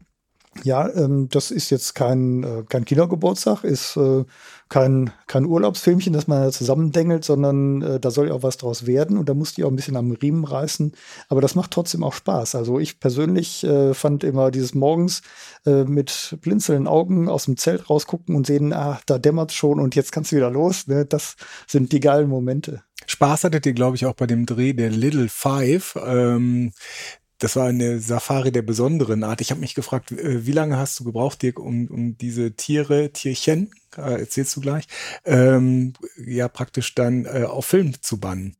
ja, 0.63 0.87
ähm, 0.89 1.29
das 1.29 1.51
ist 1.51 1.69
jetzt 1.69 1.95
kein, 1.95 2.43
äh, 2.43 2.63
kein 2.67 2.85
Kindergeburtstag, 2.85 3.63
ist 3.63 3.97
äh, 3.97 4.23
kein, 4.69 5.11
kein 5.27 5.45
Urlaubsfilmchen, 5.45 6.13
das 6.13 6.27
man 6.27 6.43
da 6.43 6.51
zusammendengelt, 6.51 7.25
sondern 7.25 7.81
äh, 7.81 7.99
da 7.99 8.11
soll 8.11 8.27
ja 8.27 8.33
auch 8.33 8.43
was 8.43 8.57
draus 8.57 8.85
werden 8.85 9.17
und 9.17 9.27
da 9.27 9.33
musste 9.33 9.61
ich 9.61 9.65
auch 9.65 9.71
ein 9.71 9.75
bisschen 9.75 9.95
am 9.95 10.11
Riemen 10.11 10.43
reißen. 10.43 10.93
Aber 11.27 11.41
das 11.41 11.55
macht 11.55 11.71
trotzdem 11.71 12.03
auch 12.03 12.13
Spaß. 12.13 12.55
Also 12.55 12.79
ich 12.79 12.99
persönlich 12.99 13.63
äh, 13.63 13.93
fand 13.93 14.23
immer 14.23 14.51
dieses 14.51 14.75
morgens 14.75 15.21
äh, 15.65 15.83
mit 15.83 16.37
blinzelnden 16.41 16.87
Augen 16.87 17.29
aus 17.29 17.45
dem 17.45 17.57
Zelt 17.57 17.89
rausgucken 17.89 18.35
und 18.35 18.45
sehen, 18.45 18.73
ah, 18.73 18.99
da 19.05 19.17
dämmert 19.17 19.51
schon 19.51 19.79
und 19.79 19.95
jetzt 19.95 20.11
kannst 20.11 20.31
du 20.31 20.35
wieder 20.35 20.51
los. 20.51 20.87
Ne? 20.87 21.05
Das 21.05 21.35
sind 21.67 21.91
die 21.91 21.99
geilen 21.99 22.29
Momente. 22.29 22.83
Spaß 23.07 23.45
hattet 23.45 23.65
ihr, 23.65 23.73
glaube 23.73 23.95
ich, 23.95 24.05
auch 24.05 24.13
bei 24.13 24.27
dem 24.27 24.45
Dreh 24.45 24.73
der 24.73 24.91
Little 24.91 25.29
Five. 25.29 25.97
Ähm, 26.05 26.71
das 27.39 27.55
war 27.55 27.67
eine 27.67 27.99
Safari 27.99 28.51
der 28.51 28.61
besonderen 28.61 29.23
Art. 29.23 29.41
Ich 29.41 29.51
habe 29.51 29.61
mich 29.61 29.73
gefragt, 29.73 30.11
äh, 30.11 30.45
wie 30.45 30.51
lange 30.51 30.77
hast 30.77 30.99
du 30.99 31.03
gebraucht, 31.05 31.41
Dirk, 31.41 31.59
um, 31.59 31.87
um 31.87 32.17
diese 32.17 32.51
Tiere, 32.51 33.11
Tierchen, 33.11 33.71
äh, 33.97 34.19
erzählst 34.19 34.55
du 34.55 34.61
gleich, 34.61 34.85
ähm, 35.25 35.93
ja 36.17 36.47
praktisch 36.47 36.93
dann 36.95 37.25
äh, 37.25 37.45
auf 37.45 37.65
Film 37.65 37.93
zu 38.01 38.19
bannen? 38.19 38.55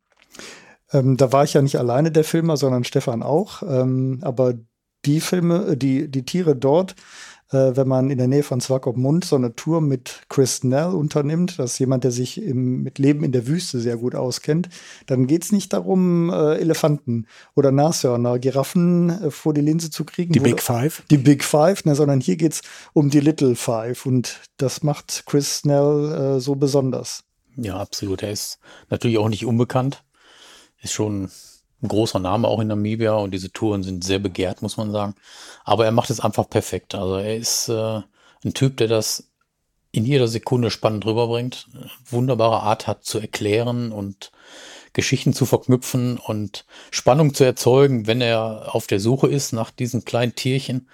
Ähm, 0.91 1.17
da 1.17 1.31
war 1.31 1.43
ich 1.43 1.53
ja 1.53 1.61
nicht 1.61 1.77
alleine 1.77 2.11
der 2.11 2.23
Filmer, 2.23 2.57
sondern 2.57 2.83
Stefan 2.83 3.21
auch. 3.21 3.61
Ähm, 3.63 4.19
aber 4.21 4.55
die 5.05 5.21
Filme, 5.21 5.77
die, 5.77 6.09
die 6.09 6.25
Tiere 6.25 6.55
dort 6.55 6.95
äh, 7.51 7.75
wenn 7.75 7.87
man 7.87 8.09
in 8.09 8.17
der 8.17 8.27
Nähe 8.27 8.43
von 8.43 8.61
Swakopmund 8.61 9.25
so 9.25 9.35
eine 9.35 9.55
Tour 9.55 9.81
mit 9.81 10.21
Chris 10.29 10.63
Nell 10.63 10.91
unternimmt, 10.91 11.59
das 11.59 11.73
ist 11.73 11.79
jemand, 11.79 12.03
der 12.03 12.11
sich 12.11 12.41
im, 12.41 12.83
mit 12.83 12.99
Leben 12.99 13.23
in 13.23 13.31
der 13.31 13.47
Wüste 13.47 13.79
sehr 13.79 13.97
gut 13.97 14.15
auskennt, 14.15 14.69
dann 15.07 15.27
geht 15.27 15.43
es 15.43 15.51
nicht 15.51 15.73
darum, 15.73 16.29
äh, 16.29 16.55
Elefanten 16.55 17.27
oder 17.55 17.71
Nashörner, 17.71 18.39
Giraffen 18.39 19.09
äh, 19.09 19.31
vor 19.31 19.53
die 19.53 19.61
Linse 19.61 19.89
zu 19.89 20.05
kriegen. 20.05 20.33
Die 20.33 20.39
Big 20.39 20.61
Five? 20.61 21.03
Die 21.09 21.17
Big 21.17 21.43
Five, 21.43 21.85
ne, 21.85 21.95
sondern 21.95 22.21
hier 22.21 22.37
geht 22.37 22.53
es 22.53 22.61
um 22.93 23.09
die 23.09 23.19
Little 23.19 23.55
Five 23.55 24.05
und 24.05 24.41
das 24.57 24.83
macht 24.83 25.23
Chris 25.25 25.59
Snell 25.59 26.37
äh, 26.37 26.39
so 26.39 26.55
besonders. 26.55 27.23
Ja, 27.55 27.77
absolut. 27.77 28.23
Er 28.23 28.31
ist 28.31 28.59
natürlich 28.89 29.17
auch 29.17 29.29
nicht 29.29 29.45
unbekannt. 29.45 30.03
Ist 30.81 30.93
schon 30.93 31.29
ein 31.81 31.87
großer 31.87 32.19
Name 32.19 32.47
auch 32.47 32.59
in 32.59 32.67
Namibia 32.67 33.13
und 33.13 33.31
diese 33.31 33.51
Touren 33.51 33.83
sind 33.83 34.03
sehr 34.03 34.19
begehrt, 34.19 34.61
muss 34.61 34.77
man 34.77 34.91
sagen. 34.91 35.15
Aber 35.63 35.85
er 35.85 35.91
macht 35.91 36.09
es 36.09 36.19
einfach 36.19 36.49
perfekt. 36.49 36.95
Also 36.95 37.15
er 37.15 37.37
ist 37.37 37.69
äh, 37.69 38.01
ein 38.43 38.53
Typ, 38.53 38.77
der 38.77 38.87
das 38.87 39.29
in 39.91 40.05
jeder 40.05 40.27
Sekunde 40.27 40.69
spannend 40.71 41.05
rüberbringt, 41.05 41.67
wunderbare 42.05 42.61
Art 42.61 42.85
hat 42.85 43.03
zu 43.05 43.19
erklären 43.19 43.91
und 43.91 44.31
Geschichten 44.93 45.33
zu 45.33 45.45
verknüpfen 45.45 46.17
und 46.17 46.65
Spannung 46.91 47.33
zu 47.33 47.43
erzeugen, 47.43 48.07
wenn 48.07 48.21
er 48.21 48.75
auf 48.75 48.87
der 48.87 48.99
Suche 48.99 49.27
ist 49.27 49.53
nach 49.53 49.71
diesen 49.71 50.05
kleinen 50.05 50.35
Tierchen 50.35 50.89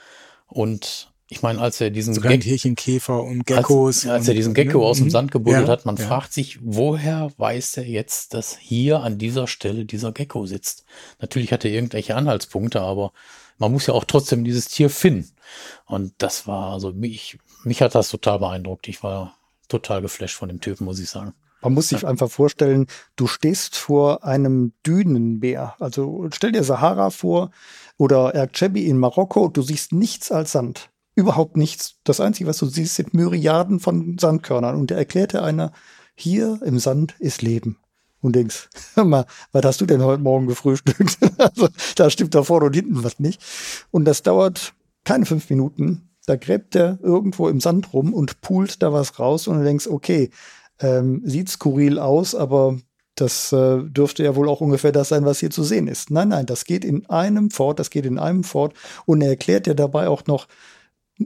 und 0.48 1.12
ich 1.28 1.42
meine, 1.42 1.60
als 1.60 1.82
er 1.82 1.90
diesen 1.90 2.14
Sogar 2.14 2.38
Käfer 2.38 3.24
und 3.24 3.48
Geckos. 3.48 4.06
Als, 4.06 4.08
als 4.08 4.28
er 4.28 4.36
diesen 4.36 4.54
Gecko 4.54 4.80
ne? 4.80 4.86
aus 4.86 4.98
dem 4.98 5.08
mhm. 5.08 5.12
Sand 5.12 5.32
gebuddelt 5.32 5.68
ja, 5.68 5.72
hat, 5.72 5.86
man 5.86 5.96
ja. 5.96 6.06
fragt 6.06 6.34
sich, 6.34 6.60
woher 6.62 7.32
weiß 7.38 7.78
er 7.78 7.86
jetzt, 7.86 8.36
dass 8.36 8.58
hier 8.58 9.00
an 9.02 9.18
dieser 9.18 9.48
Stelle 9.48 9.86
dieser 9.86 10.12
Gecko 10.12 10.46
sitzt? 10.46 10.86
Natürlich 11.20 11.52
hat 11.52 11.66
er 11.66 11.72
irgendwelche 11.72 12.16
Anhaltspunkte, 12.16 12.82
aber 12.82 13.12
man 13.58 13.72
muss 13.72 13.88
ja 13.88 13.96
auch 13.96 14.04
trotzdem 14.04 14.44
dieses 14.44 14.68
Tier 14.68 14.90
finden. 14.92 15.32
Und 15.86 16.14
das 16.20 16.46
war, 16.46 16.74
also 16.74 16.92
mich, 16.92 17.40
mich 17.64 17.82
hat 17.82 17.96
das 17.96 18.10
total 18.10 18.40
beeindruckt. 18.40 18.88
Ich 18.88 19.02
war 19.02 19.36
total 19.68 20.04
geflasht 20.04 20.36
von 20.36 20.50
dem 20.50 20.62
Typen, 20.62 20.86
muss 20.86 21.00
ich 21.00 21.10
sagen. 21.10 21.34
Man 21.62 21.74
muss 21.74 21.90
sich 21.90 22.06
einfach 22.06 22.30
vorstellen, 22.30 22.86
du 23.16 23.26
stehst 23.26 23.76
vor 23.76 24.24
einem 24.24 24.74
Dünenbär. 24.86 25.74
Also 25.80 26.28
stell 26.32 26.52
dir 26.52 26.64
Sahara 26.64 27.10
vor 27.10 27.50
oder 27.98 28.36
Erchebi 28.36 28.86
in 28.86 29.00
Marokko, 29.00 29.48
du 29.48 29.64
siehst 29.64 29.92
nichts 29.92 30.32
als 30.32 30.52
Sand 30.52 30.92
überhaupt 31.16 31.58
nichts. 31.58 31.96
Das 32.04 32.20
Einzige, 32.20 32.48
was 32.48 32.58
du 32.58 32.66
siehst, 32.66 32.96
sind 32.96 33.14
Myriaden 33.14 33.80
von 33.80 34.18
Sandkörnern. 34.20 34.76
Und 34.76 34.92
da 34.92 34.96
erklärte 34.96 35.42
einer, 35.42 35.72
hier 36.14 36.60
im 36.64 36.80
Sand 36.80 37.16
ist 37.20 37.42
Leben. 37.42 37.78
Und 38.22 38.36
denkst, 38.36 38.70
hör 38.96 39.06
mal, 39.06 39.26
was 39.52 39.66
hast 39.66 39.82
du 39.82 39.86
denn 39.86 40.04
heute 40.04 40.22
Morgen 40.22 40.48
gefrühstückt? 40.48 41.18
also, 41.38 41.70
da 41.96 42.10
stimmt 42.10 42.36
da 42.36 42.44
vorne 42.44 42.68
und 42.68 42.76
hinten 42.76 43.04
was 43.04 43.20
nicht. 43.20 43.42
Und 43.92 44.06
das 44.06 44.24
dauert 44.24 44.74
keine 45.04 45.26
fünf 45.26 45.50
Minuten. 45.50 46.10
Da 46.26 46.36
gräbt 46.36 46.76
er 46.76 47.00
irgendwo 47.02 47.48
im 47.48 47.60
Sand 47.62 47.94
rum 47.94 48.14
und 48.14 48.42
poolt 48.42 48.82
da 48.82 48.92
was 48.92 49.20
raus 49.20 49.48
und 49.48 49.60
du 49.60 49.64
denkst, 49.64 49.88
okay, 49.88 50.32
ähm, 50.80 51.22
sieht 51.24 51.50
skurril 51.50 52.00
aus, 52.00 52.34
aber 52.34 52.80
das 53.14 53.54
äh, 53.54 53.84
dürfte 53.84 54.24
ja 54.24 54.36
wohl 54.36 54.50
auch 54.50 54.60
ungefähr 54.60 54.92
das 54.92 55.10
sein, 55.10 55.24
was 55.24 55.40
hier 55.40 55.52
zu 55.52 55.64
sehen 55.64 55.88
ist. 55.88 56.12
Nein, 56.12 56.30
nein, 56.30 56.46
das 56.46 56.66
geht 56.66 56.84
in 56.84 57.06
einem 57.10 57.50
fort, 57.50 57.80
das 57.80 57.90
geht 57.90 58.06
in 58.06 58.20
einem 58.20 58.44
fort. 58.44 58.74
Und 59.06 59.22
er 59.22 59.30
erklärt 59.30 59.68
ja 59.68 59.74
dabei 59.74 60.10
auch 60.10 60.26
noch, 60.26 60.48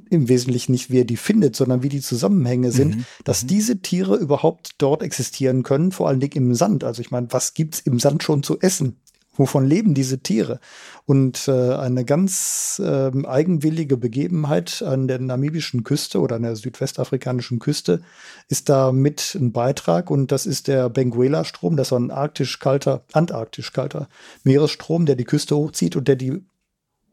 im 0.09 0.29
Wesentlichen 0.29 0.71
nicht, 0.71 0.91
wie 0.91 0.99
er 0.99 1.05
die 1.05 1.17
findet, 1.17 1.55
sondern 1.55 1.81
wie 1.81 1.89
die 1.89 2.01
Zusammenhänge 2.01 2.71
sind, 2.71 2.97
mhm. 2.97 3.05
dass 3.23 3.43
mhm. 3.43 3.47
diese 3.47 3.79
Tiere 3.81 4.15
überhaupt 4.15 4.75
dort 4.77 5.01
existieren 5.01 5.63
können, 5.63 5.91
vor 5.91 6.07
allen 6.07 6.19
Dingen 6.19 6.35
im 6.35 6.55
Sand. 6.55 6.83
Also 6.83 7.01
ich 7.01 7.11
meine, 7.11 7.27
was 7.31 7.53
gibt's 7.53 7.79
im 7.79 7.99
Sand 7.99 8.23
schon 8.23 8.43
zu 8.43 8.59
essen? 8.59 8.97
Wovon 9.39 9.65
leben 9.65 9.93
diese 9.93 10.19
Tiere? 10.19 10.59
Und 11.05 11.47
äh, 11.47 11.73
eine 11.73 12.03
ganz 12.03 12.81
äh, 12.83 13.09
eigenwillige 13.25 13.95
Begebenheit 13.95 14.81
an 14.81 15.07
der 15.07 15.19
namibischen 15.19 15.85
Küste 15.85 16.19
oder 16.19 16.35
an 16.35 16.43
der 16.43 16.57
südwestafrikanischen 16.57 17.59
Küste 17.59 18.01
ist 18.49 18.67
da 18.67 18.91
mit 18.91 19.35
ein 19.35 19.53
Beitrag 19.53 20.11
und 20.11 20.33
das 20.33 20.45
ist 20.45 20.67
der 20.67 20.89
Benguela-Strom, 20.89 21.77
das 21.77 21.87
ist 21.87 21.93
ein 21.93 22.11
arktisch 22.11 22.59
kalter, 22.59 23.05
antarktisch 23.13 23.71
kalter 23.71 24.09
Meeresstrom, 24.43 25.05
der 25.05 25.15
die 25.15 25.23
Küste 25.23 25.55
hochzieht 25.55 25.95
und 25.95 26.09
der 26.09 26.17
die 26.17 26.43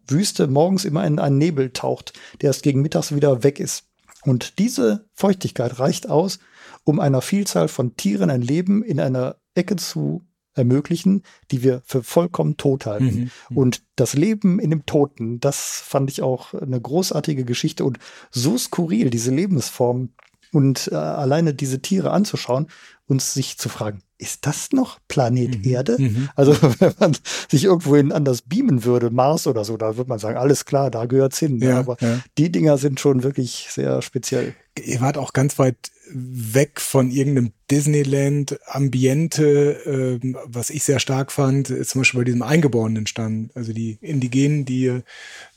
Wüste 0.09 0.47
morgens 0.47 0.85
immer 0.85 1.07
in 1.07 1.19
einen 1.19 1.39
Nebel 1.39 1.71
taucht, 1.71 2.13
der 2.41 2.49
erst 2.49 2.63
gegen 2.63 2.83
mittags 2.83 3.15
wieder 3.15 3.43
weg 3.43 3.61
ist. 3.61 3.85
Und 4.23 4.59
diese 4.59 5.07
Feuchtigkeit 5.15 5.79
reicht 5.79 6.09
aus, 6.09 6.39
um 6.85 7.01
einer 7.01 7.23
Vielzahl 7.23 7.69
von 7.69 7.97
Tieren 7.97 8.31
ein 8.31 8.43
Leben 8.43 8.83
in 8.83 9.01
einer 9.01 9.37
Ecke 9.55 9.77
zu 9.77 10.27
ermöglichen, 10.55 11.23
die 11.51 11.63
wir 11.63 11.83
für 11.85 12.03
vollkommen 12.03 12.57
tot 12.57 12.87
halten. 12.87 13.05
Mhm, 13.05 13.31
mhm. 13.51 13.57
Und 13.57 13.83
das 13.95 14.15
Leben 14.15 14.59
in 14.59 14.71
dem 14.71 14.87
Toten, 14.87 15.39
das 15.39 15.83
fand 15.85 16.11
ich 16.11 16.23
auch 16.23 16.55
eine 16.55 16.81
großartige 16.81 17.45
Geschichte 17.45 17.85
und 17.85 17.99
so 18.31 18.57
skurril, 18.57 19.11
diese 19.11 19.31
Lebensform 19.31 20.11
und 20.53 20.89
äh, 20.91 20.95
alleine 20.95 21.55
diese 21.55 21.83
Tiere 21.83 22.11
anzuschauen 22.11 22.69
und 23.07 23.23
sich 23.23 23.59
zu 23.59 23.69
fragen, 23.69 24.03
ist 24.19 24.47
das 24.47 24.73
noch 24.73 24.99
Planet 25.09 25.59
mhm. 25.59 25.71
Erde? 25.71 25.97
Mhm. 25.99 26.29
Also 26.35 26.53
wenn 26.81 26.95
man 26.99 27.17
sich 27.49 27.65
irgendwohin 27.65 28.13
anders 28.13 28.43
beamen 28.43 28.85
würde, 28.85 29.11
Mars 29.11 29.47
oder 29.47 29.65
so, 29.65 29.77
da 29.77 29.97
würde 29.97 30.09
man 30.09 30.19
sagen, 30.19 30.39
alles 30.39 30.65
klar, 30.65 30.91
da 30.91 31.07
gehört's 31.07 31.39
hin. 31.39 31.61
Ja, 31.61 31.79
Aber 31.79 31.97
ja. 32.01 32.21
die 32.39 32.51
Dinger 32.51 32.79
sind 32.79 33.01
schon 33.01 33.23
wirklich 33.23 33.69
sehr 33.71 34.01
speziell. 34.03 34.55
Ihr 34.83 35.01
wart 35.01 35.19
auch 35.19 35.33
ganz 35.33 35.59
weit 35.59 35.91
weg 36.13 36.81
von 36.81 37.11
irgendeinem 37.11 37.53
Disneyland-Ambiente, 37.71 40.21
äh, 40.23 40.35
was 40.45 40.71
ich 40.71 40.85
sehr 40.85 41.01
stark 41.01 41.33
fand, 41.33 41.71
ist 41.71 41.91
zum 41.91 42.03
Beispiel 42.03 42.21
bei 42.21 42.25
diesem 42.25 42.43
Eingeborenen 42.43 43.07
stand, 43.07 43.57
also 43.57 43.73
die 43.73 43.99
Indigenen, 44.01 44.65
die 44.65 44.83
ihr 44.83 45.03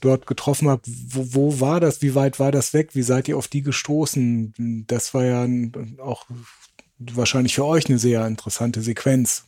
dort 0.02 0.26
getroffen 0.26 0.70
habt. 0.70 0.88
Wo, 0.88 1.28
wo 1.34 1.60
war 1.60 1.80
das? 1.80 2.02
Wie 2.02 2.16
weit 2.16 2.39
war 2.39 2.52
das 2.52 2.74
weg? 2.74 2.89
Wie 2.93 3.04
seid 3.04 3.28
ihr 3.28 3.38
auf 3.38 3.47
die 3.47 3.62
gestoßen? 3.62 4.86
Das 4.88 5.14
war 5.14 5.26
ja 5.26 5.47
auch 6.02 6.26
wahrscheinlich 7.00 7.56
für 7.56 7.66
euch 7.66 7.88
eine 7.88 7.97
sehr 7.97 8.26
interessante 8.28 8.82
Sequenz. 8.82 9.45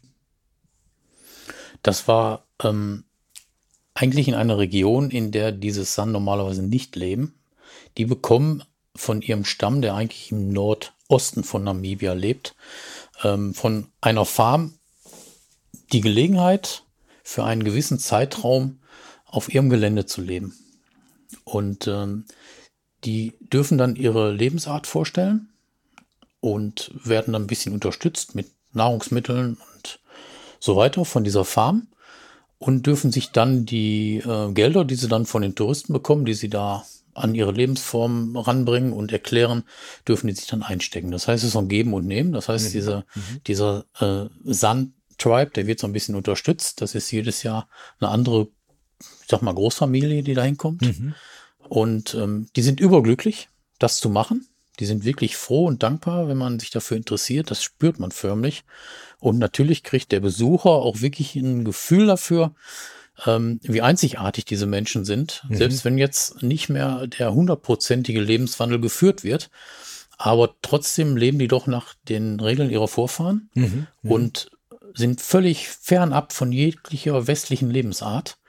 Das 1.84 2.08
war 2.08 2.46
ähm, 2.64 3.04
eigentlich 3.94 4.28
in 4.28 4.36
einer 4.36 4.58
Region, 4.58 5.12
in 5.12 5.32
der 5.32 5.52
diese 5.52 5.84
San 5.84 6.12
normalerweise 6.12 6.64
nicht 6.64 6.96
leben. 6.96 7.36
Die 7.98 8.06
bekommen 8.06 8.64
von 8.96 9.22
ihrem 9.22 9.46
Stamm, 9.46 9.82
der 9.82 9.96
eigentlich 9.96 10.32
im 10.32 10.52
Nordosten 10.52 11.44
von 11.44 11.64
Namibia 11.64 12.14
lebt, 12.14 12.56
ähm, 13.24 13.54
von 13.54 13.88
einer 14.00 14.26
Farm 14.26 14.74
die 15.92 16.02
Gelegenheit, 16.02 16.84
für 17.24 17.44
einen 17.44 17.64
gewissen 17.64 18.00
Zeitraum 18.00 18.80
auf 19.26 19.54
ihrem 19.54 19.70
Gelände 19.70 20.06
zu 20.06 20.22
leben. 20.22 20.58
Und 21.44 21.88
ähm, 21.88 22.26
die 23.04 23.34
dürfen 23.40 23.78
dann 23.78 23.96
ihre 23.96 24.32
Lebensart 24.32 24.88
vorstellen 24.88 25.51
und 26.42 26.92
werden 27.04 27.34
dann 27.34 27.44
ein 27.44 27.48
bisschen 27.48 27.74
unterstützt 27.74 28.36
mit 28.36 28.52
Nahrungsmitteln 28.74 29.58
und 29.76 30.00
so 30.60 30.76
weiter 30.76 31.06
von 31.06 31.24
dieser 31.24 31.46
Farm 31.46 31.88
und 32.58 32.86
dürfen 32.86 33.12
sich 33.12 33.32
dann 33.32 33.66
die 33.66 34.18
äh, 34.18 34.52
Gelder, 34.52 34.86
die 34.86 34.96
sie 34.96 35.08
dann 35.08 35.26
von 35.26 35.42
den 35.42 35.56
Touristen 35.56 35.94
bekommen, 35.94 36.26
die 36.26 36.34
sie 36.34 36.50
da 36.50 36.86
an 37.14 37.36
ihre 37.36 37.52
Lebensform 37.52 38.38
ranbringen 38.38 38.94
und 38.94 39.12
erklären, 39.12 39.64
dürfen 40.08 40.28
die 40.28 40.34
sich 40.34 40.48
dann 40.48 40.64
einstecken. 40.64 41.12
Das 41.12 41.28
heißt, 41.28 41.44
es 41.44 41.50
ist 41.50 41.56
ein 41.56 41.68
Geben 41.68 41.94
und 41.94 42.06
Nehmen. 42.06 42.32
Das 42.32 42.50
heißt, 42.50 42.70
mhm. 42.70 42.72
dieser, 42.72 42.98
mhm. 43.16 43.42
dieser 43.48 43.86
äh, 44.00 44.30
Sun-Tribe, 44.46 45.52
der 45.52 45.68
wird 45.68 45.80
so 45.80 45.88
ein 45.88 45.94
bisschen 45.94 46.16
unterstützt. 46.16 46.82
Das 46.82 46.96
ist 46.96 47.12
jedes 47.12 47.44
Jahr 47.44 47.68
eine 48.00 48.10
andere, 48.10 48.48
ich 49.00 49.28
sag 49.28 49.42
mal, 49.42 49.54
Großfamilie, 49.54 50.24
die 50.24 50.34
da 50.34 50.44
hinkommt. 50.44 50.82
Mhm. 50.84 51.16
Und 51.68 52.14
ähm, 52.16 52.48
die 52.56 52.62
sind 52.62 52.80
überglücklich, 52.80 53.50
das 53.80 54.00
zu 54.00 54.10
machen. 54.10 54.48
Die 54.82 54.88
sind 54.88 55.06
wirklich 55.06 55.38
froh 55.38 55.68
und 55.68 55.84
dankbar, 55.84 56.28
wenn 56.28 56.38
man 56.38 56.60
sich 56.60 56.72
dafür 56.72 56.98
interessiert. 56.98 57.52
Das 57.52 57.64
spürt 57.64 58.00
man 58.00 58.12
förmlich. 58.12 58.64
Und 59.20 59.38
natürlich 59.38 59.84
kriegt 59.84 60.12
der 60.12 60.20
Besucher 60.20 60.72
auch 60.72 61.02
wirklich 61.02 61.36
ein 61.36 61.64
Gefühl 61.64 62.08
dafür, 62.08 62.56
ähm, 63.28 63.60
wie 63.62 63.84
einzigartig 63.84 64.46
diese 64.46 64.66
Menschen 64.66 65.06
sind. 65.06 65.44
Mhm. 65.48 65.56
Selbst 65.56 65.86
wenn 65.86 66.00
jetzt 66.00 66.42
nicht 66.42 66.70
mehr 66.70 67.06
der 67.06 67.32
hundertprozentige 67.34 68.20
Lebenswandel 68.20 68.82
geführt 68.82 69.24
wird, 69.24 69.52
aber 70.18 70.56
trotzdem 70.64 71.16
leben 71.16 71.38
die 71.38 71.48
doch 71.48 71.68
nach 71.68 71.94
den 72.10 72.40
Regeln 72.40 72.72
ihrer 72.72 72.88
Vorfahren 72.88 73.52
mhm. 73.54 73.86
Mhm. 74.02 74.12
und 74.12 74.52
sind 74.96 75.22
völlig 75.22 75.70
fernab 75.70 76.34
von 76.34 76.52
jeglicher 76.52 77.28
westlichen 77.28 77.70
Lebensart, 77.70 78.40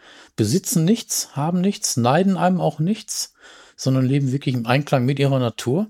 besitzen 0.43 0.85
nichts, 0.85 1.37
haben 1.37 1.61
nichts, 1.61 1.97
neiden 1.97 2.37
einem 2.37 2.61
auch 2.61 2.81
nichts, 2.81 3.33
sondern 3.77 4.05
leben 4.05 4.33
wirklich 4.33 4.57
im 4.57 4.67
Einklang 4.67 5.05
mit 5.05 5.21
ihrer 5.21 5.39
Natur. 5.39 5.87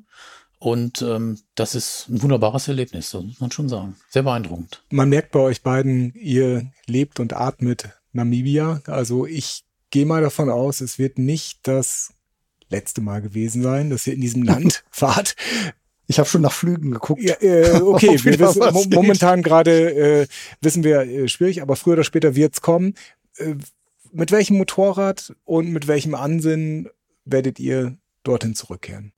Und 0.59 1.01
ähm, 1.01 1.39
das 1.55 1.75
ist 1.75 2.11
ein 2.11 2.21
wunderbares 2.21 2.69
Erlebnis, 2.69 3.09
so 3.09 3.23
muss 3.23 3.41
man 3.41 3.51
schon 3.51 3.71
sagen. 3.71 3.97
Sehr 4.11 4.25
beeindruckend. 4.25 4.85
Man 4.91 5.09
merkt 5.09 5.33
bei 5.33 5.39
euch 5.41 5.63
beiden, 5.63 6.13
ihr 6.17 6.71
lebt 6.87 7.19
und 7.19 7.33
atmet 7.33 7.89
Namibia. 8.13 8.83
Also 8.87 9.25
ich 9.25 9.65
gehe 9.89 10.05
mal 10.05 10.21
davon 10.21 10.51
aus, 10.51 10.83
es 10.83 10.99
wird 10.99 11.17
nicht 11.17 11.61
das 11.67 12.13
letzte 12.69 13.01
Mal 13.01 13.23
gewesen 13.23 13.63
sein, 13.63 13.89
dass 13.89 14.07
ihr 14.07 14.13
in 14.13 14.21
diesem 14.21 14.43
Land 14.43 14.85
fahrt. 14.91 15.35
Ich 16.09 16.19
habe 16.19 16.29
schon 16.29 16.43
nach 16.43 16.53
Flügen 16.53 16.91
geguckt. 16.91 17.23
Ja, 17.23 17.37
äh, 17.41 17.73
okay, 17.81 18.23
wir 18.23 18.39
wissen, 18.39 18.91
momentan 18.95 19.43
gerade 19.43 20.21
äh, 20.21 20.27
wissen 20.61 20.85
wir 20.85 21.01
äh, 21.01 21.29
schwierig, 21.29 21.63
aber 21.63 21.75
früher 21.75 21.95
oder 21.95 22.05
später 22.05 22.37
wird's 22.37 22.61
kommen. 22.61 22.97
Äh, 23.39 23.55
mit 24.13 24.31
welchem 24.31 24.59
Motorrad 24.59 25.35
und 25.45 25.71
mit 25.71 25.87
welchem 25.89 26.15
Ansinnen 26.15 26.89
werdet 27.25 27.59
ihr 27.59 27.97
dorthin 28.23 28.55
zurückkehren? 28.55 29.13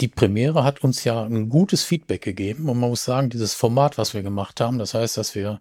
die 0.00 0.08
Premiere 0.08 0.64
hat 0.64 0.82
uns 0.82 1.04
ja 1.04 1.22
ein 1.22 1.48
gutes 1.48 1.84
Feedback 1.84 2.22
gegeben 2.22 2.68
und 2.68 2.78
man 2.78 2.90
muss 2.90 3.04
sagen, 3.04 3.30
dieses 3.30 3.54
Format, 3.54 3.98
was 3.98 4.14
wir 4.14 4.22
gemacht 4.22 4.60
haben, 4.60 4.78
das 4.78 4.94
heißt, 4.94 5.16
dass 5.16 5.34
wir 5.34 5.60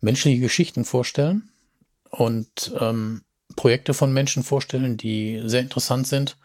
menschliche 0.00 0.40
Geschichten 0.40 0.84
vorstellen 0.84 1.50
und 2.10 2.72
ähm, 2.80 3.22
Projekte 3.54 3.94
von 3.94 4.12
Menschen 4.12 4.42
vorstellen, 4.42 4.96
die 4.96 5.42
sehr 5.44 5.60
interessant 5.60 6.06
sind, 6.06 6.36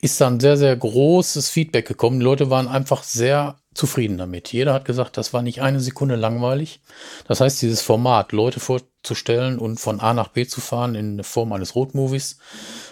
ist 0.00 0.20
dann 0.20 0.40
sehr, 0.40 0.56
sehr 0.56 0.76
großes 0.76 1.50
Feedback 1.50 1.86
gekommen. 1.86 2.20
Die 2.20 2.24
Leute 2.24 2.50
waren 2.50 2.68
einfach 2.68 3.02
sehr 3.02 3.58
zufrieden 3.74 4.18
damit. 4.18 4.52
Jeder 4.52 4.72
hat 4.72 4.84
gesagt, 4.84 5.16
das 5.16 5.32
war 5.32 5.42
nicht 5.42 5.60
eine 5.60 5.80
Sekunde 5.80 6.16
langweilig. 6.16 6.80
Das 7.26 7.40
heißt, 7.40 7.60
dieses 7.60 7.82
Format, 7.82 8.32
Leute 8.32 8.60
vorzustellen 8.60 9.58
und 9.58 9.78
von 9.78 10.00
A 10.00 10.14
nach 10.14 10.28
B 10.28 10.46
zu 10.46 10.60
fahren 10.60 10.94
in 10.94 11.22
Form 11.24 11.52
eines 11.52 11.74
Roadmovies 11.74 12.38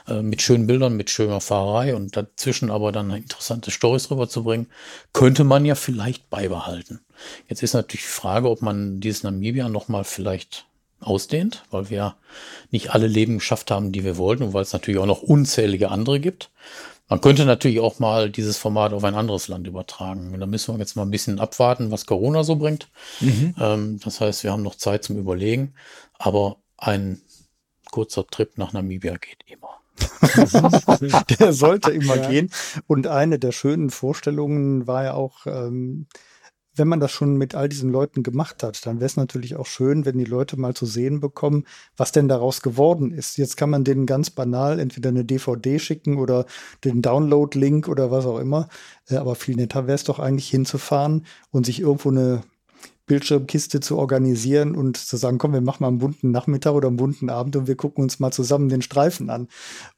äh, 0.09 0.23
mit 0.23 0.43
schönen 0.43 0.67
Bildern, 0.67 0.97
mit 0.97 1.11
schöner 1.11 1.41
Fahrerei 1.41 1.95
und 1.95 2.17
dazwischen 2.17 2.71
aber 2.71 2.93
dann 2.93 3.11
interessante 3.11 3.71
Stories 3.71 4.11
rüberzubringen, 4.11 4.67
könnte 5.13 5.45
man 5.45 5.65
ja 5.65 5.77
vielleicht 5.77 6.29
beibehalten. 6.31 7.01
Jetzt 7.49 7.63
ist 7.63 7.75
natürlich 7.75 8.05
die 8.07 8.13
Frage, 8.13 8.51
ob 8.51 8.61
man 8.63 9.01
dieses 9.01 9.23
Namibia 9.23 9.69
nochmal 9.69 10.05
vielleicht 10.05 10.67
ausdehnt, 11.03 11.65
weil 11.71 11.91
wir 11.91 12.17
nicht 12.71 12.91
alle 12.91 13.07
Leben 13.07 13.39
geschafft 13.39 13.71
haben, 13.71 13.93
die 13.93 14.05
wir 14.05 14.17
wollten 14.17 14.43
und 14.43 14.53
weil 14.53 14.63
es 14.63 14.73
natürlich 14.73 15.01
auch 15.01 15.07
noch 15.07 15.23
unzählige 15.23 15.91
andere 15.91 16.21
gibt. 16.21 16.51
Man 17.09 17.21
könnte 17.21 17.45
natürlich 17.45 17.81
auch 17.81 17.99
mal 17.99 18.31
dieses 18.31 18.57
Format 18.57 18.93
auf 18.93 19.05
ein 19.05 19.15
anderes 19.15 19.49
Land 19.49 19.67
übertragen. 19.67 20.39
Da 20.39 20.47
müssen 20.47 20.75
wir 20.75 20.79
jetzt 20.79 20.97
mal 20.97 21.03
ein 21.03 21.11
bisschen 21.11 21.41
abwarten, 21.41 21.91
was 21.91 22.07
Corona 22.07 22.43
so 22.43 22.57
bringt. 22.57 22.89
Mhm. 23.21 23.55
Ähm, 23.61 24.01
das 24.03 24.21
heißt, 24.21 24.45
wir 24.45 24.53
haben 24.53 24.63
noch 24.63 24.77
Zeit 24.77 25.05
zum 25.05 25.19
Überlegen. 25.19 25.75
Aber 26.19 26.57
ein 26.79 27.21
kurzer 27.91 28.27
Trip 28.27 28.57
nach 28.57 28.73
Namibia 28.73 29.17
geht 29.17 29.45
immer. 29.47 29.79
der 31.39 31.53
sollte 31.53 31.91
immer 31.91 32.17
ja. 32.17 32.29
gehen. 32.29 32.51
Und 32.87 33.07
eine 33.07 33.39
der 33.39 33.53
schönen 33.53 33.91
Vorstellungen 33.91 34.87
war 34.87 35.05
ja 35.05 35.15
auch, 35.15 35.47
ähm, 35.47 36.07
wenn 36.75 36.89
man 36.89 37.01
das 37.01 37.11
schon 37.11 37.37
mit 37.37 37.55
all 37.55 37.69
diesen 37.69 37.91
Leuten 37.91 38.23
gemacht 38.23 38.63
hat, 38.63 38.85
dann 38.87 38.97
wäre 38.97 39.07
es 39.07 39.17
natürlich 39.17 39.57
auch 39.57 39.67
schön, 39.67 40.05
wenn 40.07 40.19
die 40.19 40.25
Leute 40.25 40.59
mal 40.59 40.75
zu 40.75 40.87
sehen 40.87 41.21
bekommen, 41.21 41.65
was 41.97 42.13
denn 42.13 42.29
daraus 42.29 42.63
geworden 42.63 43.11
ist. 43.11 43.37
Jetzt 43.37 43.57
kann 43.57 43.71
man 43.71 43.85
denen 43.85 44.07
ganz 44.07 44.31
banal 44.31 44.81
entweder 44.81 45.11
eine 45.11 45.25
DVD 45.25 45.79
schicken 45.79 46.19
oder 46.19 46.47
den 46.85 47.03
Download-Link 47.03 47.89
oder 47.89 48.11
was 48.11 48.25
auch 48.25 48.39
immer. 48.39 48.69
Äh, 49.09 49.17
aber 49.17 49.35
viel 49.35 49.57
netter 49.57 49.87
wäre 49.87 49.97
es 49.97 50.05
doch 50.05 50.19
eigentlich 50.19 50.49
hinzufahren 50.49 51.27
und 51.51 51.67
sich 51.67 51.81
irgendwo 51.81 52.11
eine 52.11 52.43
Bildschirmkiste 53.07 53.81
zu 53.81 53.99
organisieren 53.99 54.77
und 54.77 54.97
zu 54.97 55.17
sagen, 55.17 55.39
komm, 55.39 55.53
wir 55.53 55.61
machen 55.61 55.79
mal 55.83 55.89
einen 55.89 55.99
bunten 55.99 56.31
Nachmittag 56.31 56.73
oder 56.73 56.89
einen 56.89 56.97
bunten 56.97 57.31
Abend 57.31 57.57
und 57.57 57.67
wir 57.67 57.75
gucken 57.75 58.05
uns 58.05 58.21
mal 58.21 58.33
zusammen 58.33 58.69
den 58.69 58.83
Streifen 58.83 59.29
an. 59.29 59.49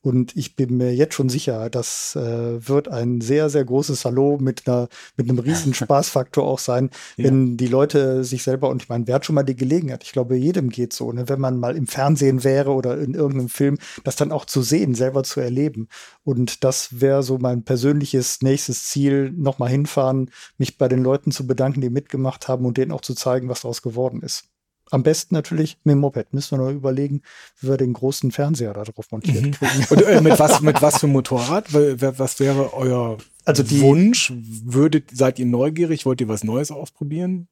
Und 0.01 0.35
ich 0.37 0.57
bin 0.57 0.77
mir 0.79 0.95
jetzt 0.95 1.15
schon 1.15 1.29
sicher, 1.29 1.69
das 1.69 2.17
äh, 2.17 2.67
wird 2.67 2.89
ein 2.89 3.21
sehr, 3.21 3.51
sehr 3.51 3.65
großes 3.65 4.05
Hallo 4.05 4.39
mit 4.41 4.67
einer, 4.67 4.89
mit 5.17 5.29
einem 5.29 5.39
riesen 5.39 5.75
Spaßfaktor 5.75 6.45
auch 6.45 6.59
sein, 6.59 6.91
ja. 7.17 7.27
wenn 7.27 7.57
die 7.57 7.67
Leute 7.67 8.25
sich 8.25 8.43
selber, 8.43 8.71
und 8.71 8.83
ich 8.83 8.89
meine, 8.89 9.07
wer 9.07 9.17
hat 9.17 9.27
schon 9.27 9.35
mal 9.35 9.43
die 9.43 9.57
Gelegenheit? 9.57 10.03
Ich 10.03 10.13
glaube, 10.13 10.37
jedem 10.37 10.71
geht 10.71 10.93
so, 10.93 11.13
ne? 11.13 11.29
wenn 11.29 11.41
man 11.41 11.59
mal 11.59 11.77
im 11.77 11.87
Fernsehen 11.87 12.43
wäre 12.43 12.73
oder 12.73 12.99
in 12.99 13.15
irgendeinem 13.15 13.49
Film, 13.51 13.79
das 14.03 14.17
dann 14.17 14.33
auch 14.33 14.47
zu 14.47 14.63
sehen, 14.63 14.95
selber 14.95 15.25
zu 15.25 15.41
erleben. 15.41 15.89
Und 16.25 16.65
das 16.65 17.01
wäre 17.01 17.23
so 17.23 17.39
mein 17.39 17.65
persönliches 17.65 18.41
nächstes 18.41 18.85
Ziel, 18.85 19.31
nochmal 19.31 19.69
hinfahren, 19.69 20.31
mich 20.57 20.79
bei 20.79 20.89
den 20.89 21.03
Leuten 21.03 21.31
zu 21.33 21.47
bedanken, 21.47 21.83
die 21.83 21.91
mitgemacht 21.91 22.49
haben 22.49 22.65
und 22.65 22.79
denen 22.79 22.93
auch 22.93 23.03
zu 23.05 23.15
zeigen, 23.15 23.49
was 23.49 23.63
daraus 23.63 23.83
geworden 23.83 24.23
ist. 24.23 24.45
Am 24.91 25.03
besten 25.03 25.35
natürlich 25.35 25.79
mit 25.85 25.93
dem 25.93 26.01
Moped. 26.01 26.33
Müssen 26.35 26.59
wir 26.59 26.65
noch 26.65 26.71
überlegen, 26.71 27.23
wie 27.59 27.69
wir 27.69 27.77
den 27.77 27.95
großen 27.95 28.33
Fernseher 28.33 28.75
da 28.75 28.85
drauf 28.85 29.11
montiert 29.11 29.45
mhm. 29.45 29.51
kriegen. 29.53 29.87
Und 29.91 30.03
äh, 30.03 30.21
mit 30.21 30.39
was, 30.39 30.61
mit 30.61 30.83
was 30.83 30.99
für 30.99 31.07
Motorrad? 31.07 31.73
Was 31.73 32.39
wäre 32.39 32.75
euer 32.75 33.17
also 33.45 33.63
die, 33.63 33.81
Wunsch? 33.81 34.33
Würdet, 34.37 35.11
seid 35.13 35.39
ihr 35.39 35.47
neugierig? 35.47 36.05
Wollt 36.05 36.21
ihr 36.21 36.29
was 36.29 36.45
Neues 36.45 36.71
ausprobieren? 36.71 37.49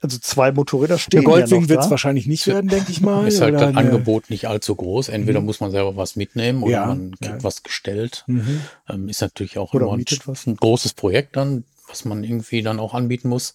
Also 0.00 0.18
zwei 0.18 0.52
Motorräder 0.52 0.98
stehen. 0.98 1.22
Der 1.22 1.22
Goldwing 1.22 1.62
ja 1.62 1.68
wird 1.70 1.80
es 1.80 1.90
wahrscheinlich 1.90 2.26
nicht 2.26 2.46
werden, 2.46 2.68
denke 2.68 2.92
ich 2.92 3.00
mal. 3.00 3.26
Ist 3.26 3.40
halt 3.40 3.54
das 3.54 3.74
Angebot 3.74 4.28
nicht 4.28 4.46
allzu 4.46 4.74
groß. 4.74 5.08
Entweder 5.08 5.40
mhm. 5.40 5.46
muss 5.46 5.60
man 5.60 5.70
selber 5.70 5.96
was 5.96 6.14
mitnehmen 6.16 6.62
oder 6.62 6.72
ja, 6.72 6.86
man 6.86 7.12
kriegt 7.12 7.36
ja. 7.36 7.42
was 7.42 7.62
gestellt. 7.62 8.24
Mhm. 8.26 8.60
Ähm, 8.90 9.08
ist 9.08 9.22
natürlich 9.22 9.56
auch 9.56 9.72
immer 9.72 9.94
ein, 9.94 10.04
ein, 10.46 10.56
großes 10.56 10.92
Projekt 10.92 11.36
dann 11.36 11.64
was 11.94 12.04
man 12.04 12.24
irgendwie 12.24 12.62
dann 12.62 12.80
auch 12.80 12.92
anbieten 12.92 13.28
muss. 13.28 13.54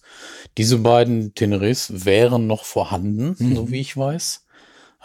Diese 0.56 0.78
beiden 0.78 1.34
Teneris 1.34 2.06
wären 2.06 2.46
noch 2.46 2.64
vorhanden, 2.64 3.36
mhm. 3.38 3.54
so 3.54 3.70
wie 3.70 3.80
ich 3.80 3.94
weiß. 3.94 4.46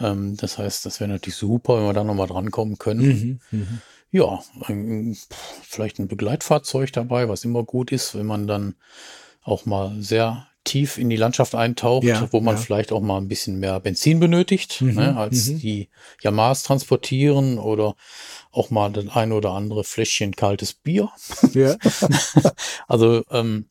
Ähm, 0.00 0.38
das 0.38 0.56
heißt, 0.56 0.86
das 0.86 1.00
wäre 1.00 1.10
natürlich 1.10 1.36
super, 1.36 1.76
wenn 1.76 1.84
wir 1.84 1.92
da 1.92 2.02
nochmal 2.02 2.28
drankommen 2.28 2.78
können. 2.78 3.40
Mhm. 3.50 3.58
Mhm. 3.58 3.80
Ja, 4.10 4.42
ein, 4.62 5.14
vielleicht 5.62 5.98
ein 5.98 6.08
Begleitfahrzeug 6.08 6.92
dabei, 6.92 7.28
was 7.28 7.44
immer 7.44 7.62
gut 7.62 7.92
ist, 7.92 8.14
wenn 8.14 8.24
man 8.24 8.46
dann 8.46 8.76
auch 9.42 9.66
mal 9.66 10.00
sehr 10.00 10.48
tief 10.66 10.98
in 10.98 11.08
die 11.08 11.16
Landschaft 11.16 11.54
eintaucht, 11.54 12.04
ja, 12.04 12.28
wo 12.32 12.40
man 12.40 12.56
ja. 12.56 12.60
vielleicht 12.60 12.92
auch 12.92 13.00
mal 13.00 13.18
ein 13.18 13.28
bisschen 13.28 13.58
mehr 13.58 13.80
Benzin 13.80 14.20
benötigt, 14.20 14.82
mhm, 14.82 14.94
ne, 14.94 15.16
als 15.16 15.46
mhm. 15.46 15.58
die 15.60 15.88
Yamahas 16.20 16.62
transportieren 16.62 17.58
oder 17.58 17.96
auch 18.52 18.70
mal 18.70 18.92
das 18.92 19.08
ein 19.08 19.32
oder 19.32 19.52
andere 19.52 19.84
Fläschchen 19.84 20.36
kaltes 20.36 20.74
Bier. 20.74 21.10
Ja. 21.54 21.76
also 22.88 23.22
ähm, 23.30 23.66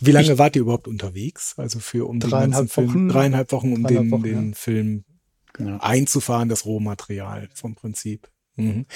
wie 0.00 0.12
lange 0.12 0.32
ich, 0.32 0.38
wart 0.38 0.56
ihr 0.56 0.62
überhaupt 0.62 0.88
unterwegs? 0.88 1.54
Also 1.56 1.78
für 1.78 2.06
um 2.06 2.20
dreieinhalb 2.20 2.76
Wochen, 2.76 2.90
Film, 2.90 3.08
dreieinhalb 3.08 3.52
Wochen, 3.52 3.72
um 3.72 3.82
dreieinhalb 3.82 4.04
den, 4.04 4.10
Wochen, 4.10 4.22
den 4.22 4.48
ja. 4.50 4.56
Film 4.56 5.04
genau. 5.52 5.78
einzufahren, 5.80 6.48
das 6.48 6.64
Rohmaterial 6.64 7.48
vom 7.54 7.74
Prinzip. 7.74 8.28
Mhm. 8.56 8.86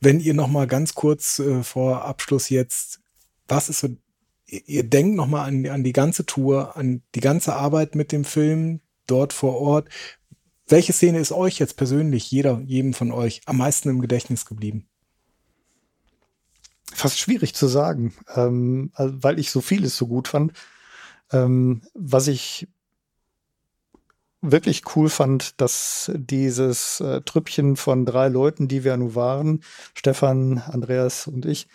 Wenn 0.00 0.20
ihr 0.20 0.34
noch 0.34 0.48
mal 0.48 0.66
ganz 0.66 0.94
kurz 0.94 1.38
äh, 1.38 1.62
vor 1.62 2.04
Abschluss 2.04 2.48
jetzt, 2.48 3.00
was 3.48 3.68
ist 3.68 3.80
so, 3.80 3.88
ihr, 4.50 4.84
denkt 4.84 5.16
noch 5.16 5.26
mal 5.26 5.44
an, 5.44 5.66
an 5.66 5.84
die 5.84 5.92
ganze 5.92 6.26
Tour, 6.26 6.76
an 6.76 7.02
die 7.14 7.20
ganze 7.20 7.54
Arbeit 7.54 7.94
mit 7.94 8.12
dem 8.12 8.24
Film 8.24 8.80
dort 9.06 9.32
vor 9.32 9.60
Ort. 9.60 9.88
Welche 10.66 10.92
Szene 10.92 11.18
ist 11.18 11.32
euch 11.32 11.58
jetzt 11.58 11.76
persönlich, 11.76 12.30
jeder, 12.30 12.60
jedem 12.64 12.94
von 12.94 13.12
euch, 13.12 13.40
am 13.46 13.58
meisten 13.58 13.88
im 13.88 14.00
Gedächtnis 14.00 14.46
geblieben? 14.46 14.86
fast 16.92 17.18
schwierig 17.18 17.54
zu 17.54 17.66
sagen, 17.66 18.14
ähm, 18.34 18.92
weil 18.96 19.38
ich 19.38 19.50
so 19.50 19.60
vieles 19.60 19.96
so 19.96 20.06
gut 20.06 20.28
fand. 20.28 20.52
Ähm, 21.32 21.82
was 21.94 22.28
ich 22.28 22.68
wirklich 24.42 24.82
cool 24.96 25.08
fand, 25.08 25.60
dass 25.60 26.10
dieses 26.14 27.00
äh, 27.00 27.20
Trüppchen 27.22 27.76
von 27.76 28.06
drei 28.06 28.28
Leuten, 28.28 28.68
die 28.68 28.84
wir 28.84 28.96
nun 28.96 29.14
waren, 29.14 29.62
Stefan, 29.94 30.58
Andreas 30.58 31.26
und 31.26 31.46
ich, 31.46 31.68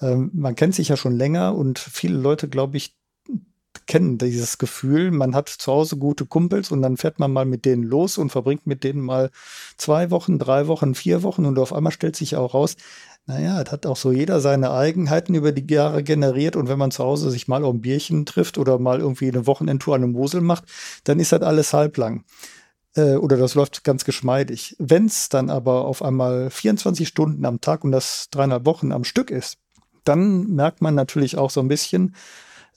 ähm, 0.00 0.30
man 0.34 0.56
kennt 0.56 0.74
sich 0.74 0.88
ja 0.88 0.96
schon 0.96 1.16
länger 1.16 1.54
und 1.54 1.78
viele 1.78 2.18
Leute, 2.18 2.48
glaube 2.48 2.76
ich, 2.76 2.96
kennen 3.86 4.18
dieses 4.18 4.58
Gefühl, 4.58 5.10
man 5.10 5.34
hat 5.34 5.48
zu 5.48 5.72
Hause 5.72 5.96
gute 5.96 6.26
Kumpels 6.26 6.70
und 6.70 6.82
dann 6.82 6.96
fährt 6.96 7.18
man 7.18 7.32
mal 7.32 7.44
mit 7.44 7.64
denen 7.64 7.82
los 7.82 8.18
und 8.18 8.30
verbringt 8.30 8.66
mit 8.66 8.84
denen 8.84 9.00
mal 9.00 9.30
zwei 9.76 10.10
Wochen, 10.10 10.38
drei 10.38 10.66
Wochen, 10.66 10.94
vier 10.94 11.22
Wochen 11.22 11.44
und 11.44 11.58
auf 11.58 11.72
einmal 11.72 11.92
stellt 11.92 12.16
sich 12.16 12.36
auch 12.36 12.54
raus, 12.54 12.76
naja, 13.26 13.60
es 13.60 13.70
hat 13.70 13.86
auch 13.86 13.96
so 13.96 14.12
jeder 14.12 14.40
seine 14.40 14.70
Eigenheiten 14.70 15.34
über 15.34 15.52
die 15.52 15.72
Jahre 15.72 16.02
generiert 16.02 16.56
und 16.56 16.68
wenn 16.68 16.78
man 16.78 16.90
zu 16.90 17.04
Hause 17.04 17.30
sich 17.30 17.48
mal 17.48 17.64
ein 17.64 17.80
Bierchen 17.80 18.26
trifft 18.26 18.58
oder 18.58 18.78
mal 18.78 19.00
irgendwie 19.00 19.28
eine 19.28 19.46
Wochenendtour 19.46 19.94
an 19.94 20.02
der 20.02 20.10
Mosel 20.10 20.40
macht, 20.40 20.64
dann 21.04 21.20
ist 21.20 21.32
das 21.32 21.42
alles 21.42 21.72
halblang. 21.72 22.24
Äh, 22.94 23.16
oder 23.16 23.36
das 23.36 23.54
läuft 23.54 23.84
ganz 23.84 24.04
geschmeidig. 24.04 24.74
Wenn 24.78 25.06
es 25.06 25.28
dann 25.28 25.50
aber 25.50 25.84
auf 25.84 26.02
einmal 26.02 26.50
24 26.50 27.06
Stunden 27.06 27.44
am 27.44 27.60
Tag 27.60 27.84
und 27.84 27.92
das 27.92 28.28
dreieinhalb 28.30 28.66
Wochen 28.66 28.92
am 28.92 29.04
Stück 29.04 29.30
ist, 29.30 29.58
dann 30.04 30.48
merkt 30.54 30.82
man 30.82 30.94
natürlich 30.94 31.36
auch 31.38 31.50
so 31.50 31.60
ein 31.60 31.68
bisschen, 31.68 32.14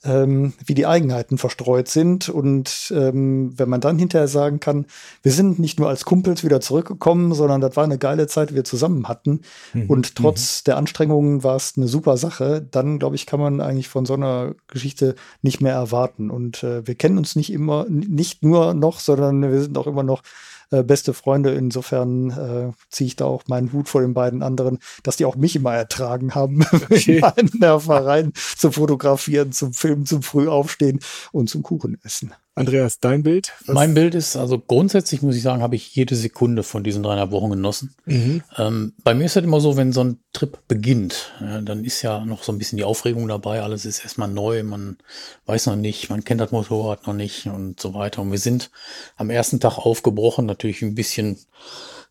ähm, 0.04 0.52
wie 0.64 0.74
die 0.74 0.86
Eigenheiten 0.86 1.38
verstreut 1.38 1.88
sind. 1.88 2.28
Und 2.28 2.92
ähm, 2.94 3.58
wenn 3.58 3.68
man 3.68 3.80
dann 3.80 3.98
hinterher 3.98 4.28
sagen 4.28 4.60
kann, 4.60 4.86
wir 5.22 5.32
sind 5.32 5.58
nicht 5.58 5.80
nur 5.80 5.88
als 5.88 6.04
Kumpels 6.04 6.44
wieder 6.44 6.60
zurückgekommen, 6.60 7.32
sondern 7.34 7.60
das 7.60 7.76
war 7.76 7.84
eine 7.84 7.98
geile 7.98 8.26
Zeit, 8.26 8.50
die 8.50 8.54
wir 8.54 8.64
zusammen 8.64 9.08
hatten. 9.08 9.40
Mhm. 9.72 9.86
Und 9.88 10.14
trotz 10.14 10.60
mhm. 10.60 10.64
der 10.66 10.76
Anstrengungen 10.76 11.42
war 11.42 11.56
es 11.56 11.74
eine 11.76 11.88
super 11.88 12.16
Sache, 12.16 12.66
dann 12.70 12.98
glaube 12.98 13.16
ich, 13.16 13.26
kann 13.26 13.40
man 13.40 13.60
eigentlich 13.60 13.88
von 13.88 14.04
so 14.04 14.14
einer 14.14 14.54
Geschichte 14.68 15.14
nicht 15.42 15.60
mehr 15.60 15.74
erwarten. 15.74 16.30
Und 16.30 16.62
äh, 16.62 16.86
wir 16.86 16.94
kennen 16.94 17.18
uns 17.18 17.36
nicht 17.36 17.52
immer, 17.52 17.86
nicht 17.88 18.42
nur 18.42 18.74
noch, 18.74 19.00
sondern 19.00 19.42
wir 19.42 19.60
sind 19.62 19.78
auch 19.78 19.86
immer 19.86 20.02
noch 20.02 20.22
äh, 20.70 20.82
beste 20.82 21.14
Freunde. 21.14 21.54
Insofern 21.54 22.30
äh, 22.30 22.72
ziehe 22.90 23.06
ich 23.06 23.16
da 23.16 23.24
auch 23.24 23.44
meinen 23.48 23.72
Hut 23.72 23.88
vor 23.88 24.00
den 24.00 24.14
beiden 24.14 24.42
anderen, 24.42 24.78
dass 25.02 25.16
die 25.16 25.24
auch 25.24 25.36
mich 25.36 25.56
immer 25.56 25.74
ertragen 25.74 26.34
haben, 26.34 26.64
okay. 26.72 27.20
meinen 27.20 27.50
Nervereien 27.58 28.32
zu 28.56 28.72
fotografieren, 28.72 29.52
zum 29.52 29.72
Filmen, 29.72 30.06
zum 30.06 30.22
Frühaufstehen 30.22 31.00
und 31.32 31.48
zum 31.48 31.62
Kuchen 31.62 31.98
essen. 32.02 32.32
Andreas, 32.56 33.00
dein 33.00 33.24
Bild? 33.24 33.52
Was? 33.66 33.74
Mein 33.74 33.94
Bild 33.94 34.14
ist, 34.14 34.36
also 34.36 34.60
grundsätzlich 34.60 35.22
muss 35.22 35.34
ich 35.34 35.42
sagen, 35.42 35.60
habe 35.60 35.74
ich 35.74 35.96
jede 35.96 36.14
Sekunde 36.14 36.62
von 36.62 36.84
diesen 36.84 37.02
dreieinhalb 37.02 37.32
Wochen 37.32 37.50
genossen. 37.50 37.96
Mhm. 38.04 38.42
Ähm, 38.56 38.92
bei 39.02 39.12
mir 39.12 39.24
ist 39.24 39.34
halt 39.34 39.44
immer 39.44 39.60
so, 39.60 39.76
wenn 39.76 39.92
so 39.92 40.04
ein 40.04 40.20
Trip 40.32 40.56
beginnt, 40.68 41.32
ja, 41.40 41.60
dann 41.60 41.84
ist 41.84 42.02
ja 42.02 42.24
noch 42.24 42.44
so 42.44 42.52
ein 42.52 42.58
bisschen 42.58 42.76
die 42.76 42.84
Aufregung 42.84 43.26
dabei. 43.26 43.60
Alles 43.60 43.84
ist 43.84 44.00
erstmal 44.04 44.28
neu, 44.28 44.62
man 44.62 44.98
weiß 45.46 45.66
noch 45.66 45.76
nicht, 45.76 46.10
man 46.10 46.22
kennt 46.22 46.40
das 46.40 46.52
Motorrad 46.52 47.08
noch 47.08 47.14
nicht 47.14 47.46
und 47.46 47.80
so 47.80 47.92
weiter. 47.92 48.22
Und 48.22 48.30
wir 48.30 48.38
sind 48.38 48.70
am 49.16 49.30
ersten 49.30 49.58
Tag 49.58 49.78
aufgebrochen, 49.78 50.46
natürlich 50.46 50.80
ein 50.82 50.94
bisschen 50.94 51.38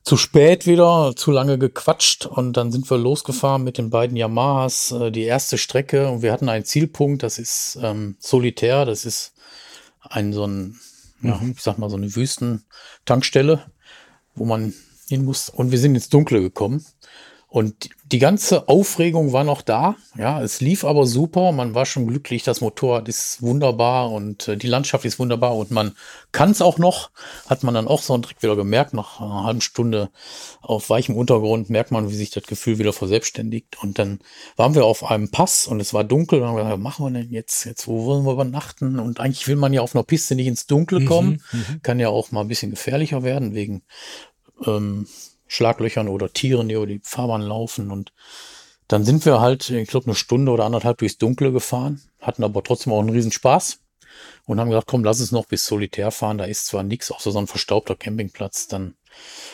zu 0.04 0.18
spät 0.18 0.68
wieder, 0.68 1.14
zu 1.16 1.32
lange 1.32 1.58
gequatscht 1.58 2.26
und 2.26 2.58
dann 2.58 2.74
sind 2.74 2.90
wir 2.92 2.98
losgefahren 2.98 3.64
mit 3.64 3.78
den 3.78 3.90
beiden 3.90 4.18
Yamahas, 4.18 4.92
äh, 4.92 5.12
die 5.12 5.24
erste 5.24 5.58
Strecke 5.58 6.10
und 6.10 6.22
wir 6.22 6.34
hatten 6.34 6.50
einen 6.50 6.66
Zielpunkt, 6.66 7.24
das 7.24 7.40
ist 7.40 7.80
ähm, 7.82 8.18
Solitär, 8.20 8.84
das 8.84 9.06
ist 9.06 9.33
ein 10.10 10.34
so 10.34 10.46
ein, 10.46 10.80
ja, 11.22 11.36
mhm. 11.36 11.52
ich 11.52 11.62
sag 11.62 11.78
mal, 11.78 11.90
so 11.90 11.98
eine 11.98 12.16
Wüstentankstelle, 12.16 13.66
wo 14.36 14.46
man 14.46 14.74
hin 15.08 15.26
muss. 15.26 15.50
Und 15.50 15.72
wir 15.72 15.80
sind 15.80 15.96
ins 15.96 16.10
Dunkle 16.10 16.42
gekommen. 16.42 16.86
Und 17.54 17.92
die 18.06 18.18
ganze 18.18 18.68
Aufregung 18.68 19.32
war 19.32 19.44
noch 19.44 19.62
da. 19.62 19.96
Ja, 20.18 20.42
es 20.42 20.60
lief 20.60 20.84
aber 20.84 21.06
super. 21.06 21.52
Man 21.52 21.76
war 21.76 21.86
schon 21.86 22.08
glücklich. 22.08 22.42
Das 22.42 22.62
Motorrad 22.62 23.08
ist 23.08 23.44
wunderbar 23.44 24.12
und 24.12 24.48
äh, 24.48 24.58
die 24.58 24.66
Landschaft 24.66 25.06
ist 25.06 25.20
wunderbar 25.20 25.56
und 25.56 25.70
man 25.70 25.96
kann 26.32 26.50
es 26.50 26.64
auch 26.64 26.80
noch. 26.80 27.12
Hat 27.46 27.62
man 27.62 27.76
dann 27.76 27.88
auch 27.88 28.02
so 28.02 28.18
direkt 28.18 28.42
wieder 28.42 28.56
gemerkt. 28.56 28.96
Nach 28.96 29.22
einer 29.22 29.44
halben 29.44 29.62
Stunde 29.62 30.10
auf 30.64 30.90
weichem 30.90 31.16
Untergrund 31.16 31.70
merkt 31.70 31.92
man, 31.92 32.10
wie 32.10 32.16
sich 32.16 32.32
das 32.32 32.46
Gefühl 32.46 32.80
wieder 32.80 32.92
verselbstständigt. 32.92 33.78
Und 33.84 34.00
dann 34.00 34.22
waren 34.56 34.74
wir 34.74 34.86
auf 34.86 35.04
einem 35.04 35.30
Pass 35.30 35.68
und 35.68 35.80
es 35.80 35.94
war 35.94 36.04
dunkel. 36.04 36.40
Und 36.40 36.46
dann 36.46 36.50
haben 36.50 36.56
wir 36.56 36.64
gesagt, 36.64 36.80
was 36.80 36.84
machen 36.84 37.06
wir 37.06 37.22
denn 37.22 37.32
jetzt? 37.32 37.66
Jetzt, 37.66 37.88
wo 37.88 38.06
wollen 38.06 38.26
wir 38.26 38.34
übernachten? 38.34 38.98
Und 38.98 39.20
eigentlich 39.20 39.48
will 39.48 39.58
man 39.58 39.74
ja 39.74 39.82
auf 39.82 39.96
einer 39.96 40.04
Piste 40.04 40.34
nicht 40.34 40.48
ins 40.48 40.66
Dunkle 40.66 41.02
mhm, 41.02 41.06
kommen. 41.06 41.44
Mhm, 41.52 41.84
kann 41.84 42.00
ja 42.00 42.10
auch 42.10 42.32
mal 42.32 42.42
ein 42.42 42.48
bisschen 42.48 42.72
gefährlicher 42.72 43.22
werden 43.22 43.54
wegen 43.54 43.84
ähm, 44.66 45.06
Schlaglöchern 45.54 46.08
oder 46.08 46.34
Tieren, 46.34 46.68
die 46.68 46.76
über 46.76 46.88
die 46.88 47.02
Fahrbahn 47.04 47.42
laufen. 47.42 47.92
Und 47.92 48.12
dann 48.88 49.06
sind 49.06 49.26
wir 49.26 49.40
halt, 49.40 49.70
ich 49.70 49.88
glaube, 49.88 50.08
eine 50.08 50.16
Stunde 50.16 50.52
oder 50.52 50.66
anderthalb 50.66 50.98
durchs 50.98 51.18
Dunkle 51.18 51.52
gefahren, 51.52 52.02
hatten 52.20 52.44
aber 52.44 52.64
trotzdem 52.64 52.92
auch 52.92 53.00
einen 53.00 53.10
Riesenspaß 53.10 53.80
und 54.46 54.60
haben 54.60 54.70
gesagt, 54.70 54.88
komm, 54.88 55.04
lass 55.04 55.22
uns 55.22 55.32
noch 55.32 55.46
bis 55.46 55.66
Solitär 55.66 56.12
fahren. 56.12 56.40
Da 56.40 56.46
ist 56.46 56.66
zwar 56.66 56.84
nichts, 56.84 57.12
auch 57.12 57.20
so 57.20 57.38
ein 57.38 57.48
verstaubter 57.48 57.96
Campingplatz. 57.96 58.68
Dann 58.68 58.96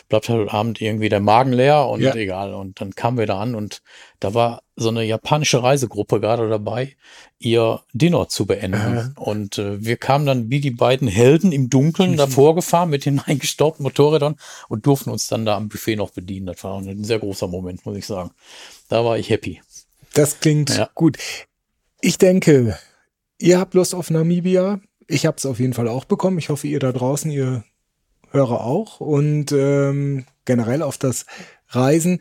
bleibt 0.08 0.30
halt 0.30 0.52
Abend 0.54 0.82
irgendwie 0.82 1.10
der 1.10 1.20
Magen 1.20 1.54
leer 1.54 1.88
und 1.88 2.02
ja. 2.02 2.16
egal. 2.16 2.54
Und 2.54 2.82
dann 2.82 2.96
kamen 2.96 3.18
wir 3.18 3.26
da 3.26 3.40
an 3.40 3.56
und 3.56 3.82
da 4.20 4.34
war 4.34 4.62
so 4.76 4.90
eine 4.90 5.04
japanische 5.04 5.62
Reisegruppe 5.62 6.20
gerade 6.20 6.50
dabei, 6.50 6.96
ihr 7.38 7.82
Dinner 7.94 8.30
zu 8.30 8.46
beenden. 8.46 8.96
Mhm. 8.96 9.14
Und 9.16 9.58
äh, 9.58 9.84
wir 9.84 9.98
kamen 9.98 10.26
dann 10.26 10.50
wie 10.50 10.62
die 10.62 10.72
beiden 10.72 11.08
Helden 11.08 11.52
im 11.52 11.70
Dunkeln 11.70 12.12
mhm. 12.12 12.18
davor 12.18 12.56
gefahren 12.56 12.90
mit 12.90 13.06
den 13.06 13.20
eingestaubten 13.26 13.84
Motorrädern 13.84 14.36
und 14.68 14.86
durften 14.86 15.10
uns 15.10 15.28
dann 15.28 15.46
da 15.46 15.56
am 15.56 15.70
Buffet 15.70 15.96
noch 15.96 16.12
bedienen. 16.12 16.48
Das 16.48 16.64
war 16.64 16.80
ein 16.80 17.04
sehr 17.04 17.20
großer 17.20 17.48
Moment, 17.48 17.86
muss 17.86 17.98
ich 17.98 18.06
sagen. 18.06 18.32
Da 18.88 19.06
war 19.06 19.18
ich 19.18 19.30
happy. 19.30 19.62
Das 20.14 20.40
klingt 20.40 20.76
ja. 20.76 20.90
gut. 20.96 21.18
Ich 22.02 22.18
denke, 22.18 22.78
ihr 23.38 23.60
habt 23.60 23.74
Lust 23.74 23.94
auf 23.94 24.10
Namibia 24.10 24.80
ich 25.10 25.26
habe 25.26 25.38
es 25.38 25.46
auf 25.46 25.60
jeden 25.60 25.74
Fall 25.74 25.88
auch 25.88 26.06
bekommen. 26.06 26.38
Ich 26.38 26.50
hoffe, 26.50 26.68
ihr 26.68 26.80
da 26.80 26.92
draußen, 26.92 27.32
ihr 27.32 27.64
Hörer 28.32 28.62
auch. 28.62 29.00
Und 29.00 29.52
ähm, 29.52 30.26
generell 30.46 30.82
auf 30.82 30.98
das 30.98 31.26
Reisen 31.70 32.20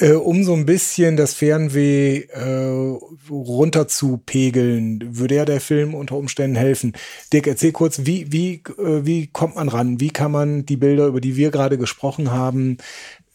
äh, 0.00 0.12
um 0.12 0.44
so 0.44 0.54
ein 0.54 0.66
bisschen 0.66 1.16
das 1.16 1.34
Fernweh 1.34 2.18
äh, 2.30 2.98
runter 3.30 3.88
zu 3.88 4.18
pegeln, 4.18 5.18
würde 5.18 5.36
ja 5.36 5.44
der 5.44 5.60
Film 5.60 5.94
unter 5.94 6.16
Umständen 6.16 6.56
helfen. 6.56 6.92
Dirk, 7.32 7.46
erzähl 7.46 7.72
kurz, 7.72 8.00
wie, 8.04 8.32
wie, 8.32 8.62
äh, 8.78 9.04
wie 9.04 9.26
kommt 9.26 9.56
man 9.56 9.68
ran? 9.68 10.00
Wie 10.00 10.10
kann 10.10 10.32
man 10.32 10.64
die 10.64 10.76
Bilder, 10.76 11.06
über 11.06 11.20
die 11.20 11.36
wir 11.36 11.50
gerade 11.50 11.78
gesprochen 11.78 12.30
haben, 12.30 12.78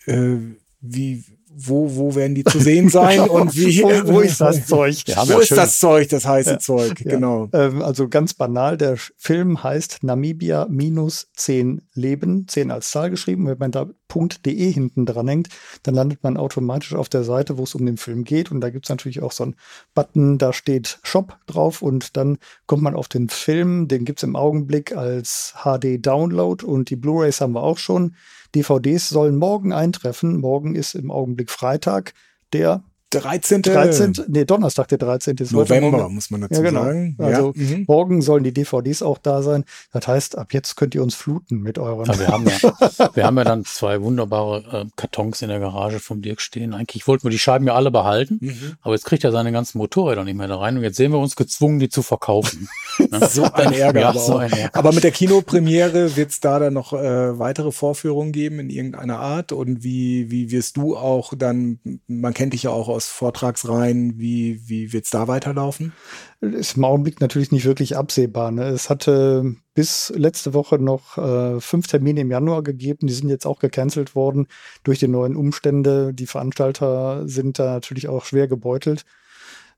äh, 0.06 0.38
wie, 0.82 1.24
wo, 1.56 1.96
wo 1.96 2.16
werden 2.16 2.36
die 2.36 2.44
zu 2.44 2.60
sehen 2.60 2.90
sein 2.90 3.20
und 3.30 3.56
wie, 3.56 3.82
wo, 3.84 4.14
wo 4.14 4.20
ist 4.22 4.42
das 4.42 4.66
Zeug? 4.68 4.96
Ja, 5.08 5.28
wo 5.28 5.40
ist 5.40 5.50
schön. 5.50 5.58
das 5.58 5.80
Zeug, 5.80 6.10
das 6.10 6.26
heiße 6.26 6.52
ja, 6.52 6.60
Zeug, 6.60 7.00
ja. 7.02 7.12
genau. 7.12 7.50
Ähm, 7.54 7.82
also 7.82 8.10
ganz 8.10 8.34
banal, 8.34 8.78
der 8.78 8.98
Film 9.18 9.64
heißt 9.64 10.00
Namibia 10.04 10.68
minus 10.70 11.30
10 11.36 11.82
Leben, 11.94 12.48
10 12.48 12.72
als 12.72 12.92
Zahl 12.92 13.10
geschrieben. 13.10 13.48
Wenn 13.48 13.58
man 13.58 13.72
da 13.72 13.88
.de 14.14 14.72
hinten 14.72 15.06
dran 15.06 15.28
hängt, 15.28 15.50
dann 15.84 15.96
landet 15.96 16.24
man 16.24 16.38
automatisch 16.38 16.94
auf 16.94 17.10
der 17.10 17.24
Seite, 17.24 17.58
wo 17.58 17.64
es 17.64 17.76
um 17.76 17.86
den 17.86 17.98
Film 17.98 18.24
geht. 18.24 18.52
Und 18.52 18.62
da 18.62 18.70
gibt 18.70 18.86
es 18.86 18.90
natürlich 18.90 19.22
auch 19.22 19.32
so 19.32 19.44
einen 19.44 19.56
Button, 19.94 20.38
da 20.38 20.54
steht 20.54 21.00
Shop 21.04 21.38
drauf 21.48 21.82
und 21.82 22.16
dann 22.18 22.38
kommt 22.66 22.84
man 22.84 22.96
auf 22.96 23.08
den 23.08 23.30
Film. 23.30 23.88
Den 23.88 24.06
gibt 24.06 24.20
es 24.20 24.24
im 24.24 24.36
Augenblick 24.36 24.96
als 24.96 25.54
HD-Download 25.64 26.66
und 26.66 26.90
die 26.90 26.96
Blu-rays 26.96 27.42
haben 27.42 27.54
wir 27.54 27.64
auch 27.64 27.78
schon. 27.78 28.16
DVDs 28.56 29.10
sollen 29.10 29.38
morgen 29.38 29.74
eintreffen. 29.74 30.40
Morgen 30.40 30.76
ist 30.76 30.94
im 30.96 31.12
Augenblick 31.12 31.50
Freitag, 31.50 32.14
der 32.54 32.84
13. 33.22 33.62
13. 33.62 34.14
Nee, 34.28 34.46
Donnerstag, 34.46 34.88
der 34.88 34.98
13. 34.98 35.38
ist 35.38 35.52
November, 35.52 35.98
morgen. 35.98 36.16
muss 36.16 36.30
man 36.32 36.42
dazu 36.42 36.56
ja, 36.56 36.70
genau. 36.70 36.84
sagen. 36.84 37.16
Also 37.20 37.54
ja. 37.56 37.78
mhm. 37.78 37.86
morgen 37.88 38.22
sollen 38.22 38.44
die 38.44 38.54
DVDs 38.54 39.02
auch 39.02 39.18
da 39.18 39.42
sein. 39.42 39.66
Das 39.92 40.08
heißt, 40.08 40.38
ab 40.38 40.54
jetzt 40.54 40.76
könnt 40.76 40.96
ihr 40.96 41.04
uns 41.04 41.16
fluten 41.16 41.62
mit 41.62 41.80
euren. 41.80 42.06
Ja, 42.06 42.20
wir, 42.20 42.28
haben 42.28 42.46
ja, 42.48 43.10
wir 43.16 43.26
haben 43.26 43.38
ja 43.38 43.44
dann 43.44 43.66
zwei 43.66 44.02
wunderbare 44.02 44.86
äh, 44.86 44.90
Kartons 44.96 45.42
in 45.42 45.50
der 45.50 45.60
Garage 45.60 46.00
vom 46.00 46.22
Dirk 46.22 46.42
stehen. 46.42 46.74
Eigentlich 46.74 47.08
wollten 47.08 47.24
wir 47.24 47.32
die 47.32 47.40
Scheiben 47.40 47.68
ja 47.68 47.76
alle 47.76 47.92
behalten, 47.92 48.40
mhm. 48.42 48.74
aber 48.82 48.94
jetzt 48.94 49.06
kriegt 49.06 49.24
er 49.24 49.32
seine 49.32 49.52
ganzen 49.52 49.78
Motorräder 49.78 50.24
nicht 50.24 50.38
mehr 50.38 50.48
da 50.48 50.58
rein 50.58 50.78
und 50.78 50.84
jetzt 50.84 50.98
sehen 50.98 51.12
wir 51.12 51.20
uns 51.20 51.36
gezwungen, 51.36 51.80
die 51.80 51.90
zu 51.90 52.02
verkaufen. 52.02 52.68
Ne? 53.10 53.28
so 53.28 53.44
ein 53.44 53.74
Ärger. 53.74 54.02
ja, 54.02 54.10
aber, 54.10 54.20
so 54.20 54.38
ein 54.38 54.52
Ärger. 54.52 54.78
aber 54.78 54.92
mit 54.92 55.04
der 55.04 55.10
Kinopremiere 55.10 56.16
wird 56.16 56.30
es 56.30 56.40
da 56.40 56.60
dann 56.60 56.74
noch 56.74 56.94
äh, 56.94 57.40
weitere 57.40 57.72
Vorführungen 57.72 58.32
geben 58.32 58.60
in 58.60 58.70
irgendeiner 58.70 59.20
Art 59.20 59.52
und 59.52 59.84
wie, 59.84 60.30
wie 60.30 60.52
wirst 60.52 60.78
du 60.78 60.96
auch 60.96 61.34
dann, 61.36 61.80
man 62.08 62.36
kennt 62.36 62.54
dich 62.54 62.64
ja 62.64 62.70
auch 62.70 62.90
aus 62.90 63.03
Vortragsreihen, 63.08 64.20
wie, 64.20 64.68
wie 64.68 64.94
wird 64.94 65.06
es 65.06 65.10
da 65.10 65.28
weiterlaufen? 65.28 65.94
Ist 66.42 66.78
im 66.78 66.84
Augenblick 66.84 67.22
natürlich 67.22 67.52
nicht 67.52 67.66
wirklich 67.66 67.96
absehbar. 67.98 68.52
Ne? 68.52 68.66
Es 68.66 68.90
hatte 68.90 69.56
bis 69.74 70.12
letzte 70.16 70.54
Woche 70.54 70.80
noch 70.80 71.18
äh, 71.18 71.60
fünf 71.60 71.88
Termine 71.88 72.22
im 72.22 72.32
Januar 72.32 72.64
gegeben. 72.64 73.08
Die 73.08 73.14
sind 73.14 73.30
jetzt 73.30 73.46
auch 73.46 73.60
gecancelt 73.60 74.16
worden 74.16 74.48
durch 74.84 75.00
die 75.00 75.08
neuen 75.08 75.36
Umstände. 75.36 76.14
Die 76.14 76.28
Veranstalter 76.28 77.28
sind 77.28 77.60
da 77.60 77.74
natürlich 77.74 78.08
auch 78.08 78.26
schwer 78.26 78.48
gebeutelt. 78.48 79.06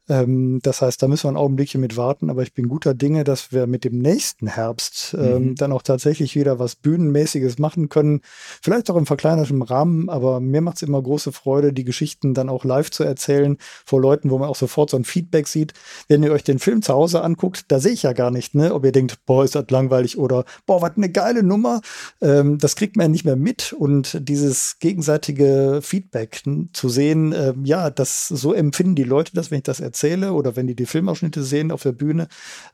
Ähm, 0.07 0.59
das 0.61 0.81
heißt, 0.81 1.01
da 1.01 1.07
müssen 1.07 1.23
wir 1.23 1.31
ein 1.31 1.37
Augenblickchen 1.37 1.81
mit 1.81 1.97
warten, 1.97 2.29
aber 2.29 2.43
ich 2.43 2.53
bin 2.53 2.67
guter 2.67 2.93
Dinge, 2.93 3.23
dass 3.23 3.51
wir 3.51 3.65
mit 3.65 3.83
dem 3.83 3.97
nächsten 3.97 4.47
Herbst 4.47 5.15
ähm, 5.19 5.49
mhm. 5.49 5.55
dann 5.55 5.71
auch 5.71 5.81
tatsächlich 5.81 6.35
wieder 6.35 6.59
was 6.59 6.75
Bühnenmäßiges 6.75 7.57
machen 7.57 7.89
können. 7.89 8.21
Vielleicht 8.61 8.89
auch 8.91 8.97
im 8.97 9.07
verkleinerten 9.07 9.61
Rahmen, 9.61 10.09
aber 10.09 10.39
mir 10.39 10.61
macht 10.61 10.77
es 10.77 10.83
immer 10.83 11.01
große 11.01 11.31
Freude, 11.31 11.73
die 11.73 11.83
Geschichten 11.83 12.33
dann 12.33 12.49
auch 12.49 12.65
live 12.65 12.91
zu 12.91 13.03
erzählen 13.03 13.57
vor 13.85 13.99
Leuten, 13.99 14.29
wo 14.29 14.37
man 14.37 14.49
auch 14.49 14.55
sofort 14.55 14.91
so 14.91 14.97
ein 14.97 15.05
Feedback 15.05 15.47
sieht. 15.47 15.73
Wenn 16.07 16.21
ihr 16.21 16.31
euch 16.31 16.43
den 16.43 16.59
Film 16.59 16.81
zu 16.81 16.93
Hause 16.93 17.23
anguckt, 17.23 17.65
da 17.69 17.79
sehe 17.79 17.93
ich 17.93 18.03
ja 18.03 18.13
gar 18.13 18.29
nicht, 18.29 18.53
ne, 18.53 18.73
ob 18.73 18.85
ihr 18.85 18.91
denkt, 18.91 19.25
boah, 19.25 19.43
ist 19.43 19.55
das 19.55 19.65
langweilig 19.69 20.17
oder 20.17 20.45
boah, 20.67 20.81
was 20.81 20.97
eine 20.97 21.09
geile 21.09 21.41
Nummer. 21.41 21.81
Ähm, 22.21 22.59
das 22.59 22.75
kriegt 22.75 22.95
man 22.95 23.05
ja 23.05 23.09
nicht 23.09 23.25
mehr 23.25 23.35
mit 23.35 23.73
und 23.73 24.19
dieses 24.21 24.77
gegenseitige 24.79 25.79
Feedback 25.81 26.43
zu 26.73 26.89
sehen, 26.89 27.33
äh, 27.33 27.53
ja, 27.63 27.89
das 27.89 28.27
so 28.27 28.53
empfinden 28.53 28.95
die 28.95 29.03
Leute 29.03 29.31
das, 29.33 29.49
wenn 29.49 29.57
ich 29.57 29.63
das 29.63 29.79
erzähle 29.79 29.94
erzähle 29.95 30.33
oder 30.33 30.57
wenn 30.57 30.67
die 30.67 30.75
die 30.75 30.85
Filmausschnitte 30.85 31.41
sehen 31.43 31.71
auf 31.71 31.83
der 31.83 31.93
Bühne 31.93 32.27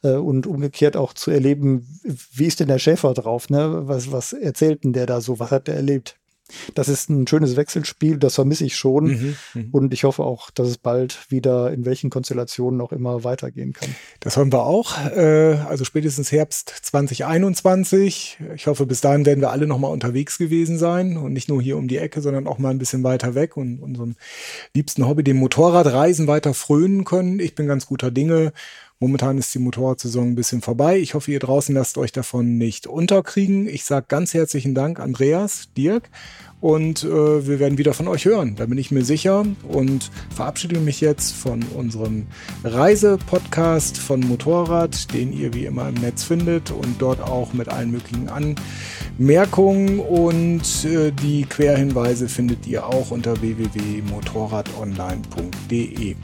äh, 0.04 0.14
und 0.14 0.48
umgekehrt 0.48 0.98
auch 0.98 1.14
zu 1.14 1.30
erleben, 1.30 1.88
wie 2.34 2.48
ist 2.48 2.60
denn 2.60 2.68
der 2.68 2.80
Schäfer 2.80 3.14
drauf, 3.14 3.50
ne? 3.50 3.88
Was, 3.88 4.12
was 4.12 4.34
erzählt 4.34 4.84
denn 4.84 4.94
der 4.94 5.06
da 5.06 5.22
so, 5.22 5.40
was 5.40 5.52
hat 5.52 5.68
der 5.68 5.76
erlebt? 5.76 6.21
Das 6.76 6.90
ist 6.90 7.10
ein 7.10 7.28
schönes 7.28 7.56
Wechselspiel, 7.56 8.18
das 8.18 8.36
vermisse 8.36 8.66
ich 8.66 8.76
schon. 8.76 9.06
Mhm, 9.06 9.36
mh. 9.54 9.64
Und 9.72 9.94
ich 9.94 10.04
hoffe 10.04 10.24
auch, 10.24 10.52
dass 10.52 10.68
es 10.68 10.78
bald 10.78 11.20
wieder 11.30 11.72
in 11.72 11.86
welchen 11.86 12.10
Konstellationen 12.10 12.82
auch 12.82 12.92
immer 12.92 13.24
weitergehen 13.24 13.74
kann. 13.74 13.90
Das 14.20 14.38
hoffen 14.38 14.52
wir 14.52 14.64
auch. 14.64 14.98
Äh, 15.16 15.58
also 15.68 15.86
spätestens 15.86 16.32
Herbst 16.32 16.74
2021. 16.84 18.38
Ich 18.56 18.68
hoffe, 18.68 18.86
bis 18.86 19.02
dahin 19.02 19.26
werden 19.26 19.42
wir 19.42 19.52
alle 19.52 19.68
nochmal 19.68 19.92
unterwegs 19.92 20.38
gewesen 20.38 20.78
sein 20.78 21.18
und 21.18 21.34
nicht 21.34 21.50
nur 21.50 21.62
hier 21.62 21.78
um 21.78 21.88
die 21.88 21.98
Ecke, 21.98 22.22
sondern 22.22 22.48
auch 22.48 22.58
mal 22.58 22.70
ein 22.70 22.80
bisschen 22.80 23.04
weiter 23.04 23.36
weg 23.36 23.58
und 23.58 23.80
unserem 23.80 24.16
liebsten 24.74 25.08
Hobby, 25.08 25.24
dem 25.24 25.38
Motorradreisen, 25.38 26.28
weiter 26.28 26.54
frönen 26.54 27.06
können. 27.06 27.40
Ich 27.40 27.56
bin 27.56 27.68
ganz 27.68 27.86
guter 27.86 28.12
Dinge 28.12 28.54
Momentan 29.02 29.38
ist 29.40 29.54
die 29.56 29.60
Motorradsaison 29.60 30.28
ein 30.28 30.36
bisschen 30.36 30.62
vorbei. 30.62 31.00
Ich 31.00 31.16
hoffe, 31.16 31.32
ihr 31.32 31.40
draußen 31.40 31.74
lasst 31.74 31.98
euch 31.98 32.12
davon 32.12 32.60
nicht 32.60 32.86
unterkriegen. 32.86 33.68
Ich 33.68 33.84
sage 33.84 34.06
ganz 34.08 34.36
herzlichen 34.36 34.76
Dank, 34.76 35.00
Andreas, 35.00 35.70
Dirk. 35.76 36.12
Und 36.60 37.04
äh, 37.04 37.48
wir 37.48 37.60
werden 37.60 37.80
wieder 37.80 37.96
von 37.96 38.08
euch 38.08 38.26
hören, 38.26 38.56
da 38.56 38.68
bin 38.68 38.78
ich 38.78 38.92
mir 38.92 39.04
sicher. 39.04 39.44
Und 39.68 40.12
verabschiede 40.30 40.80
mich 40.80 41.02
jetzt 41.02 41.34
von 41.34 41.64
unserem 41.76 42.28
Reisepodcast 42.64 43.98
von 43.98 44.20
Motorrad, 44.20 45.12
den 45.16 45.34
ihr 45.34 45.56
wie 45.56 45.66
immer 45.66 45.90
im 45.90 45.96
Netz 45.96 46.24
findet 46.24 46.70
und 46.70 47.02
dort 47.02 47.22
auch 47.22 47.54
mit 47.54 47.70
allen 47.70 47.90
möglichen 47.90 48.30
Anmerkungen. 48.30 50.00
Und 50.00 50.86
äh, 50.86 51.12
die 51.12 51.46
Querhinweise 51.46 52.30
findet 52.30 52.68
ihr 52.68 52.86
auch 52.86 53.10
unter 53.10 53.42
www.motorradonline.de. 53.42 56.16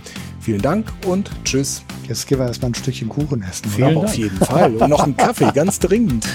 Vielen 0.48 0.62
Dank 0.62 0.86
und 1.06 1.30
tschüss. 1.44 1.84
Jetzt 2.08 2.26
gehen 2.26 2.40
wir 2.40 2.46
erstmal 2.46 2.72
ein 2.72 2.74
Stückchen 2.74 3.10
Kuchen 3.10 3.44
essen. 3.44 3.70
Vielen 3.70 3.96
Dank. 3.96 4.06
Auf 4.06 4.16
jeden 4.16 4.38
Fall. 4.38 4.78
Und 4.78 4.90
noch 4.90 5.04
einen 5.04 5.18
Kaffee, 5.18 5.52
ganz 5.54 5.78
dringend. 5.78 6.26